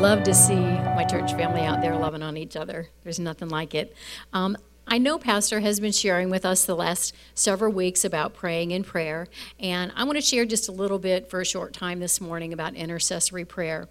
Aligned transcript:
love 0.00 0.22
to 0.22 0.32
see 0.32 0.54
my 0.56 1.04
church 1.04 1.34
family 1.34 1.60
out 1.60 1.82
there 1.82 1.94
loving 1.94 2.22
on 2.22 2.34
each 2.38 2.56
other. 2.56 2.88
There's 3.04 3.18
nothing 3.18 3.50
like 3.50 3.74
it. 3.74 3.94
Um, 4.32 4.56
I 4.88 4.96
know 4.96 5.18
Pastor 5.18 5.60
has 5.60 5.78
been 5.78 5.92
sharing 5.92 6.30
with 6.30 6.46
us 6.46 6.64
the 6.64 6.74
last 6.74 7.14
several 7.34 7.70
weeks 7.70 8.02
about 8.02 8.32
praying 8.32 8.70
in 8.70 8.82
prayer, 8.82 9.28
and 9.58 9.92
I 9.94 10.04
want 10.04 10.16
to 10.16 10.22
share 10.22 10.46
just 10.46 10.70
a 10.70 10.72
little 10.72 10.98
bit 10.98 11.28
for 11.28 11.42
a 11.42 11.44
short 11.44 11.74
time 11.74 12.00
this 12.00 12.18
morning 12.18 12.54
about 12.54 12.76
intercessory 12.76 13.44
prayer. 13.44 13.90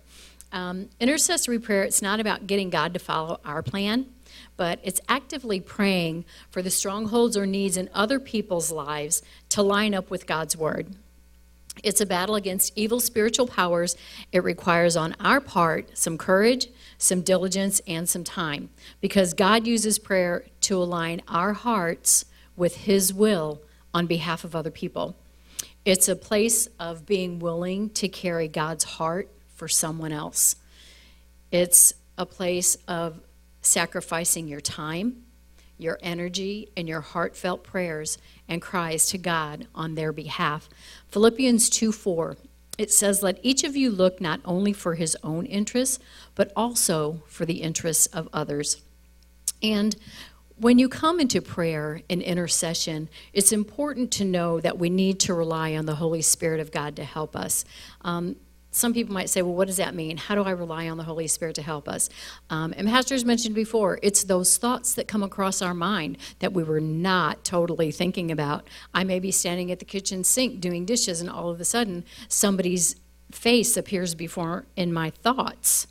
Um, 0.52 0.90
intercessory 1.00 1.60
prayer, 1.60 1.84
it's 1.84 2.02
not 2.02 2.20
about 2.20 2.48
getting 2.48 2.72
God 2.72 2.94
to 2.94 3.00
follow 3.00 3.40
our 3.46 3.62
plan, 3.62 4.08
but 4.58 4.80
it's 4.82 5.00
actively 5.08 5.60
praying 5.60 6.26
for 6.50 6.64
the 6.64 6.72
strongholds 6.72 7.38
or 7.38 7.46
needs 7.46 7.78
in 7.78 7.88
other 7.94 8.20
people's 8.20 8.72
lives 8.72 9.22
to 9.50 9.62
line 9.62 9.94
up 9.94 10.10
with 10.10 10.26
God's 10.26 10.58
word. 10.58 10.96
It's 11.84 12.02
a 12.02 12.06
battle 12.06 12.36
against 12.36 12.74
evil 12.76 13.00
spiritual 13.00 13.48
powers. 13.48 13.96
It 14.32 14.44
requires 14.44 14.96
on 14.96 15.16
our 15.20 15.40
part 15.40 15.98
some 15.98 16.18
courage, 16.18 16.68
some 16.98 17.22
diligence, 17.22 17.82
and 17.88 18.08
some 18.08 18.24
time 18.24 18.70
because 19.02 19.34
God 19.34 19.66
uses 19.66 20.00
prayer 20.00 20.46
to 20.62 20.78
align 20.78 21.22
our 21.28 21.54
hearts 21.54 22.26
with 22.56 22.78
His 22.78 23.14
will 23.14 23.62
on 23.94 24.06
behalf 24.06 24.44
of 24.44 24.56
other 24.56 24.72
people. 24.72 25.16
It's 25.86 26.08
a 26.08 26.16
place 26.16 26.68
of 26.80 27.06
being 27.06 27.40
willing 27.40 27.90
to 27.92 28.08
carry 28.08 28.48
God's 28.48 28.84
heart 28.84 29.30
for 29.56 29.68
someone 29.68 30.12
else. 30.12 30.56
It's 31.52 31.94
a 32.18 32.26
place 32.26 32.76
of 32.88 33.22
sacrificing 33.62 34.48
your 34.48 34.62
time, 34.62 35.24
your 35.80 35.98
energy, 36.02 36.70
and 36.76 36.88
your 36.88 37.02
heartfelt 37.02 37.64
prayers 37.64 38.18
and 38.48 38.62
cries 38.62 39.08
to 39.08 39.18
God 39.18 39.68
on 39.74 39.96
their 39.96 40.12
behalf. 40.12 40.70
Philippians 41.08 41.70
2 41.70 41.92
4, 41.92 42.38
it 42.78 42.92
says, 42.92 43.24
Let 43.24 43.40
each 43.42 43.64
of 43.64 43.76
you 43.76 43.90
look 43.90 44.22
not 44.22 44.42
only 44.46 44.74
for 44.74 44.96
his 44.96 45.18
own 45.24 45.46
interests, 45.46 46.00
but 46.36 46.52
also 46.56 47.24
for 47.28 47.46
the 47.46 47.62
interests 47.62 48.06
of 48.08 48.28
others. 48.34 48.82
And 49.62 49.96
when 50.58 50.78
you 50.78 50.90
come 50.90 51.20
into 51.20 51.42
prayer 51.42 52.02
and 52.10 52.22
intercession, 52.22 53.10
it's 53.32 53.52
important 53.52 54.12
to 54.12 54.26
know 54.26 54.60
that 54.60 54.78
we 54.78 54.90
need 54.90 55.20
to 55.22 55.34
rely 55.34 55.76
on 55.76 55.86
the 55.86 55.96
Holy 55.96 56.22
Spirit 56.22 56.60
of 56.60 56.72
God 56.72 56.98
to 56.98 57.04
help 57.04 57.36
us. 57.36 57.64
Um, 58.02 58.36
some 58.72 58.94
people 58.94 59.14
might 59.14 59.30
say, 59.30 59.42
well, 59.42 59.56
what 59.56 59.68
does 59.68 59.78
that 59.78 59.96
mean? 59.96 60.18
How 60.18 60.36
do 60.36 60.44
I 60.44 60.52
rely 60.52 60.90
on 60.90 60.98
the 60.98 61.04
Holy 61.04 61.28
Spirit 61.28 61.56
to 61.56 61.62
help 61.62 61.90
us? 61.90 62.10
Um, 62.50 62.74
and 62.78 62.88
Pastor's 62.88 63.26
mentioned 63.26 63.56
before, 63.56 64.00
it's 64.04 64.24
those 64.24 64.58
thoughts 64.58 64.94
that 64.94 65.08
come 65.08 65.24
across 65.24 65.62
our 65.62 65.74
mind 65.74 66.18
that 66.40 66.54
we 66.54 66.64
were 66.64 66.80
not 66.80 67.44
totally 67.44 67.92
thinking 67.92 68.32
about. 68.32 68.68
I 68.94 69.04
may 69.04 69.20
be 69.20 69.32
standing 69.32 69.72
at 69.72 69.80
the 69.80 69.86
kitchen 69.86 70.24
sink 70.24 70.62
doing 70.62 70.86
dishes, 70.86 71.20
and 71.20 71.30
all 71.30 71.50
of 71.50 71.60
a 71.60 71.66
sudden, 71.66 72.06
somebody's 72.28 72.96
face 73.32 73.76
appears 73.76 74.14
before 74.14 74.66
in 74.76 74.94
my 74.94 75.10
thoughts. 75.10 75.88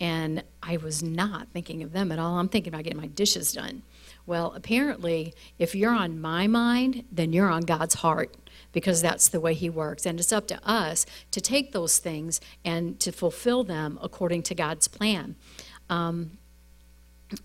And 0.00 0.42
I 0.62 0.78
was 0.78 1.02
not 1.02 1.48
thinking 1.52 1.82
of 1.82 1.92
them 1.92 2.10
at 2.10 2.18
all. 2.18 2.38
I'm 2.38 2.48
thinking 2.48 2.72
about 2.72 2.84
getting 2.84 3.00
my 3.00 3.06
dishes 3.06 3.52
done. 3.52 3.82
Well, 4.26 4.52
apparently, 4.54 5.34
if 5.58 5.74
you're 5.74 5.94
on 5.94 6.20
my 6.20 6.46
mind, 6.46 7.04
then 7.10 7.32
you're 7.32 7.50
on 7.50 7.62
God's 7.62 7.96
heart 7.96 8.34
because 8.72 9.02
that's 9.02 9.28
the 9.28 9.40
way 9.40 9.54
He 9.54 9.68
works. 9.68 10.06
And 10.06 10.18
it's 10.18 10.32
up 10.32 10.46
to 10.48 10.60
us 10.68 11.04
to 11.30 11.40
take 11.40 11.72
those 11.72 11.98
things 11.98 12.40
and 12.64 12.98
to 13.00 13.12
fulfill 13.12 13.64
them 13.64 13.98
according 14.02 14.42
to 14.44 14.54
God's 14.54 14.88
plan. 14.88 15.36
Um, 15.90 16.38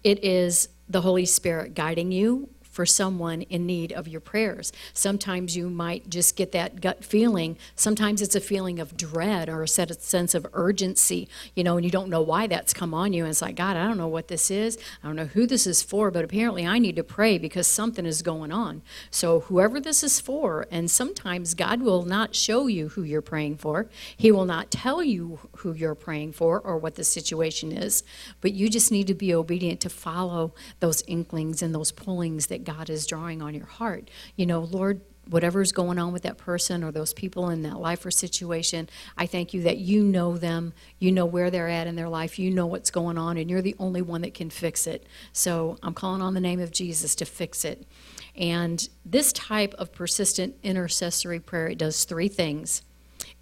it 0.04 0.24
is 0.24 0.70
the 0.90 1.02
Holy 1.02 1.26
Spirit 1.26 1.74
guiding 1.74 2.12
you 2.12 2.50
for 2.78 2.86
someone 2.86 3.42
in 3.42 3.66
need 3.66 3.92
of 3.92 4.08
your 4.08 4.22
prayers. 4.22 4.72
Sometimes 4.94 5.58
you 5.58 5.68
might 5.68 6.08
just 6.12 6.36
get 6.36 6.52
that 6.52 6.80
gut 6.80 7.04
feeling. 7.04 7.58
Sometimes 7.76 8.22
it's 8.22 8.36
a 8.36 8.40
feeling 8.40 8.80
of 8.80 8.96
dread 8.96 9.50
or 9.50 9.64
a 9.64 9.68
sense 9.68 10.36
of 10.36 10.46
urgency, 10.54 11.28
you 11.56 11.64
know, 11.64 11.78
and 11.78 11.84
you 11.84 11.90
don't 11.90 12.08
know 12.08 12.22
why 12.22 12.46
that's 12.46 12.76
come 12.76 12.94
on 12.94 13.14
you. 13.14 13.24
And 13.24 13.32
it's 13.32 13.42
like, 13.42 13.56
God, 13.56 13.76
I 13.78 13.88
don't 13.88 13.98
know 13.98 14.08
what 14.08 14.28
this 14.28 14.52
is. 14.52 14.78
I 15.04 15.08
don't 15.08 15.16
know 15.16 15.26
who 15.26 15.48
this 15.48 15.66
is 15.66 15.82
for, 15.82 16.12
but 16.12 16.24
apparently 16.24 16.68
I 16.68 16.78
need 16.78 16.96
to 16.98 17.04
pray 17.04 17.40
because 17.40 17.66
something 17.66 18.06
is 18.06 18.22
going 18.22 18.52
on. 18.52 18.84
So, 19.10 19.40
whoever 19.40 19.80
this 19.80 20.04
is 20.04 20.20
for, 20.20 20.68
and 20.70 20.92
sometimes 20.92 21.56
God 21.56 21.82
will 21.82 22.04
not 22.04 22.36
show 22.36 22.68
you 22.68 22.90
who 22.90 23.02
you're 23.02 23.24
praying 23.24 23.58
for, 23.58 23.90
He 24.16 24.32
will 24.32 24.46
not 24.46 24.70
tell 24.70 25.02
you 25.02 25.40
who 25.58 25.74
you're 25.74 25.96
praying 25.96 26.34
for 26.34 26.60
or 26.60 26.78
what 26.78 26.94
the 26.94 27.04
situation 27.04 27.72
is, 27.72 28.04
but 28.40 28.54
you 28.54 28.70
just 28.70 28.92
need 28.92 29.08
to 29.08 29.16
be 29.16 29.34
obedient 29.34 29.82
to 29.82 29.90
follow 29.90 30.54
those 30.80 31.02
inklings 31.08 31.64
and 31.64 31.74
those 31.74 31.92
pullings 31.92 32.46
that 32.46 32.67
God 32.68 32.90
is 32.90 33.08
drawing 33.08 33.42
on 33.42 33.54
your 33.54 33.66
heart. 33.66 34.12
You 34.36 34.46
know, 34.46 34.60
Lord, 34.60 35.00
whatever's 35.30 35.72
going 35.72 35.98
on 35.98 36.12
with 36.12 36.24
that 36.24 36.38
person 36.38 36.84
or 36.84 36.92
those 36.92 37.14
people 37.14 37.50
in 37.50 37.64
that 37.64 37.80
life 37.80 38.06
or 38.06 38.12
situation, 38.12 38.90
I 39.18 39.26
thank 39.26 39.54
you 39.54 39.62
that 39.64 39.78
you 39.78 40.04
know 40.04 40.38
them, 40.38 40.74
you 41.00 41.14
know 41.14 41.26
where 41.26 41.50
they're 41.50 41.70
at 41.70 41.88
in 41.88 41.96
their 41.96 42.10
life, 42.10 42.38
you 42.38 42.52
know 42.52 42.66
what's 42.66 42.92
going 42.92 43.18
on, 43.18 43.38
and 43.38 43.50
you're 43.50 43.62
the 43.62 43.76
only 43.80 44.02
one 44.02 44.22
that 44.22 44.34
can 44.34 44.50
fix 44.50 44.86
it. 44.86 45.06
So 45.32 45.78
I'm 45.82 45.94
calling 45.94 46.22
on 46.22 46.34
the 46.34 46.42
name 46.42 46.60
of 46.60 46.72
Jesus 46.72 47.16
to 47.16 47.26
fix 47.26 47.64
it. 47.64 47.88
And 48.36 48.88
this 49.06 49.32
type 49.32 49.74
of 49.76 49.94
persistent 49.94 50.56
intercessory 50.62 51.40
prayer, 51.40 51.68
it 51.68 51.78
does 51.78 52.04
three 52.04 52.28
things. 52.28 52.82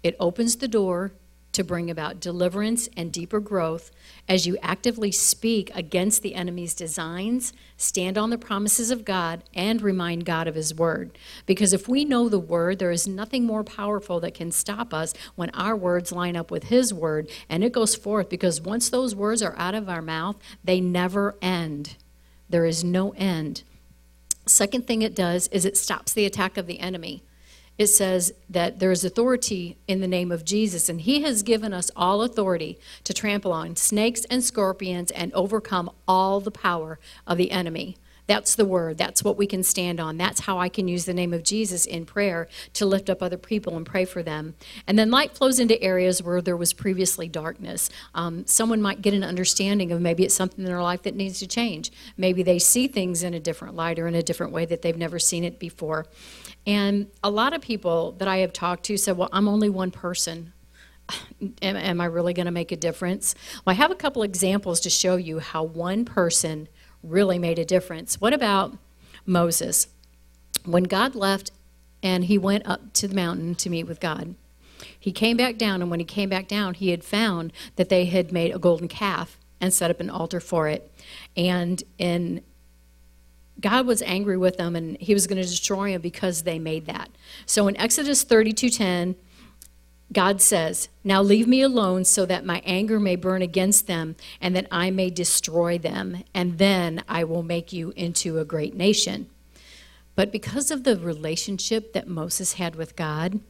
It 0.04 0.14
opens 0.20 0.56
the 0.56 0.68
door 0.68 1.14
to 1.56 1.64
bring 1.64 1.90
about 1.90 2.20
deliverance 2.20 2.88
and 2.96 3.10
deeper 3.10 3.40
growth 3.40 3.90
as 4.28 4.46
you 4.46 4.56
actively 4.62 5.10
speak 5.10 5.70
against 5.74 6.22
the 6.22 6.34
enemy's 6.34 6.74
designs, 6.74 7.52
stand 7.76 8.18
on 8.18 8.30
the 8.30 8.38
promises 8.38 8.90
of 8.90 9.04
God, 9.04 9.42
and 9.54 9.80
remind 9.80 10.24
God 10.24 10.46
of 10.46 10.54
His 10.54 10.74
word. 10.74 11.18
Because 11.46 11.72
if 11.72 11.88
we 11.88 12.04
know 12.04 12.28
the 12.28 12.38
word, 12.38 12.78
there 12.78 12.90
is 12.90 13.08
nothing 13.08 13.44
more 13.44 13.64
powerful 13.64 14.20
that 14.20 14.34
can 14.34 14.52
stop 14.52 14.92
us 14.92 15.14
when 15.34 15.50
our 15.50 15.74
words 15.74 16.12
line 16.12 16.36
up 16.36 16.50
with 16.50 16.64
His 16.64 16.92
word 16.92 17.28
and 17.48 17.64
it 17.64 17.72
goes 17.72 17.94
forth. 17.94 18.28
Because 18.28 18.60
once 18.60 18.88
those 18.90 19.14
words 19.14 19.42
are 19.42 19.56
out 19.56 19.74
of 19.74 19.88
our 19.88 20.02
mouth, 20.02 20.36
they 20.62 20.80
never 20.80 21.36
end. 21.40 21.96
There 22.48 22.66
is 22.66 22.84
no 22.84 23.10
end. 23.16 23.62
Second 24.44 24.86
thing 24.86 25.02
it 25.02 25.14
does 25.14 25.48
is 25.48 25.64
it 25.64 25.76
stops 25.76 26.12
the 26.12 26.26
attack 26.26 26.56
of 26.56 26.66
the 26.66 26.80
enemy 26.80 27.22
it 27.78 27.88
says 27.88 28.32
that 28.48 28.78
there 28.78 28.90
is 28.90 29.04
authority 29.04 29.76
in 29.86 30.00
the 30.00 30.08
name 30.08 30.32
of 30.32 30.44
Jesus, 30.44 30.88
and 30.88 31.00
He 31.02 31.22
has 31.22 31.42
given 31.42 31.72
us 31.72 31.90
all 31.94 32.22
authority 32.22 32.78
to 33.04 33.12
trample 33.12 33.52
on 33.52 33.76
snakes 33.76 34.24
and 34.26 34.42
scorpions 34.42 35.10
and 35.10 35.32
overcome 35.34 35.90
all 36.08 36.40
the 36.40 36.50
power 36.50 36.98
of 37.26 37.38
the 37.38 37.50
enemy. 37.50 37.96
That's 38.26 38.56
the 38.56 38.64
word. 38.64 38.98
That's 38.98 39.22
what 39.22 39.36
we 39.36 39.46
can 39.46 39.62
stand 39.62 40.00
on. 40.00 40.16
That's 40.16 40.40
how 40.40 40.58
I 40.58 40.68
can 40.68 40.88
use 40.88 41.04
the 41.04 41.14
name 41.14 41.32
of 41.32 41.44
Jesus 41.44 41.86
in 41.86 42.04
prayer 42.04 42.48
to 42.74 42.86
lift 42.86 43.08
up 43.08 43.22
other 43.22 43.36
people 43.36 43.76
and 43.76 43.86
pray 43.86 44.04
for 44.04 44.22
them. 44.22 44.54
And 44.86 44.98
then 44.98 45.10
light 45.10 45.36
flows 45.36 45.60
into 45.60 45.80
areas 45.80 46.22
where 46.22 46.42
there 46.42 46.56
was 46.56 46.72
previously 46.72 47.28
darkness. 47.28 47.88
Um, 48.14 48.46
someone 48.46 48.82
might 48.82 49.02
get 49.02 49.14
an 49.14 49.22
understanding 49.22 49.92
of 49.92 50.00
maybe 50.00 50.24
it's 50.24 50.34
something 50.34 50.60
in 50.60 50.64
their 50.64 50.82
life 50.82 51.02
that 51.02 51.14
needs 51.14 51.38
to 51.38 51.46
change. 51.46 51.92
Maybe 52.16 52.42
they 52.42 52.58
see 52.58 52.88
things 52.88 53.22
in 53.22 53.34
a 53.34 53.40
different 53.40 53.76
light 53.76 53.98
or 53.98 54.08
in 54.08 54.14
a 54.14 54.22
different 54.22 54.52
way 54.52 54.64
that 54.66 54.82
they've 54.82 54.96
never 54.96 55.18
seen 55.18 55.44
it 55.44 55.58
before. 55.60 56.06
And 56.66 57.06
a 57.22 57.30
lot 57.30 57.52
of 57.52 57.60
people 57.60 58.12
that 58.12 58.26
I 58.26 58.38
have 58.38 58.52
talked 58.52 58.84
to 58.86 58.96
said, 58.96 59.16
Well, 59.16 59.28
I'm 59.32 59.46
only 59.46 59.70
one 59.70 59.90
person. 59.92 60.52
Am, 61.62 61.76
am 61.76 62.00
I 62.00 62.06
really 62.06 62.32
going 62.32 62.46
to 62.46 62.52
make 62.52 62.72
a 62.72 62.76
difference? 62.76 63.36
Well, 63.64 63.72
I 63.72 63.76
have 63.76 63.92
a 63.92 63.94
couple 63.94 64.24
examples 64.24 64.80
to 64.80 64.90
show 64.90 65.14
you 65.14 65.38
how 65.38 65.62
one 65.62 66.04
person 66.04 66.68
really 67.02 67.38
made 67.38 67.58
a 67.58 67.64
difference. 67.64 68.20
What 68.20 68.32
about 68.32 68.76
Moses? 69.24 69.88
When 70.64 70.84
God 70.84 71.14
left 71.14 71.50
and 72.02 72.24
he 72.24 72.38
went 72.38 72.66
up 72.66 72.92
to 72.94 73.08
the 73.08 73.14
mountain 73.14 73.54
to 73.56 73.70
meet 73.70 73.84
with 73.84 74.00
God, 74.00 74.34
he 74.98 75.12
came 75.12 75.36
back 75.36 75.56
down, 75.56 75.80
and 75.80 75.90
when 75.90 76.00
he 76.00 76.06
came 76.06 76.28
back 76.28 76.48
down, 76.48 76.74
he 76.74 76.90
had 76.90 77.04
found 77.04 77.52
that 77.76 77.88
they 77.88 78.06
had 78.06 78.32
made 78.32 78.54
a 78.54 78.58
golden 78.58 78.88
calf 78.88 79.38
and 79.60 79.72
set 79.72 79.90
up 79.90 80.00
an 80.00 80.10
altar 80.10 80.40
for 80.40 80.68
it. 80.68 80.92
And 81.36 81.82
in 81.98 82.42
God 83.60 83.86
was 83.86 84.02
angry 84.02 84.36
with 84.36 84.58
them 84.58 84.76
and 84.76 84.98
he 85.00 85.14
was 85.14 85.26
going 85.26 85.40
to 85.40 85.48
destroy 85.48 85.92
them 85.92 86.02
because 86.02 86.42
they 86.42 86.58
made 86.58 86.86
that. 86.86 87.08
So 87.46 87.68
in 87.68 87.76
Exodus 87.78 88.24
32:10, 88.24 89.14
God 90.12 90.40
says, 90.40 90.88
Now 91.02 91.20
leave 91.22 91.48
me 91.48 91.62
alone 91.62 92.04
so 92.04 92.26
that 92.26 92.44
my 92.44 92.62
anger 92.64 93.00
may 93.00 93.16
burn 93.16 93.42
against 93.42 93.86
them 93.86 94.16
and 94.40 94.54
that 94.54 94.68
I 94.70 94.90
may 94.90 95.10
destroy 95.10 95.78
them, 95.78 96.22
and 96.32 96.58
then 96.58 97.02
I 97.08 97.24
will 97.24 97.42
make 97.42 97.72
you 97.72 97.92
into 97.96 98.38
a 98.38 98.44
great 98.44 98.74
nation. 98.74 99.28
But 100.14 100.32
because 100.32 100.70
of 100.70 100.84
the 100.84 100.96
relationship 100.96 101.92
that 101.92 102.08
Moses 102.08 102.54
had 102.54 102.76
with 102.76 102.96
God, 102.96 103.40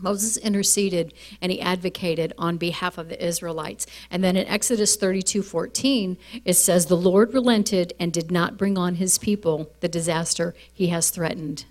Moses 0.00 0.36
interceded 0.36 1.12
and 1.40 1.50
he 1.52 1.60
advocated 1.60 2.32
on 2.38 2.56
behalf 2.56 2.98
of 2.98 3.08
the 3.08 3.24
Israelites. 3.24 3.86
And 4.10 4.22
then 4.22 4.36
in 4.36 4.46
Exodus 4.46 4.96
32 4.96 5.42
14, 5.42 6.16
it 6.44 6.54
says, 6.54 6.86
The 6.86 6.96
Lord 6.96 7.34
relented 7.34 7.92
and 7.98 8.12
did 8.12 8.30
not 8.30 8.56
bring 8.56 8.78
on 8.78 8.96
his 8.96 9.18
people 9.18 9.72
the 9.80 9.88
disaster 9.88 10.54
he 10.72 10.88
has 10.88 11.10
threatened. 11.10 11.64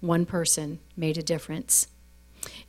One 0.00 0.26
person 0.26 0.80
made 0.96 1.16
a 1.16 1.22
difference. 1.22 1.86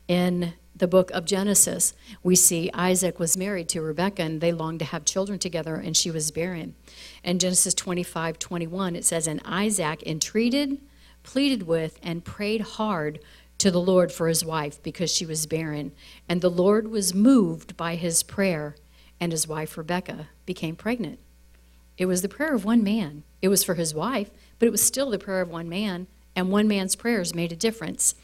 In 0.07 0.53
the 0.75 0.87
book 0.87 1.11
of 1.11 1.25
Genesis, 1.25 1.93
we 2.23 2.35
see 2.35 2.69
Isaac 2.73 3.19
was 3.19 3.37
married 3.37 3.69
to 3.69 3.81
Rebekah 3.81 4.21
and 4.21 4.41
they 4.41 4.51
longed 4.51 4.79
to 4.79 4.85
have 4.85 5.05
children 5.05 5.39
together 5.39 5.75
and 5.75 5.95
she 5.95 6.11
was 6.11 6.31
barren. 6.31 6.75
In 7.23 7.39
Genesis 7.39 7.73
25 7.73 8.39
21, 8.39 8.95
it 8.95 9.05
says, 9.05 9.27
And 9.27 9.41
Isaac 9.45 10.03
entreated, 10.03 10.79
pleaded 11.21 11.63
with, 11.63 11.99
and 12.01 12.25
prayed 12.25 12.61
hard 12.61 13.19
to 13.59 13.71
the 13.71 13.79
Lord 13.79 14.11
for 14.11 14.27
his 14.27 14.43
wife 14.43 14.81
because 14.83 15.13
she 15.13 15.25
was 15.25 15.45
barren. 15.45 15.91
And 16.27 16.41
the 16.41 16.49
Lord 16.49 16.89
was 16.89 17.13
moved 17.13 17.77
by 17.77 17.95
his 17.95 18.23
prayer 18.23 18.75
and 19.19 19.31
his 19.31 19.47
wife 19.47 19.77
Rebecca 19.77 20.27
became 20.45 20.75
pregnant. 20.75 21.17
It 21.97 22.07
was 22.07 22.21
the 22.21 22.27
prayer 22.27 22.53
of 22.53 22.65
one 22.65 22.83
man. 22.83 23.23
It 23.41 23.47
was 23.47 23.63
for 23.63 23.75
his 23.75 23.93
wife, 23.93 24.31
but 24.59 24.65
it 24.65 24.71
was 24.71 24.83
still 24.83 25.09
the 25.09 25.19
prayer 25.19 25.41
of 25.41 25.49
one 25.49 25.69
man, 25.69 26.07
and 26.35 26.49
one 26.49 26.67
man's 26.67 26.95
prayers 26.95 27.33
made 27.33 27.51
a 27.51 27.55
difference. 27.55 28.15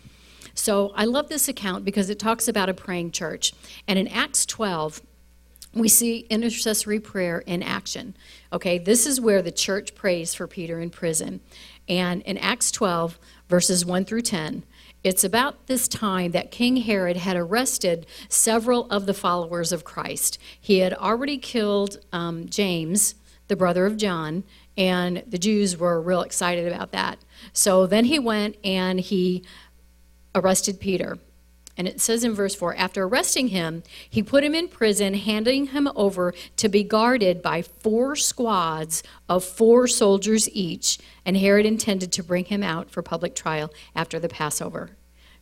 So 0.60 0.92
I 0.94 1.06
love 1.06 1.30
this 1.30 1.48
account 1.48 1.86
because 1.86 2.10
it 2.10 2.20
talks 2.20 2.50
about 2.50 2.68
a 2.68 2.74
praying 2.74 3.12
church. 3.12 3.54
And 3.88 3.98
in 3.98 4.10
Acts 4.10 4.46
12, 4.46 5.02
we 5.74 5.88
see 5.88 6.28
intercessory 6.30 7.00
prayer 7.00 7.40
in 7.40 7.64
action. 7.64 8.14
Okay, 8.52 8.78
this 8.78 9.08
is 9.08 9.22
where 9.22 9.42
the 9.42 9.54
church 9.54 9.96
prays 9.96 10.34
for 10.34 10.48
Peter 10.48 10.82
in 10.82 10.90
prison. 10.90 11.40
And 11.88 12.22
in 12.24 12.38
Acts 12.38 12.72
12, 12.72 13.18
verses 13.48 13.86
1 13.86 14.04
through 14.04 14.24
10, 14.24 14.64
it's 15.02 15.24
about 15.24 15.68
this 15.68 15.88
time 15.88 16.32
that 16.32 16.52
King 16.52 16.78
Herod 16.78 17.16
had 17.16 17.38
arrested 17.38 18.06
several 18.28 18.92
of 18.92 19.06
the 19.06 19.14
followers 19.14 19.72
of 19.72 19.86
Christ. 19.86 20.40
He 20.60 20.80
had 20.80 20.94
already 20.94 21.38
killed 21.38 22.00
um, 22.12 22.50
James, 22.50 23.16
the 23.48 23.56
brother 23.56 23.86
of 23.86 23.96
John, 23.96 24.44
and 24.78 25.24
the 25.26 25.38
Jews 25.38 25.78
were 25.78 26.02
real 26.02 26.22
excited 26.22 26.68
about 26.68 26.92
that. 26.92 27.20
So 27.54 27.88
then 27.88 28.06
he 28.06 28.20
went 28.20 28.58
and 28.64 29.00
he 29.00 29.44
arrested 30.40 30.80
Peter. 30.80 31.18
And 31.78 31.88
it 31.88 32.02
says 32.02 32.26
in 32.26 32.34
verse 32.34 32.56
4 32.56 32.76
After 32.76 33.04
arresting 33.04 33.50
him, 33.50 33.84
he 34.10 34.22
put 34.22 34.44
him 34.44 34.54
in 34.54 34.68
prison, 34.68 35.14
handing 35.14 35.68
him 35.68 35.90
over 35.96 36.34
to 36.58 36.68
be 36.68 36.84
guarded 36.84 37.42
by 37.42 37.62
four 37.62 38.18
squads 38.18 39.02
of 39.30 39.46
four 39.46 39.88
soldiers 39.88 40.50
each. 40.50 41.00
And 41.26 41.38
Herod 41.38 41.66
intended 41.66 42.12
to 42.12 42.24
bring 42.24 42.46
him 42.46 42.64
out 42.64 42.90
for 42.90 43.02
public 43.02 43.34
trial 43.34 43.72
after 43.96 44.20
the 44.20 44.28
Passover. 44.28 44.92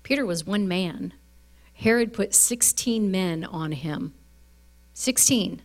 Peter 0.04 0.26
was 0.26 0.46
one 0.46 0.68
man. 0.68 1.14
Herod 1.74 2.14
put 2.14 2.36
16 2.36 3.10
men 3.10 3.44
on 3.44 3.72
him. 3.72 4.14
16 4.94 5.62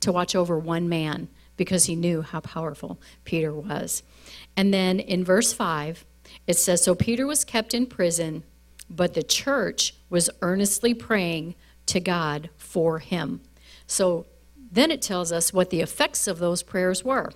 to 0.00 0.12
watch 0.12 0.34
over 0.34 0.58
one 0.58 0.88
man 0.88 1.28
because 1.56 1.86
he 1.86 1.96
knew 1.96 2.22
how 2.22 2.40
powerful 2.40 3.00
Peter 3.24 3.52
was. 3.52 4.02
And 4.56 4.72
then 4.72 5.00
in 5.00 5.24
verse 5.24 5.52
5, 5.52 6.04
it 6.46 6.58
says 6.58 6.82
So 6.82 6.94
Peter 6.94 7.26
was 7.26 7.44
kept 7.44 7.74
in 7.74 7.86
prison 7.86 8.44
but 8.90 9.14
the 9.14 9.22
church 9.22 9.94
was 10.08 10.30
earnestly 10.42 10.94
praying 10.94 11.54
to 11.86 12.00
God 12.00 12.50
for 12.56 12.98
him. 12.98 13.40
So 13.86 14.26
then 14.70 14.90
it 14.90 15.02
tells 15.02 15.32
us 15.32 15.52
what 15.52 15.70
the 15.70 15.80
effects 15.80 16.26
of 16.26 16.38
those 16.38 16.62
prayers 16.62 17.04
were. 17.04 17.32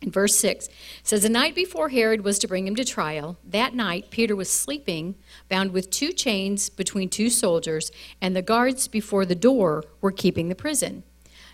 In 0.00 0.12
verse 0.12 0.36
6 0.36 0.68
says 1.02 1.22
the 1.22 1.28
night 1.28 1.56
before 1.56 1.88
Herod 1.88 2.22
was 2.22 2.38
to 2.38 2.48
bring 2.48 2.66
him 2.66 2.76
to 2.76 2.84
trial, 2.84 3.36
that 3.44 3.74
night 3.74 4.10
Peter 4.10 4.36
was 4.36 4.48
sleeping, 4.48 5.16
bound 5.48 5.72
with 5.72 5.90
two 5.90 6.12
chains 6.12 6.68
between 6.68 7.08
two 7.08 7.28
soldiers, 7.30 7.90
and 8.20 8.36
the 8.36 8.42
guards 8.42 8.86
before 8.86 9.24
the 9.24 9.34
door 9.34 9.82
were 10.00 10.12
keeping 10.12 10.48
the 10.48 10.54
prison. 10.54 11.02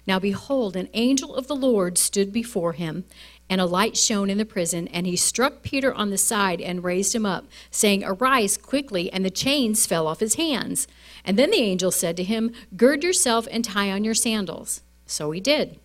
Now 0.07 0.19
behold, 0.19 0.77
an 0.77 0.91
angel 0.93 1.35
of 1.35 1.47
the 1.47 1.57
Lord 1.57 1.97
stood 1.97 2.33
before 2.33 2.75
him, 2.75 3.05
and 3.49 3.61
a 3.61 3.67
light 3.67 3.97
shone 3.97 4.31
in 4.31 4.39
the 4.39 4.45
prison, 4.45 4.89
and 4.89 5.07
he 5.07 5.17
struck 5.17 5.63
Peter 5.63 5.93
on 5.93 6.11
the 6.11 6.19
side 6.19 6.61
and 6.61 6.83
raised 6.83 7.15
him 7.15 7.27
up, 7.27 7.47
saying, 7.71 8.03
Arise 8.05 8.57
quickly, 8.57 9.13
and 9.13 9.25
the 9.25 9.31
chains 9.31 9.87
fell 9.87 10.07
off 10.07 10.21
his 10.21 10.35
hands. 10.35 10.89
And 11.25 11.39
then 11.39 11.51
the 11.51 11.59
angel 11.59 11.91
said 11.91 12.17
to 12.17 12.25
him, 12.25 12.53
Gird 12.77 13.05
yourself 13.05 13.47
and 13.51 13.65
tie 13.65 13.91
on 13.91 14.05
your 14.05 14.15
sandals. 14.15 14.83
So 15.07 15.31
he 15.31 15.41
did. 15.41 15.79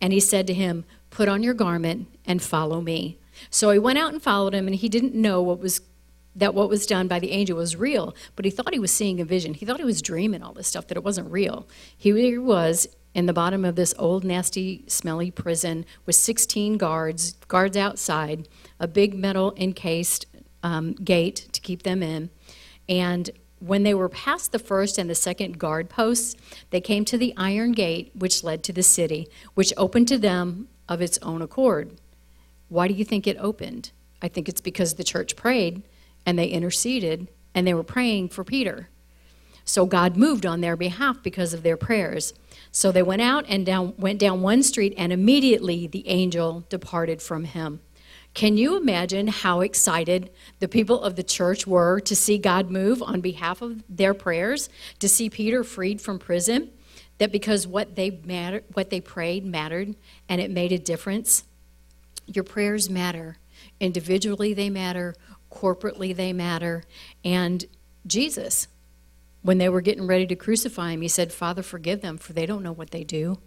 And 0.00 0.12
he 0.12 0.20
said 0.20 0.46
to 0.48 0.54
him, 0.54 0.84
Put 1.10 1.28
on 1.28 1.42
your 1.42 1.54
garment 1.54 2.08
and 2.24 2.42
follow 2.42 2.80
me. 2.80 3.18
So 3.48 3.70
he 3.70 3.78
went 3.78 3.98
out 3.98 4.12
and 4.12 4.22
followed 4.22 4.54
him, 4.54 4.66
and 4.66 4.76
he 4.76 4.88
didn't 4.88 5.14
know 5.14 5.42
what 5.42 5.58
was 5.58 5.80
that 6.36 6.54
what 6.54 6.68
was 6.68 6.86
done 6.86 7.08
by 7.08 7.18
the 7.18 7.32
angel 7.32 7.56
was 7.56 7.74
real, 7.74 8.14
but 8.36 8.44
he 8.44 8.50
thought 8.52 8.72
he 8.72 8.78
was 8.78 8.92
seeing 8.92 9.20
a 9.20 9.24
vision. 9.24 9.52
He 9.52 9.66
thought 9.66 9.78
he 9.80 9.84
was 9.84 10.00
dreaming 10.00 10.42
all 10.42 10.52
this 10.52 10.68
stuff, 10.68 10.86
that 10.86 10.96
it 10.96 11.02
wasn't 11.02 11.30
real. 11.30 11.66
He 11.96 12.38
was 12.38 12.86
in 13.14 13.26
the 13.26 13.32
bottom 13.32 13.64
of 13.64 13.76
this 13.76 13.94
old, 13.98 14.24
nasty, 14.24 14.84
smelly 14.86 15.30
prison 15.30 15.84
with 16.06 16.16
16 16.16 16.76
guards, 16.78 17.32
guards 17.48 17.76
outside, 17.76 18.48
a 18.78 18.86
big 18.86 19.14
metal 19.14 19.52
encased 19.56 20.26
um, 20.62 20.92
gate 20.92 21.48
to 21.52 21.60
keep 21.60 21.82
them 21.82 22.02
in. 22.02 22.30
And 22.88 23.30
when 23.58 23.82
they 23.82 23.94
were 23.94 24.08
past 24.08 24.52
the 24.52 24.58
first 24.58 24.96
and 24.98 25.08
the 25.10 25.14
second 25.14 25.58
guard 25.58 25.88
posts, 25.88 26.34
they 26.70 26.80
came 26.80 27.04
to 27.06 27.18
the 27.18 27.34
iron 27.36 27.72
gate 27.72 28.10
which 28.14 28.42
led 28.42 28.62
to 28.64 28.72
the 28.72 28.82
city, 28.82 29.28
which 29.54 29.72
opened 29.76 30.08
to 30.08 30.18
them 30.18 30.68
of 30.88 31.02
its 31.02 31.18
own 31.22 31.42
accord. 31.42 32.00
Why 32.68 32.88
do 32.88 32.94
you 32.94 33.04
think 33.04 33.26
it 33.26 33.36
opened? 33.38 33.90
I 34.22 34.28
think 34.28 34.48
it's 34.48 34.60
because 34.60 34.94
the 34.94 35.04
church 35.04 35.36
prayed 35.36 35.82
and 36.24 36.38
they 36.38 36.46
interceded 36.46 37.28
and 37.54 37.66
they 37.66 37.74
were 37.74 37.82
praying 37.82 38.28
for 38.28 38.44
Peter. 38.44 38.88
So 39.64 39.86
God 39.86 40.16
moved 40.16 40.46
on 40.46 40.60
their 40.60 40.76
behalf 40.76 41.22
because 41.22 41.52
of 41.54 41.62
their 41.62 41.76
prayers. 41.76 42.32
So 42.72 42.92
they 42.92 43.02
went 43.02 43.22
out 43.22 43.44
and 43.48 43.66
down, 43.66 43.94
went 43.98 44.18
down 44.18 44.42
one 44.42 44.62
street, 44.62 44.94
and 44.96 45.12
immediately 45.12 45.86
the 45.86 46.06
angel 46.08 46.64
departed 46.68 47.20
from 47.20 47.44
him. 47.44 47.80
Can 48.32 48.56
you 48.56 48.76
imagine 48.76 49.26
how 49.26 49.60
excited 49.60 50.30
the 50.60 50.68
people 50.68 51.02
of 51.02 51.16
the 51.16 51.24
church 51.24 51.66
were 51.66 51.98
to 52.00 52.14
see 52.14 52.38
God 52.38 52.70
move 52.70 53.02
on 53.02 53.20
behalf 53.20 53.60
of 53.60 53.82
their 53.88 54.14
prayers, 54.14 54.68
to 55.00 55.08
see 55.08 55.28
Peter 55.28 55.64
freed 55.64 56.00
from 56.00 56.18
prison? 56.18 56.70
That 57.18 57.32
because 57.32 57.66
what 57.66 57.96
they 57.96 58.10
matter, 58.24 58.62
what 58.72 58.90
they 58.90 59.00
prayed 59.00 59.44
mattered, 59.44 59.96
and 60.28 60.40
it 60.40 60.50
made 60.50 60.72
a 60.72 60.78
difference. 60.78 61.44
Your 62.26 62.44
prayers 62.44 62.88
matter. 62.88 63.38
Individually, 63.80 64.54
they 64.54 64.70
matter. 64.70 65.16
Corporately, 65.50 66.14
they 66.14 66.32
matter. 66.32 66.84
And 67.24 67.64
Jesus 68.06 68.68
when 69.42 69.58
they 69.58 69.68
were 69.68 69.80
getting 69.80 70.06
ready 70.06 70.26
to 70.26 70.36
crucify 70.36 70.92
him, 70.92 71.02
he 71.02 71.08
said, 71.08 71.32
Father, 71.32 71.62
forgive 71.62 72.00
them, 72.00 72.18
for 72.18 72.32
they 72.32 72.46
don't 72.46 72.62
know 72.62 72.72
what 72.72 72.90
they 72.90 73.04
do. 73.04 73.38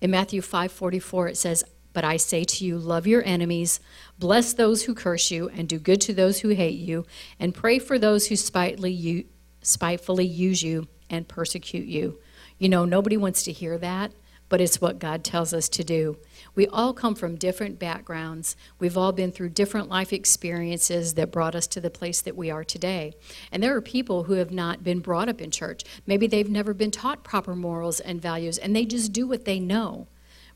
In 0.00 0.10
Matthew 0.10 0.40
5:44 0.40 1.28
it 1.28 1.36
says, 1.36 1.64
"But 1.92 2.04
I 2.04 2.16
say 2.16 2.44
to 2.44 2.64
you, 2.64 2.78
love 2.78 3.06
your 3.06 3.24
enemies, 3.24 3.80
bless 4.18 4.52
those 4.52 4.84
who 4.84 4.94
curse 4.94 5.30
you, 5.30 5.48
and 5.48 5.68
do 5.68 5.78
good 5.78 6.00
to 6.02 6.12
those 6.12 6.40
who 6.40 6.50
hate 6.50 6.78
you, 6.78 7.04
and 7.40 7.54
pray 7.54 7.80
for 7.80 7.98
those 7.98 8.28
who 8.28 8.36
spitefully, 8.36 9.26
spitefully 9.60 10.26
use 10.26 10.62
you 10.62 10.86
and 11.10 11.26
persecute 11.26 11.88
you." 11.88 12.20
You 12.58 12.68
know, 12.68 12.84
nobody 12.84 13.16
wants 13.16 13.42
to 13.44 13.52
hear 13.52 13.76
that, 13.78 14.12
but 14.48 14.60
it's 14.60 14.80
what 14.80 14.98
God 14.98 15.24
tells 15.24 15.52
us 15.52 15.68
to 15.70 15.84
do. 15.84 16.16
We 16.54 16.66
all 16.66 16.92
come 16.92 17.14
from 17.14 17.36
different 17.36 17.78
backgrounds. 17.78 18.56
We've 18.78 18.96
all 18.96 19.12
been 19.12 19.32
through 19.32 19.50
different 19.50 19.88
life 19.88 20.12
experiences 20.12 21.14
that 21.14 21.32
brought 21.32 21.54
us 21.54 21.66
to 21.68 21.80
the 21.80 21.90
place 21.90 22.20
that 22.22 22.36
we 22.36 22.50
are 22.50 22.64
today. 22.64 23.14
And 23.52 23.62
there 23.62 23.76
are 23.76 23.82
people 23.82 24.24
who 24.24 24.34
have 24.34 24.50
not 24.50 24.82
been 24.82 25.00
brought 25.00 25.28
up 25.28 25.40
in 25.40 25.50
church. 25.50 25.84
Maybe 26.06 26.26
they've 26.26 26.50
never 26.50 26.74
been 26.74 26.90
taught 26.90 27.24
proper 27.24 27.54
morals 27.54 28.00
and 28.00 28.20
values, 28.20 28.58
and 28.58 28.74
they 28.74 28.84
just 28.84 29.12
do 29.12 29.26
what 29.26 29.44
they 29.44 29.60
know. 29.60 30.08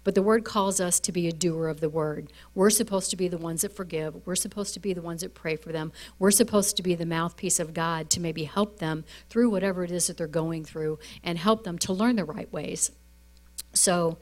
But 0.04 0.14
the 0.16 0.22
word 0.22 0.44
calls 0.44 0.80
us 0.80 0.98
to 1.00 1.12
be 1.12 1.28
a 1.28 1.32
doer 1.32 1.68
of 1.68 1.80
the 1.80 1.88
word. 1.88 2.32
We're 2.54 2.70
supposed 2.70 3.10
to 3.10 3.16
be 3.16 3.28
the 3.28 3.38
ones 3.38 3.62
that 3.62 3.76
forgive. 3.76 4.26
We're 4.26 4.34
supposed 4.34 4.74
to 4.74 4.80
be 4.80 4.92
the 4.92 5.02
ones 5.02 5.20
that 5.20 5.34
pray 5.34 5.54
for 5.54 5.70
them. 5.70 5.92
We're 6.18 6.32
supposed 6.32 6.76
to 6.76 6.82
be 6.82 6.94
the 6.94 7.06
mouthpiece 7.06 7.60
of 7.60 7.72
God 7.72 8.10
to 8.10 8.20
maybe 8.20 8.44
help 8.44 8.78
them 8.78 9.04
through 9.28 9.50
whatever 9.50 9.84
it 9.84 9.92
is 9.92 10.08
that 10.08 10.16
they're 10.16 10.26
going 10.26 10.64
through 10.64 10.98
and 11.22 11.38
help 11.38 11.62
them 11.62 11.78
to 11.78 11.92
learn 11.92 12.16
the 12.16 12.24
right 12.24 12.52
ways. 12.52 12.90
So, 13.72 14.18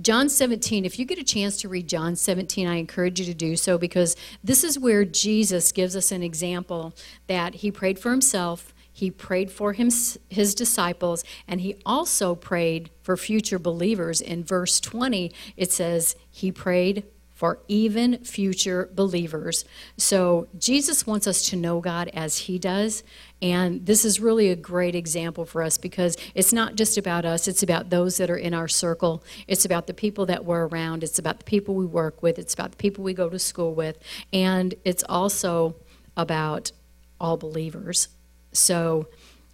John 0.00 0.30
17, 0.30 0.86
if 0.86 0.98
you 0.98 1.04
get 1.04 1.18
a 1.18 1.24
chance 1.24 1.58
to 1.58 1.68
read 1.68 1.86
John 1.86 2.16
17, 2.16 2.66
I 2.66 2.76
encourage 2.76 3.20
you 3.20 3.26
to 3.26 3.34
do 3.34 3.54
so 3.54 3.76
because 3.76 4.16
this 4.42 4.64
is 4.64 4.78
where 4.78 5.04
Jesus 5.04 5.72
gives 5.72 5.94
us 5.94 6.10
an 6.10 6.22
example 6.22 6.94
that 7.26 7.56
he 7.56 7.70
prayed 7.70 7.98
for 7.98 8.10
himself, 8.10 8.72
he 8.92 9.10
prayed 9.10 9.50
for 9.50 9.74
him, 9.74 9.90
his 10.28 10.54
disciples, 10.54 11.22
and 11.46 11.60
he 11.60 11.76
also 11.84 12.34
prayed 12.34 12.90
for 13.02 13.16
future 13.16 13.58
believers. 13.58 14.20
In 14.22 14.42
verse 14.42 14.80
20, 14.80 15.32
it 15.56 15.70
says, 15.70 16.16
He 16.30 16.50
prayed 16.50 17.04
for 17.40 17.58
even 17.68 18.22
future 18.22 18.90
believers. 18.94 19.64
So 19.96 20.48
Jesus 20.58 21.06
wants 21.06 21.26
us 21.26 21.48
to 21.48 21.56
know 21.56 21.80
God 21.80 22.10
as 22.12 22.36
He 22.36 22.58
does. 22.58 23.02
And 23.42 23.86
this 23.86 24.04
is 24.04 24.20
really 24.20 24.50
a 24.50 24.56
great 24.56 24.94
example 24.94 25.46
for 25.46 25.62
us 25.62 25.78
because 25.78 26.16
it's 26.34 26.52
not 26.52 26.74
just 26.74 26.98
about 26.98 27.24
us, 27.24 27.48
it's 27.48 27.62
about 27.62 27.88
those 27.88 28.18
that 28.18 28.30
are 28.30 28.36
in 28.36 28.52
our 28.52 28.68
circle. 28.68 29.24
It's 29.48 29.64
about 29.64 29.86
the 29.86 29.94
people 29.94 30.26
that 30.26 30.44
we're 30.44 30.66
around. 30.66 31.02
It's 31.02 31.18
about 31.18 31.38
the 31.38 31.44
people 31.44 31.74
we 31.74 31.86
work 31.86 32.22
with. 32.22 32.38
It's 32.38 32.52
about 32.52 32.72
the 32.72 32.76
people 32.76 33.02
we 33.02 33.14
go 33.14 33.30
to 33.30 33.38
school 33.38 33.74
with. 33.74 33.98
And 34.32 34.74
it's 34.84 35.04
also 35.08 35.76
about 36.16 36.72
all 37.18 37.36
believers. 37.36 38.08
So 38.52 39.08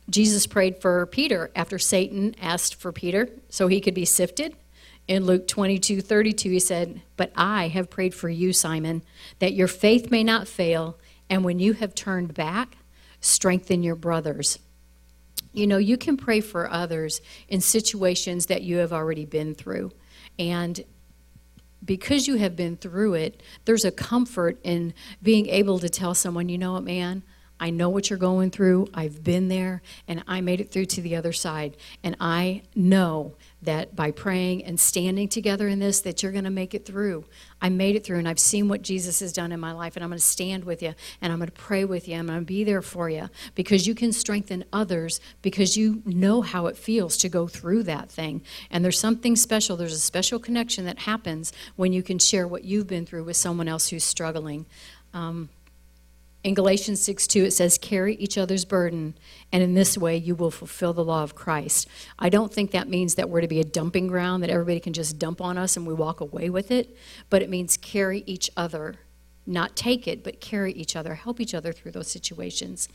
Jesus 0.09 0.47
prayed 0.47 0.81
for 0.81 1.07
Peter 1.07 1.51
after 1.55 1.79
Satan 1.79 2.35
asked 2.41 2.75
for 2.75 2.93
Peter 2.93 3.29
so 3.49 3.69
he 3.69 3.81
could 3.81 3.95
be 3.95 4.05
sifted. 4.05 4.57
In 5.09 5.25
Luke 5.25 5.47
22 5.47 6.01
32, 6.01 6.51
he 6.51 6.59
said, 6.59 7.03
But 7.17 7.31
I 7.37 7.69
have 7.69 7.89
prayed 7.89 8.15
for 8.15 8.29
you, 8.29 8.53
Simon, 8.53 9.03
that 9.39 9.53
your 9.53 9.69
faith 9.69 10.11
may 10.11 10.25
not 10.25 10.49
fail, 10.49 10.99
and 11.31 11.45
when 11.45 11.61
you 11.61 11.75
have 11.75 11.95
turned 11.95 12.35
back, 12.35 12.77
strengthen 13.21 13.83
your 13.83 13.97
brothers. 13.97 14.59
You 15.53 15.67
know, 15.67 15.79
you 15.79 15.97
can 15.97 16.17
pray 16.17 16.41
for 16.41 16.71
others 16.71 17.21
in 17.49 17.61
situations 17.61 18.47
that 18.47 18.63
you 18.63 18.77
have 18.79 18.93
already 18.93 19.25
been 19.25 19.55
through. 19.55 19.93
And 20.39 20.85
because 21.85 22.27
you 22.27 22.37
have 22.37 22.57
been 22.57 22.77
through 22.77 23.15
it, 23.15 23.43
there's 23.65 23.85
a 23.85 23.91
comfort 23.91 24.59
in 24.63 24.93
being 25.23 25.47
able 25.47 25.79
to 25.79 25.89
tell 25.89 26.15
someone, 26.15 26.49
you 26.49 26.59
know 26.59 26.73
what, 26.73 26.85
man, 26.85 27.23
I 27.59 27.71
know 27.71 27.89
what 27.89 28.11
you're 28.11 28.19
going 28.19 28.51
through. 28.51 28.89
I've 28.93 29.25
been 29.25 29.49
there, 29.49 29.81
and 30.07 30.23
I 30.29 30.43
made 30.43 30.61
it 30.61 30.71
through 30.71 30.87
to 30.87 31.01
the 31.01 31.17
other 31.17 31.33
side. 31.33 31.77
And 32.03 32.17
I 32.21 32.63
know 32.75 33.35
that 33.67 33.95
by 33.95 34.11
praying 34.11 34.65
and 34.65 34.81
standing 34.81 35.29
together 35.29 35.69
in 35.69 35.79
this, 35.79 36.01
that 36.01 36.23
you're 36.23 36.33
going 36.33 36.45
to 36.45 36.51
make 36.51 36.75
it 36.75 36.85
through. 36.85 37.25
I 37.61 37.69
made 37.69 37.97
it 37.97 38.05
through, 38.05 38.19
and 38.19 38.29
I've 38.29 38.39
seen 38.39 38.69
what 38.69 38.83
Jesus 38.83 39.21
has 39.21 39.33
done 39.33 39.53
in 39.53 39.61
my 39.61 39.73
life, 39.73 39.97
and 39.97 40.03
I'm 40.03 40.11
going 40.11 40.19
to 40.19 40.25
stand 40.25 40.65
with 40.65 40.83
you, 40.83 40.95
and 41.21 41.33
I'm 41.33 41.39
going 41.39 41.51
to 41.51 41.53
pray 41.53 41.85
with 41.85 42.09
you, 42.09 42.15
and 42.15 42.21
I'm 42.21 42.27
going 42.27 42.41
to 42.41 42.45
be 42.45 42.65
there 42.65 42.83
for 42.83 43.09
you, 43.09 43.29
because 43.55 43.87
you 43.87 43.95
can 43.95 44.13
strengthen 44.13 44.65
others 44.73 45.21
because 45.43 45.77
you 45.77 46.03
know 46.05 46.43
how 46.43 46.67
it 46.67 46.77
feels 46.77 47.17
to 47.19 47.29
go 47.29 47.47
through 47.47 47.85
that 47.85 48.11
thing. 48.11 48.43
And 48.71 48.85
there's 48.85 48.99
something 48.99 49.37
special. 49.37 49.77
There's 49.77 49.93
a 49.93 49.99
special 49.99 50.39
connection 50.39 50.85
that 50.87 51.01
happens 51.01 51.53
when 51.77 51.93
you 51.93 52.03
can 52.03 52.19
share 52.19 52.47
what 52.49 52.65
you've 52.65 52.87
been 52.87 53.07
through 53.07 53.25
with 53.25 53.37
someone 53.37 53.69
else 53.69 53.89
who's 53.89 54.05
struggling. 54.05 54.67
Um, 55.15 55.49
in 56.47 56.55
Galatians 56.55 57.03
6 57.03 57.27
2, 57.27 57.45
it 57.47 57.51
says, 57.51 57.77
Carry 57.77 58.15
each 58.15 58.39
other's 58.39 58.65
burden, 58.65 59.17
and 59.51 59.65
in 59.65 59.75
this 59.75 59.99
way 59.99 60.17
you 60.17 60.37
will 60.37 60.53
fulfill 60.53 60.93
the 60.93 61.05
law 61.05 61.25
of 61.25 61.35
Christ. 61.35 61.89
I 62.21 62.29
don't 62.29 62.55
think 62.55 62.71
that 62.71 62.89
means 62.89 63.17
that 63.17 63.29
we're 63.29 63.41
to 63.41 63.49
be 63.49 63.59
a 63.59 63.65
dumping 63.65 64.07
ground, 64.07 64.45
that 64.45 64.51
everybody 64.51 64.79
can 64.79 64.93
just 64.93 65.19
dump 65.19 65.41
on 65.41 65.59
us 65.59 65.77
and 65.77 65.85
we 65.85 65.93
walk 65.93 66.21
away 66.21 66.49
with 66.49 66.71
it, 66.71 66.97
but 67.31 67.43
it 67.43 67.51
means 67.51 67.77
carry 67.77 68.23
each 68.27 68.49
other. 68.57 68.95
Not 69.45 69.75
take 69.75 70.07
it, 70.07 70.23
but 70.23 70.41
carry 70.41 70.73
each 70.73 70.95
other, 70.95 71.17
help 71.17 71.41
each 71.41 71.53
other 71.53 71.73
through 71.73 71.91
those 71.91 72.09
situations. 72.13 72.89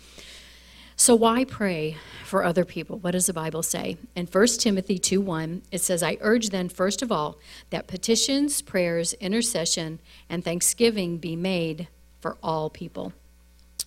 So, 0.96 1.13
why 1.13 1.43
pray 1.43 1.98
for 2.24 2.46
other 2.46 2.63
people? 2.63 3.00
What 3.00 3.12
does 3.12 3.25
the 3.25 3.34
Bible 3.34 3.63
say? 3.63 3.98
In 4.15 4.27
1 4.27 4.48
Timothy 4.60 4.98
2 4.98 5.20
1, 5.20 5.63
it 5.74 5.81
says, 5.81 6.01
I 6.01 6.17
urge 6.22 6.51
then, 6.51 6.70
first 6.70 7.01
of 7.01 7.12
all, 7.12 7.38
that 7.70 7.88
petitions, 7.88 8.62
prayers, 8.62 9.12
intercession, 9.15 10.00
and 10.29 10.41
thanksgiving 10.41 11.17
be 11.17 11.36
made 11.36 11.89
for 12.22 12.38
all 12.41 12.70
people. 12.70 13.12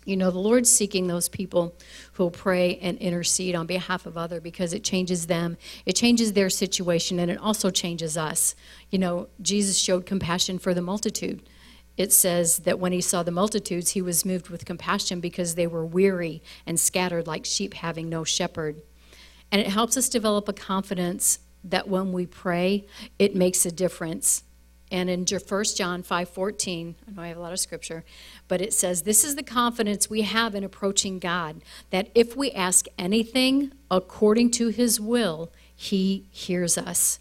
You 0.05 0.17
know, 0.17 0.31
the 0.31 0.39
Lord's 0.39 0.71
seeking 0.71 1.07
those 1.07 1.29
people 1.29 1.75
who 2.13 2.25
will 2.25 2.31
pray 2.31 2.79
and 2.83 2.99
intercede 2.99 3.55
on 3.55 3.67
behalf 3.67 4.07
of 4.07 4.19
other 4.19 4.41
because 4.41 4.73
it 4.73 4.85
changes 4.85 5.27
them, 5.27 5.57
it 5.87 5.97
changes 5.97 6.33
their 6.33 6.51
situation, 6.51 7.19
and 7.19 7.31
it 7.31 7.39
also 7.39 7.71
changes 7.71 8.17
us. 8.17 8.55
You 8.91 8.99
know, 8.99 9.29
Jesus 9.41 9.79
showed 9.79 10.07
compassion 10.07 10.59
for 10.59 10.75
the 10.75 10.83
multitude. 10.83 11.43
It 11.97 12.13
says 12.13 12.59
that 12.61 12.81
when 12.81 12.93
he 12.93 13.01
saw 13.01 13.23
the 13.23 13.31
multitudes, 13.31 13.91
he 13.91 14.03
was 14.03 14.25
moved 14.25 14.49
with 14.49 14.65
compassion 14.65 15.21
because 15.21 15.55
they 15.55 15.67
were 15.67 15.87
weary 15.87 16.43
and 16.67 16.79
scattered 16.79 17.27
like 17.27 17.45
sheep 17.45 17.75
having 17.75 18.09
no 18.09 18.25
shepherd. 18.25 18.83
And 19.53 19.61
it 19.61 19.69
helps 19.69 19.97
us 19.97 20.09
develop 20.09 20.49
a 20.49 20.53
confidence 20.53 21.39
that 21.63 21.89
when 21.89 22.13
we 22.13 22.27
pray, 22.27 22.87
it 23.19 23.35
makes 23.35 23.65
a 23.65 23.71
difference 23.71 24.43
and 24.95 25.11
in 25.11 25.25
1 25.27 25.77
John 25.77 26.05
5:14, 26.05 26.95
I 27.09 27.11
know 27.11 27.23
I 27.23 27.27
have 27.27 27.37
a 27.37 27.41
lot 27.41 27.53
of 27.53 27.59
scripture, 27.59 28.05
but 28.47 28.61
it 28.61 28.73
says, 28.73 29.03
"This 29.03 29.25
is 29.25 29.35
the 29.35 29.43
confidence 29.43 30.09
we 30.09 30.23
have 30.23 30.55
in 30.55 30.63
approaching 30.63 31.19
God, 31.19 31.63
that 31.91 32.11
if 32.15 32.37
we 32.37 32.53
ask 32.53 32.87
anything 32.97 33.73
according 33.91 34.53
to 34.53 34.69
his 34.69 35.01
will, 35.01 35.51
he 35.75 36.27
hears 36.31 36.79
us." 36.79 37.19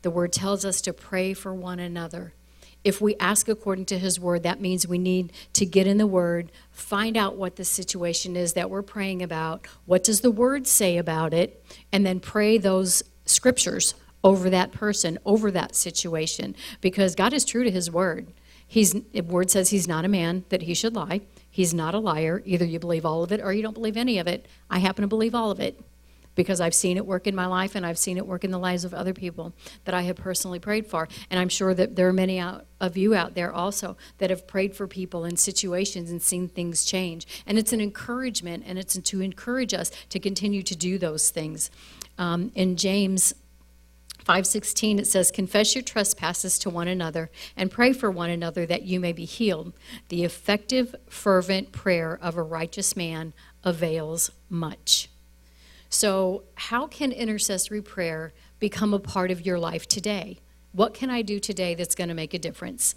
The 0.00 0.10
word 0.10 0.32
tells 0.32 0.64
us 0.64 0.80
to 0.80 0.94
pray 0.94 1.34
for 1.34 1.52
one 1.52 1.78
another. 1.78 2.32
If 2.84 3.02
we 3.02 3.16
ask 3.16 3.50
according 3.50 3.84
to 3.86 3.98
his 3.98 4.18
word, 4.18 4.42
that 4.44 4.62
means 4.62 4.88
we 4.88 4.96
need 4.96 5.30
to 5.52 5.66
get 5.66 5.86
in 5.86 5.98
the 5.98 6.06
word, 6.06 6.50
find 6.72 7.18
out 7.18 7.36
what 7.36 7.56
the 7.56 7.66
situation 7.66 8.34
is 8.34 8.54
that 8.54 8.70
we're 8.70 8.80
praying 8.80 9.22
about, 9.22 9.66
what 9.84 10.02
does 10.02 10.22
the 10.22 10.30
word 10.30 10.66
say 10.66 10.96
about 10.96 11.34
it, 11.34 11.62
and 11.92 12.06
then 12.06 12.18
pray 12.18 12.56
those 12.56 13.02
scriptures 13.26 13.92
over 14.22 14.50
that 14.50 14.72
person, 14.72 15.18
over 15.24 15.50
that 15.50 15.74
situation, 15.74 16.54
because 16.80 17.14
God 17.14 17.32
is 17.32 17.44
true 17.44 17.64
to 17.64 17.70
his 17.70 17.90
word. 17.90 18.32
The 18.72 19.22
word 19.26 19.50
says 19.50 19.70
he's 19.70 19.88
not 19.88 20.04
a 20.04 20.08
man 20.08 20.44
that 20.50 20.62
he 20.62 20.74
should 20.74 20.94
lie. 20.94 21.22
He's 21.50 21.74
not 21.74 21.94
a 21.94 21.98
liar. 21.98 22.42
Either 22.44 22.64
you 22.64 22.78
believe 22.78 23.04
all 23.04 23.24
of 23.24 23.32
it 23.32 23.40
or 23.40 23.52
you 23.52 23.62
don't 23.62 23.74
believe 23.74 23.96
any 23.96 24.18
of 24.18 24.28
it. 24.28 24.46
I 24.70 24.78
happen 24.78 25.02
to 25.02 25.08
believe 25.08 25.34
all 25.34 25.50
of 25.50 25.58
it 25.58 25.80
because 26.36 26.60
I've 26.60 26.74
seen 26.74 26.96
it 26.96 27.04
work 27.04 27.26
in 27.26 27.34
my 27.34 27.46
life 27.46 27.74
and 27.74 27.84
I've 27.84 27.98
seen 27.98 28.16
it 28.16 28.26
work 28.26 28.44
in 28.44 28.50
the 28.50 28.58
lives 28.58 28.84
of 28.84 28.94
other 28.94 29.12
people 29.12 29.52
that 29.84 29.94
I 29.94 30.02
have 30.02 30.16
personally 30.16 30.60
prayed 30.60 30.86
for. 30.86 31.08
And 31.28 31.40
I'm 31.40 31.48
sure 31.48 31.74
that 31.74 31.96
there 31.96 32.08
are 32.08 32.12
many 32.12 32.38
out, 32.38 32.66
of 32.80 32.96
you 32.96 33.14
out 33.14 33.34
there 33.34 33.52
also 33.52 33.96
that 34.18 34.30
have 34.30 34.46
prayed 34.46 34.74
for 34.74 34.86
people 34.86 35.24
in 35.24 35.36
situations 35.36 36.10
and 36.10 36.22
seen 36.22 36.48
things 36.48 36.84
change. 36.84 37.26
And 37.46 37.58
it's 37.58 37.72
an 37.72 37.80
encouragement 37.80 38.64
and 38.66 38.78
it's 38.78 38.96
to 38.96 39.20
encourage 39.20 39.74
us 39.74 39.90
to 40.10 40.20
continue 40.20 40.62
to 40.62 40.76
do 40.76 40.96
those 40.96 41.30
things. 41.30 41.70
Um, 42.16 42.52
in 42.54 42.76
James 42.76 43.34
5:16 44.30 45.00
it 45.00 45.08
says 45.08 45.32
confess 45.32 45.74
your 45.74 45.82
trespasses 45.82 46.56
to 46.60 46.70
one 46.70 46.86
another 46.86 47.32
and 47.56 47.68
pray 47.68 47.92
for 47.92 48.12
one 48.12 48.30
another 48.30 48.64
that 48.64 48.84
you 48.84 49.00
may 49.00 49.12
be 49.12 49.24
healed. 49.24 49.72
The 50.08 50.22
effective 50.22 50.94
fervent 51.08 51.72
prayer 51.72 52.16
of 52.22 52.36
a 52.36 52.42
righteous 52.44 52.96
man 52.96 53.32
avails 53.64 54.30
much. 54.48 55.08
So, 55.88 56.44
how 56.54 56.86
can 56.86 57.10
intercessory 57.10 57.82
prayer 57.82 58.32
become 58.60 58.94
a 58.94 59.00
part 59.00 59.32
of 59.32 59.44
your 59.44 59.58
life 59.58 59.88
today? 59.88 60.38
What 60.70 60.94
can 60.94 61.10
I 61.10 61.22
do 61.22 61.40
today 61.40 61.74
that's 61.74 61.96
going 61.96 62.06
to 62.06 62.14
make 62.14 62.32
a 62.32 62.38
difference? 62.38 62.94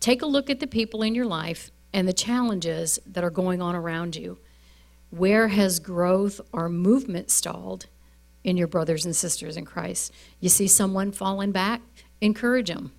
Take 0.00 0.20
a 0.20 0.26
look 0.26 0.50
at 0.50 0.60
the 0.60 0.66
people 0.66 1.02
in 1.02 1.14
your 1.14 1.24
life 1.24 1.70
and 1.94 2.06
the 2.06 2.12
challenges 2.12 2.98
that 3.06 3.24
are 3.24 3.30
going 3.30 3.62
on 3.62 3.74
around 3.74 4.16
you. 4.16 4.36
Where 5.08 5.48
has 5.48 5.78
growth 5.78 6.42
or 6.52 6.68
movement 6.68 7.30
stalled? 7.30 7.86
In 8.48 8.56
your 8.56 8.66
brothers 8.66 9.04
and 9.04 9.14
sisters 9.14 9.56
in 9.56 9.64
Christ. 9.64 10.12
You 10.40 10.48
see 10.48 10.66
someone 10.66 11.12
falling 11.12 11.52
back, 11.52 11.82
encourage 12.20 12.68
them. 12.68 12.92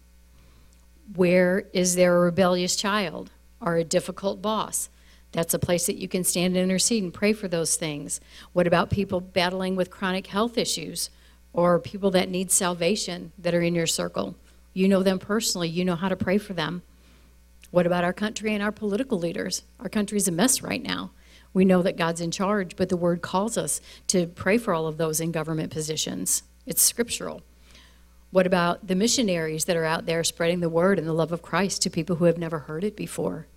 Where 1.15 1.65
is 1.73 1.95
there 1.95 2.15
a 2.15 2.19
rebellious 2.19 2.75
child 2.75 3.31
or 3.59 3.75
a 3.75 3.83
difficult 3.83 4.41
boss? 4.41 4.89
That's 5.31 5.53
a 5.53 5.59
place 5.59 5.87
that 5.87 5.97
you 5.97 6.07
can 6.07 6.23
stand 6.23 6.55
and 6.55 6.63
intercede 6.63 7.03
and 7.03 7.13
pray 7.13 7.33
for 7.33 7.47
those 7.47 7.75
things. 7.75 8.21
What 8.53 8.67
about 8.67 8.89
people 8.89 9.21
battling 9.21 9.75
with 9.75 9.91
chronic 9.91 10.27
health 10.27 10.57
issues 10.57 11.09
or 11.51 11.79
people 11.79 12.11
that 12.11 12.29
need 12.29 12.51
salvation 12.51 13.31
that 13.39 13.55
are 13.55 13.61
in 13.61 13.75
your 13.75 13.87
circle? 13.87 14.35
You 14.73 14.87
know 14.87 15.01
them 15.01 15.19
personally, 15.19 15.67
you 15.67 15.83
know 15.83 15.95
how 15.95 16.09
to 16.09 16.15
pray 16.15 16.37
for 16.37 16.53
them. 16.53 16.83
What 17.71 17.85
about 17.85 18.03
our 18.03 18.13
country 18.13 18.53
and 18.53 18.63
our 18.63 18.71
political 18.71 19.17
leaders? 19.17 19.63
Our 19.79 19.89
country's 19.89 20.27
a 20.27 20.31
mess 20.31 20.61
right 20.61 20.81
now. 20.81 21.11
We 21.53 21.65
know 21.65 21.81
that 21.81 21.97
God's 21.97 22.21
in 22.21 22.31
charge, 22.31 22.75
but 22.75 22.89
the 22.89 22.97
word 22.97 23.21
calls 23.21 23.57
us 23.57 23.81
to 24.07 24.27
pray 24.27 24.57
for 24.57 24.73
all 24.73 24.87
of 24.87 24.97
those 24.97 25.19
in 25.19 25.31
government 25.31 25.71
positions. 25.71 26.43
It's 26.65 26.81
scriptural. 26.81 27.41
What 28.31 28.45
about 28.45 28.85
the 28.87 28.95
missionaries 28.95 29.65
that 29.65 29.75
are 29.75 29.85
out 29.85 30.05
there 30.05 30.23
spreading 30.23 30.59
the 30.59 30.69
word 30.69 30.99
and 30.99 31.07
the 31.07 31.13
love 31.13 31.31
of 31.31 31.41
Christ 31.41 31.81
to 31.81 31.89
people 31.89 32.17
who 32.17 32.25
have 32.25 32.37
never 32.37 32.59
heard 32.59 32.83
it 32.83 32.95
before? 32.95 33.47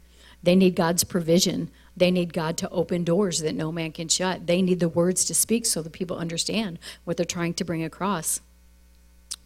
They 0.42 0.56
need 0.56 0.74
God's 0.74 1.04
provision. 1.04 1.70
They 1.96 2.10
need 2.10 2.32
God 2.32 2.56
to 2.58 2.70
open 2.70 3.04
doors 3.04 3.40
that 3.40 3.54
no 3.54 3.70
man 3.70 3.92
can 3.92 4.08
shut. 4.08 4.46
They 4.46 4.62
need 4.62 4.80
the 4.80 4.88
words 4.88 5.24
to 5.26 5.34
speak 5.34 5.66
so 5.66 5.82
the 5.82 5.90
people 5.90 6.16
understand 6.16 6.78
what 7.04 7.16
they're 7.16 7.26
trying 7.26 7.54
to 7.54 7.64
bring 7.64 7.84
across. 7.84 8.40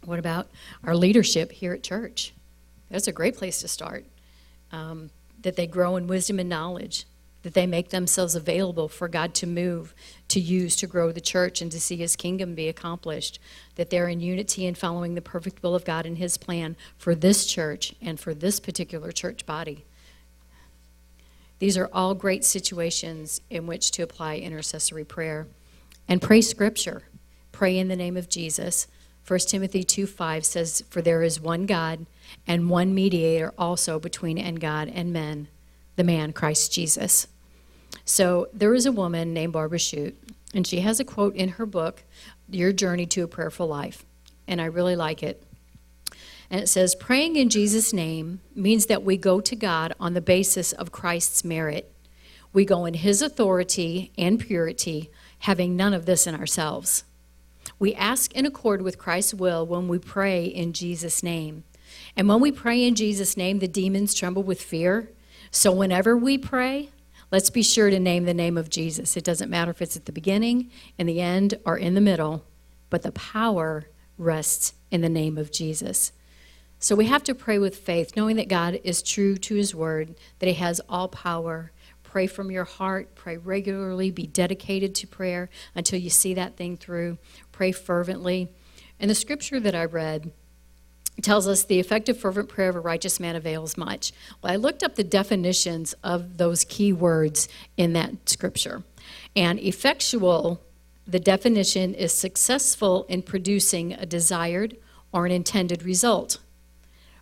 What 0.05 0.17
about 0.19 0.47
our 0.83 0.95
leadership 0.95 1.51
here 1.51 1.73
at 1.73 1.83
church? 1.83 2.33
That's 2.89 3.07
a 3.07 3.11
great 3.11 3.35
place 3.35 3.59
to 3.61 3.67
start. 3.67 4.05
Um, 4.71 5.09
that 5.41 5.55
they 5.55 5.67
grow 5.67 5.97
in 5.97 6.07
wisdom 6.07 6.39
and 6.39 6.49
knowledge, 6.49 7.05
that 7.43 7.53
they 7.53 7.67
make 7.67 7.89
themselves 7.89 8.35
available 8.35 8.87
for 8.87 9.07
God 9.07 9.33
to 9.35 9.47
move, 9.47 9.93
to 10.27 10.39
use 10.39 10.75
to 10.77 10.87
grow 10.87 11.11
the 11.11 11.21
church 11.21 11.61
and 11.61 11.71
to 11.71 11.79
see 11.79 11.95
his 11.95 12.15
kingdom 12.15 12.55
be 12.55 12.67
accomplished, 12.67 13.39
that 13.75 13.89
they're 13.89 14.09
in 14.09 14.19
unity 14.19 14.65
and 14.65 14.77
following 14.77 15.15
the 15.15 15.21
perfect 15.21 15.63
will 15.63 15.75
of 15.75 15.85
God 15.85 16.05
and 16.05 16.17
his 16.17 16.37
plan 16.37 16.75
for 16.97 17.15
this 17.15 17.45
church 17.45 17.93
and 18.01 18.19
for 18.19 18.33
this 18.33 18.59
particular 18.59 19.11
church 19.11 19.45
body. 19.45 19.85
These 21.59 21.77
are 21.77 21.89
all 21.91 22.13
great 22.13 22.45
situations 22.45 23.41
in 23.49 23.65
which 23.65 23.91
to 23.91 24.03
apply 24.03 24.37
intercessory 24.37 25.03
prayer. 25.03 25.47
And 26.07 26.21
pray 26.21 26.41
scripture. 26.41 27.03
Pray 27.51 27.77
in 27.77 27.87
the 27.87 27.95
name 27.95 28.15
of 28.15 28.29
Jesus. 28.29 28.87
1 29.27 29.39
Timothy 29.39 29.83
2 29.83 30.05
5 30.07 30.45
says, 30.45 30.83
For 30.89 31.01
there 31.01 31.23
is 31.23 31.41
one 31.41 31.65
God 31.65 32.05
and 32.45 32.69
one 32.69 32.93
mediator 32.93 33.53
also 33.57 33.99
between 33.99 34.37
and 34.37 34.59
God 34.59 34.89
and 34.93 35.11
men, 35.11 35.47
the 35.97 36.03
man 36.05 36.31
Christ 36.31 36.71
Jesus 36.71 37.27
so 38.05 38.47
there 38.53 38.73
is 38.73 38.85
a 38.85 38.91
woman 38.91 39.33
named 39.33 39.51
Barbara 39.51 39.79
Shute, 39.79 40.17
and 40.53 40.65
she 40.65 40.79
has 40.79 40.99
a 40.99 41.05
quote 41.05 41.35
in 41.35 41.49
her 41.49 41.65
book, 41.65 42.03
Your 42.49 42.71
Journey 42.71 43.05
to 43.07 43.23
a 43.23 43.27
Prayerful 43.27 43.67
Life. 43.67 44.05
And 44.47 44.61
I 44.61 44.65
really 44.65 44.95
like 44.95 45.21
it. 45.21 45.43
And 46.49 46.61
it 46.61 46.67
says, 46.67 46.95
Praying 46.95 47.35
in 47.35 47.49
Jesus' 47.49 47.91
name 47.91 48.39
means 48.55 48.85
that 48.85 49.03
we 49.03 49.17
go 49.17 49.41
to 49.41 49.55
God 49.57 49.93
on 49.99 50.13
the 50.13 50.21
basis 50.21 50.71
of 50.71 50.93
Christ's 50.93 51.43
merit. 51.43 51.91
We 52.53 52.63
go 52.63 52.85
in 52.85 52.93
His 52.93 53.21
authority 53.21 54.13
and 54.17 54.39
purity, 54.39 55.11
having 55.39 55.75
none 55.75 55.93
of 55.93 56.05
this 56.05 56.25
in 56.25 56.33
ourselves. 56.33 57.03
We 57.77 57.93
ask 57.93 58.33
in 58.33 58.45
accord 58.45 58.81
with 58.81 58.97
Christ's 58.97 59.33
will 59.33 59.65
when 59.65 59.89
we 59.89 59.99
pray 59.99 60.45
in 60.45 60.71
Jesus' 60.71 61.21
name. 61.21 61.65
And 62.15 62.29
when 62.29 62.39
we 62.39 62.53
pray 62.53 62.85
in 62.85 62.95
Jesus' 62.95 63.35
name, 63.35 63.59
the 63.59 63.67
demons 63.67 64.13
tremble 64.13 64.43
with 64.43 64.61
fear. 64.61 65.09
So 65.57 65.71
whenever 65.71 66.15
we 66.15 66.37
pray, 66.37 66.91
let's 67.31 67.49
be 67.49 67.63
sure 67.63 67.89
to 67.89 67.99
name 67.99 68.25
the 68.25 68.33
name 68.35 68.59
of 68.59 68.69
Jesus. 68.69 69.17
It 69.17 69.23
doesn't 69.23 69.49
matter 69.49 69.71
if 69.71 69.81
it's 69.81 69.97
at 69.97 70.05
the 70.05 70.11
beginning, 70.11 70.69
in 70.99 71.07
the 71.07 71.19
end, 71.19 71.55
or 71.65 71.75
in 71.75 71.95
the 71.95 71.99
middle, 71.99 72.45
but 72.91 73.01
the 73.01 73.11
power 73.11 73.85
rests 74.19 74.75
in 74.91 75.01
the 75.01 75.09
name 75.09 75.35
of 75.35 75.51
Jesus. 75.51 76.11
So 76.77 76.95
we 76.95 77.07
have 77.07 77.23
to 77.23 77.33
pray 77.33 77.57
with 77.57 77.75
faith, 77.75 78.15
knowing 78.15 78.35
that 78.35 78.49
God 78.49 78.79
is 78.83 79.01
true 79.01 79.35
to 79.35 79.55
his 79.55 79.73
word, 79.73 80.13
that 80.37 80.45
he 80.45 80.53
has 80.53 80.79
all 80.87 81.07
power. 81.07 81.71
Pray 82.03 82.27
from 82.27 82.51
your 82.51 82.65
heart. 82.65 83.15
Pray 83.15 83.37
regularly. 83.37 84.11
Be 84.11 84.27
dedicated 84.27 84.93
to 84.93 85.07
prayer 85.07 85.49
until 85.73 85.97
you 85.97 86.11
see 86.11 86.35
that 86.35 86.55
thing 86.55 86.77
through. 86.77 87.17
Pray 87.51 87.71
fervently. 87.71 88.49
And 88.99 89.09
the 89.09 89.15
scripture 89.15 89.59
that 89.59 89.73
I 89.73 89.85
read 89.85 90.31
tells 91.23 91.47
us 91.47 91.63
the 91.63 91.79
effective 91.79 92.17
fervent 92.17 92.49
prayer 92.49 92.69
of 92.69 92.75
a 92.75 92.79
righteous 92.79 93.19
man 93.19 93.35
avails 93.35 93.77
much. 93.77 94.11
Well, 94.41 94.53
I 94.53 94.55
looked 94.55 94.83
up 94.83 94.95
the 94.95 95.03
definitions 95.03 95.93
of 96.03 96.37
those 96.37 96.63
key 96.63 96.93
words 96.93 97.49
in 97.75 97.93
that 97.93 98.29
scripture. 98.29 98.83
And 99.35 99.59
effectual, 99.59 100.61
the 101.07 101.19
definition 101.19 101.93
is 101.93 102.13
successful 102.13 103.05
in 103.09 103.21
producing 103.21 103.93
a 103.93 104.05
desired 104.05 104.77
or 105.11 105.25
an 105.25 105.31
intended 105.31 105.83
result. 105.83 106.39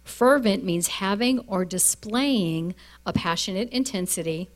Fervent 0.04 0.64
means 0.64 0.88
having 0.88 1.40
or 1.48 1.66
displaying 1.66 2.76
a 3.06 3.14
passionate 3.14 3.70
intensity, 3.70 4.50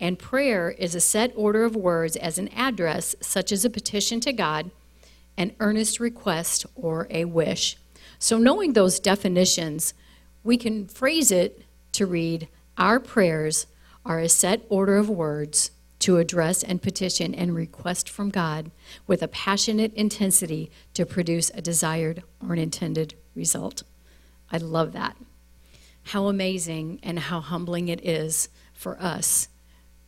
and 0.00 0.18
prayer 0.18 0.70
is 0.70 0.94
a 0.94 1.00
set 1.00 1.32
order 1.34 1.64
of 1.64 1.76
words 1.76 2.16
as 2.16 2.38
an 2.38 2.48
address, 2.48 3.16
such 3.20 3.52
as 3.52 3.64
a 3.64 3.70
petition 3.70 4.20
to 4.20 4.32
God, 4.32 4.70
an 5.36 5.54
earnest 5.60 6.00
request, 6.00 6.64
or 6.74 7.06
a 7.10 7.24
wish. 7.24 7.76
So, 8.18 8.38
knowing 8.38 8.72
those 8.72 9.00
definitions, 9.00 9.94
we 10.42 10.56
can 10.56 10.86
phrase 10.86 11.30
it 11.30 11.62
to 11.92 12.06
read 12.06 12.48
Our 12.76 13.00
prayers 13.00 13.66
are 14.04 14.18
a 14.18 14.28
set 14.28 14.64
order 14.68 14.96
of 14.96 15.08
words 15.08 15.70
to 16.00 16.18
address 16.18 16.62
and 16.62 16.80
petition 16.80 17.34
and 17.34 17.54
request 17.54 18.08
from 18.08 18.30
God 18.30 18.70
with 19.06 19.22
a 19.22 19.28
passionate 19.28 19.92
intensity 19.94 20.70
to 20.94 21.04
produce 21.04 21.50
a 21.54 21.60
desired 21.60 22.22
or 22.40 22.52
an 22.52 22.58
intended 22.58 23.14
result. 23.34 23.82
I 24.50 24.58
love 24.58 24.92
that. 24.92 25.16
How 26.04 26.26
amazing 26.26 27.00
and 27.02 27.18
how 27.18 27.40
humbling 27.40 27.88
it 27.88 28.04
is 28.04 28.48
for 28.72 29.00
us 29.02 29.48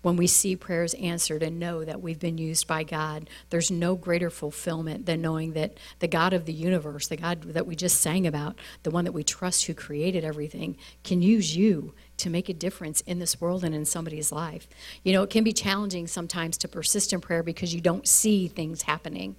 when 0.02 0.16
we 0.16 0.26
see 0.26 0.57
prayers 0.57 0.95
answered 0.95 1.42
and 1.42 1.59
know 1.59 1.85
that 1.85 2.00
we've 2.00 2.19
been 2.19 2.38
used 2.38 2.66
by 2.66 2.83
God. 2.83 3.28
There's 3.50 3.71
no 3.71 3.97
greater 3.97 4.30
fulfillment 4.30 5.07
than 5.07 5.21
knowing 5.21 5.52
that 5.52 5.76
the 5.99 6.09
God 6.09 6.33
of 6.33 6.47
the 6.47 6.52
universe, 6.52 7.09
the 7.09 7.16
God 7.16 7.42
that 7.42 7.66
we 7.66 7.76
just 7.76 8.00
sang 8.00 8.26
about, 8.26 8.57
the 8.83 8.90
one 8.90 9.04
that 9.04 9.12
we 9.12 9.23
trust 9.23 9.66
who 9.66 9.75
created 9.75 10.25
everything, 10.25 10.76
can 11.04 11.23
use 11.23 11.57
you 11.57 11.95
to 12.19 12.30
make 12.30 12.49
a 12.49 12.54
difference 12.54 13.00
in 13.02 13.19
this 13.19 13.40
world 13.40 13.64
and 13.64 13.75
in 13.75 13.85
somebody's 13.85 14.30
life. 14.30 14.69
You 15.02 15.12
know, 15.12 15.23
it 15.23 15.30
can 15.30 15.45
be 15.45 15.52
challenging 15.52 16.07
sometimes 16.07 16.57
to 16.59 16.69
persist 16.69 17.12
in 17.12 17.21
prayer 17.21 17.42
because 17.42 17.75
you 17.75 17.80
don't 17.80 18.07
see 18.07 18.49
things 18.49 18.83
happening. 18.83 19.37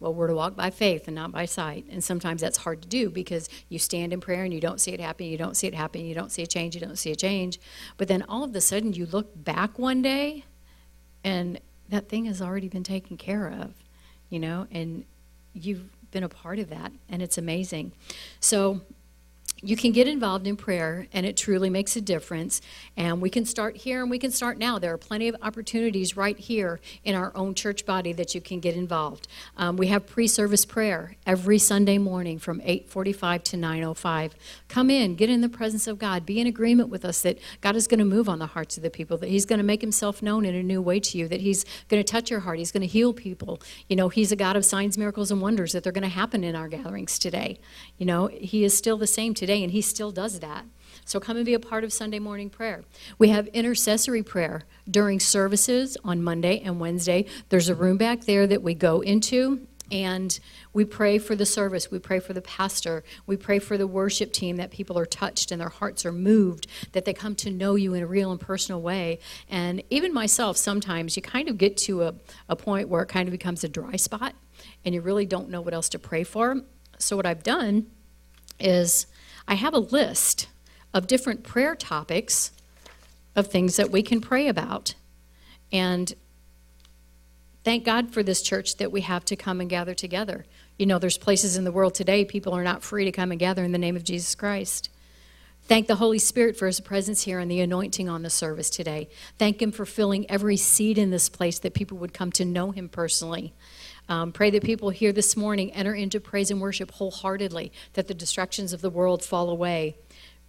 Well, 0.00 0.12
we're 0.12 0.28
to 0.28 0.34
walk 0.34 0.56
by 0.56 0.70
faith 0.70 1.06
and 1.06 1.14
not 1.14 1.32
by 1.32 1.44
sight. 1.44 1.86
And 1.90 2.02
sometimes 2.02 2.40
that's 2.40 2.58
hard 2.58 2.82
to 2.82 2.88
do 2.88 3.10
because 3.10 3.48
you 3.68 3.78
stand 3.78 4.12
in 4.12 4.20
prayer 4.20 4.44
and 4.44 4.52
you 4.52 4.60
don't 4.60 4.80
see 4.80 4.92
it 4.92 5.00
happen, 5.00 5.26
you 5.26 5.38
don't 5.38 5.56
see 5.56 5.66
it 5.66 5.74
happen, 5.74 6.04
you 6.04 6.14
don't 6.14 6.32
see 6.32 6.42
a 6.42 6.46
change, 6.46 6.74
you 6.74 6.80
don't 6.80 6.98
see 6.98 7.10
a 7.10 7.16
change. 7.16 7.58
But 7.96 8.08
then 8.08 8.22
all 8.28 8.44
of 8.44 8.54
a 8.54 8.60
sudden 8.60 8.92
you 8.92 9.06
look 9.06 9.32
back 9.44 9.78
one 9.78 10.02
day 10.02 10.44
and 11.22 11.60
that 11.88 12.08
thing 12.08 12.24
has 12.26 12.42
already 12.42 12.68
been 12.68 12.84
taken 12.84 13.16
care 13.16 13.48
of, 13.48 13.74
you 14.28 14.40
know, 14.40 14.66
and 14.70 15.04
you've 15.52 15.90
been 16.10 16.24
a 16.24 16.28
part 16.28 16.58
of 16.58 16.70
that. 16.70 16.92
And 17.08 17.22
it's 17.22 17.38
amazing. 17.38 17.92
So 18.40 18.82
you 19.64 19.76
can 19.76 19.92
get 19.92 20.06
involved 20.06 20.46
in 20.46 20.56
prayer 20.56 21.06
and 21.12 21.24
it 21.24 21.38
truly 21.38 21.70
makes 21.70 21.96
a 21.96 22.00
difference. 22.00 22.60
And 22.98 23.22
we 23.22 23.30
can 23.30 23.46
start 23.46 23.78
here 23.78 24.02
and 24.02 24.10
we 24.10 24.18
can 24.18 24.30
start 24.30 24.58
now. 24.58 24.78
There 24.78 24.92
are 24.92 24.98
plenty 24.98 25.26
of 25.26 25.36
opportunities 25.40 26.16
right 26.18 26.38
here 26.38 26.80
in 27.02 27.14
our 27.14 27.32
own 27.34 27.54
church 27.54 27.86
body 27.86 28.12
that 28.12 28.34
you 28.34 28.42
can 28.42 28.60
get 28.60 28.76
involved. 28.76 29.26
Um, 29.56 29.78
we 29.78 29.86
have 29.86 30.06
pre-service 30.06 30.66
prayer 30.66 31.16
every 31.26 31.58
sunday 31.58 31.96
morning 31.96 32.38
from 32.38 32.60
8.45 32.60 33.42
to 33.44 33.56
9.05 33.56 34.32
come 34.68 34.90
in 34.90 35.14
get 35.14 35.30
in 35.30 35.40
the 35.40 35.48
presence 35.48 35.86
of 35.86 35.98
god. 35.98 36.26
Be 36.26 36.40
in 36.40 36.46
agreement 36.46 36.90
with 36.90 37.04
us 37.04 37.22
that 37.22 37.38
god 37.62 37.74
is 37.74 37.86
going 37.86 38.00
to 38.00 38.04
move 38.04 38.28
on 38.28 38.38
the 38.38 38.46
hearts 38.46 38.76
of 38.76 38.82
the 38.82 38.90
people 38.90 39.16
that 39.18 39.30
he's 39.30 39.46
going 39.46 39.58
to 39.58 39.64
make 39.64 39.80
himself 39.80 40.22
known 40.22 40.44
in 40.44 40.54
a 40.54 40.62
new 40.62 40.82
way 40.82 41.00
to 41.00 41.16
you 41.16 41.26
that 41.28 41.40
he's 41.40 41.64
going 41.88 42.02
to 42.02 42.12
touch 42.12 42.30
your 42.30 42.40
heart. 42.40 42.58
He's 42.58 42.72
going 42.72 42.82
to 42.82 42.86
heal 42.86 43.14
people. 43.14 43.62
You 43.88 43.96
know 43.96 44.10
he's 44.10 44.30
a 44.30 44.36
god 44.36 44.56
of 44.56 44.64
signs 44.64 44.98
miracles 44.98 45.30
and 45.30 45.40
wonders 45.40 45.72
that 45.72 45.82
they're 45.82 45.92
going 45.92 46.02
to 46.02 46.08
happen 46.08 46.44
in 46.44 46.54
our 46.54 46.68
gatherings 46.68 47.18
today. 47.18 47.58
You 47.96 48.04
know 48.04 48.26
he 48.26 48.64
is 48.64 48.76
still 48.76 48.98
the 48.98 49.06
same 49.06 49.32
today 49.32 49.53
today, 49.54 49.64
and 49.64 49.72
He 49.72 49.80
still 49.80 50.10
does 50.10 50.40
that. 50.40 50.64
So 51.04 51.20
come 51.20 51.36
and 51.36 51.46
be 51.46 51.54
a 51.54 51.60
part 51.60 51.84
of 51.84 51.92
Sunday 51.92 52.18
morning 52.18 52.50
prayer. 52.50 52.82
We 53.18 53.28
have 53.28 53.46
intercessory 53.48 54.22
prayer 54.22 54.62
during 54.90 55.20
services 55.20 55.96
on 56.02 56.22
Monday 56.22 56.60
and 56.60 56.80
Wednesday. 56.80 57.26
There's 57.50 57.68
a 57.68 57.74
room 57.74 57.98
back 57.98 58.22
there 58.22 58.46
that 58.46 58.62
we 58.62 58.74
go 58.74 59.00
into. 59.00 59.66
And 59.92 60.40
we 60.72 60.86
pray 60.86 61.18
for 61.18 61.36
the 61.36 61.44
service. 61.44 61.90
We 61.90 61.98
pray 61.98 62.18
for 62.18 62.32
the 62.32 62.40
pastor. 62.40 63.04
We 63.26 63.36
pray 63.36 63.58
for 63.58 63.76
the 63.76 63.86
worship 63.86 64.32
team 64.32 64.56
that 64.56 64.70
people 64.70 64.98
are 64.98 65.04
touched 65.04 65.52
and 65.52 65.60
their 65.60 65.68
hearts 65.68 66.06
are 66.06 66.12
moved, 66.12 66.66
that 66.92 67.04
they 67.04 67.12
come 67.12 67.34
to 67.36 67.50
know 67.50 67.74
you 67.74 67.92
in 67.92 68.02
a 68.02 68.06
real 68.06 68.30
and 68.32 68.40
personal 68.40 68.80
way. 68.80 69.18
And 69.48 69.82
even 69.90 70.14
myself, 70.14 70.56
sometimes 70.56 71.16
you 71.16 71.22
kind 71.22 71.50
of 71.50 71.58
get 71.58 71.76
to 71.78 72.04
a, 72.04 72.14
a 72.48 72.56
point 72.56 72.88
where 72.88 73.02
it 73.02 73.08
kind 73.08 73.28
of 73.28 73.32
becomes 73.32 73.62
a 73.62 73.68
dry 73.68 73.96
spot 73.96 74.34
and 74.86 74.94
you 74.94 75.02
really 75.02 75.26
don't 75.26 75.50
know 75.50 75.60
what 75.60 75.74
else 75.74 75.90
to 75.90 75.98
pray 75.98 76.24
for. 76.24 76.62
So, 76.98 77.14
what 77.14 77.26
I've 77.26 77.42
done 77.42 77.86
is 78.58 79.06
I 79.46 79.54
have 79.54 79.74
a 79.74 79.78
list 79.78 80.48
of 80.92 81.06
different 81.06 81.42
prayer 81.42 81.74
topics 81.74 82.52
of 83.36 83.48
things 83.48 83.76
that 83.76 83.90
we 83.90 84.02
can 84.02 84.20
pray 84.20 84.48
about. 84.48 84.94
And 85.72 86.14
thank 87.64 87.84
God 87.84 88.12
for 88.12 88.22
this 88.22 88.42
church 88.42 88.76
that 88.76 88.92
we 88.92 89.00
have 89.02 89.24
to 89.26 89.36
come 89.36 89.60
and 89.60 89.68
gather 89.68 89.94
together. 89.94 90.46
You 90.78 90.86
know, 90.86 90.98
there's 90.98 91.18
places 91.18 91.56
in 91.56 91.64
the 91.64 91.72
world 91.72 91.94
today 91.94 92.24
people 92.24 92.52
are 92.52 92.64
not 92.64 92.82
free 92.82 93.04
to 93.04 93.12
come 93.12 93.30
and 93.30 93.40
gather 93.40 93.64
in 93.64 93.72
the 93.72 93.78
name 93.78 93.96
of 93.96 94.04
Jesus 94.04 94.34
Christ. 94.34 94.88
Thank 95.66 95.86
the 95.86 95.96
Holy 95.96 96.18
Spirit 96.18 96.58
for 96.58 96.66
his 96.66 96.80
presence 96.80 97.22
here 97.22 97.38
and 97.38 97.50
the 97.50 97.60
anointing 97.60 98.06
on 98.08 98.22
the 98.22 98.28
service 98.28 98.68
today. 98.68 99.08
Thank 99.38 99.62
him 99.62 99.72
for 99.72 99.86
filling 99.86 100.30
every 100.30 100.58
seat 100.58 100.98
in 100.98 101.10
this 101.10 101.30
place 101.30 101.58
that 101.60 101.72
people 101.72 101.96
would 101.98 102.12
come 102.12 102.30
to 102.32 102.44
know 102.44 102.70
him 102.70 102.88
personally. 102.88 103.54
Um, 104.08 104.32
pray 104.32 104.50
that 104.50 104.62
people 104.62 104.90
here 104.90 105.12
this 105.12 105.36
morning 105.36 105.72
enter 105.72 105.94
into 105.94 106.20
praise 106.20 106.50
and 106.50 106.60
worship 106.60 106.92
wholeheartedly, 106.92 107.72
that 107.94 108.08
the 108.08 108.14
distractions 108.14 108.72
of 108.72 108.80
the 108.80 108.90
world 108.90 109.24
fall 109.24 109.48
away. 109.48 109.96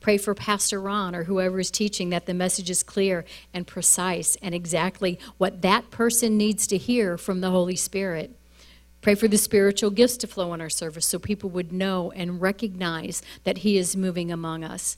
Pray 0.01 0.17
for 0.17 0.35
Pastor 0.35 0.79
Ron 0.79 1.15
or 1.15 1.23
whoever 1.23 1.59
is 1.59 1.71
teaching 1.71 2.09
that 2.09 2.25
the 2.25 2.33
message 2.33 2.69
is 2.69 2.83
clear 2.83 3.25
and 3.53 3.65
precise 3.65 4.37
and 4.41 4.53
exactly 4.53 5.17
what 5.37 5.61
that 5.61 5.89
person 5.89 6.37
needs 6.37 6.67
to 6.67 6.77
hear 6.77 7.17
from 7.17 7.41
the 7.41 7.49
Holy 7.49 7.75
Spirit. 7.75 8.37
Pray 9.01 9.15
for 9.15 9.27
the 9.27 9.37
spiritual 9.37 9.89
gifts 9.89 10.17
to 10.17 10.27
flow 10.27 10.53
in 10.53 10.61
our 10.61 10.69
service 10.69 11.05
so 11.05 11.17
people 11.17 11.49
would 11.49 11.71
know 11.71 12.11
and 12.11 12.41
recognize 12.41 13.21
that 13.45 13.59
He 13.59 13.77
is 13.77 13.95
moving 13.95 14.31
among 14.31 14.63
us. 14.63 14.97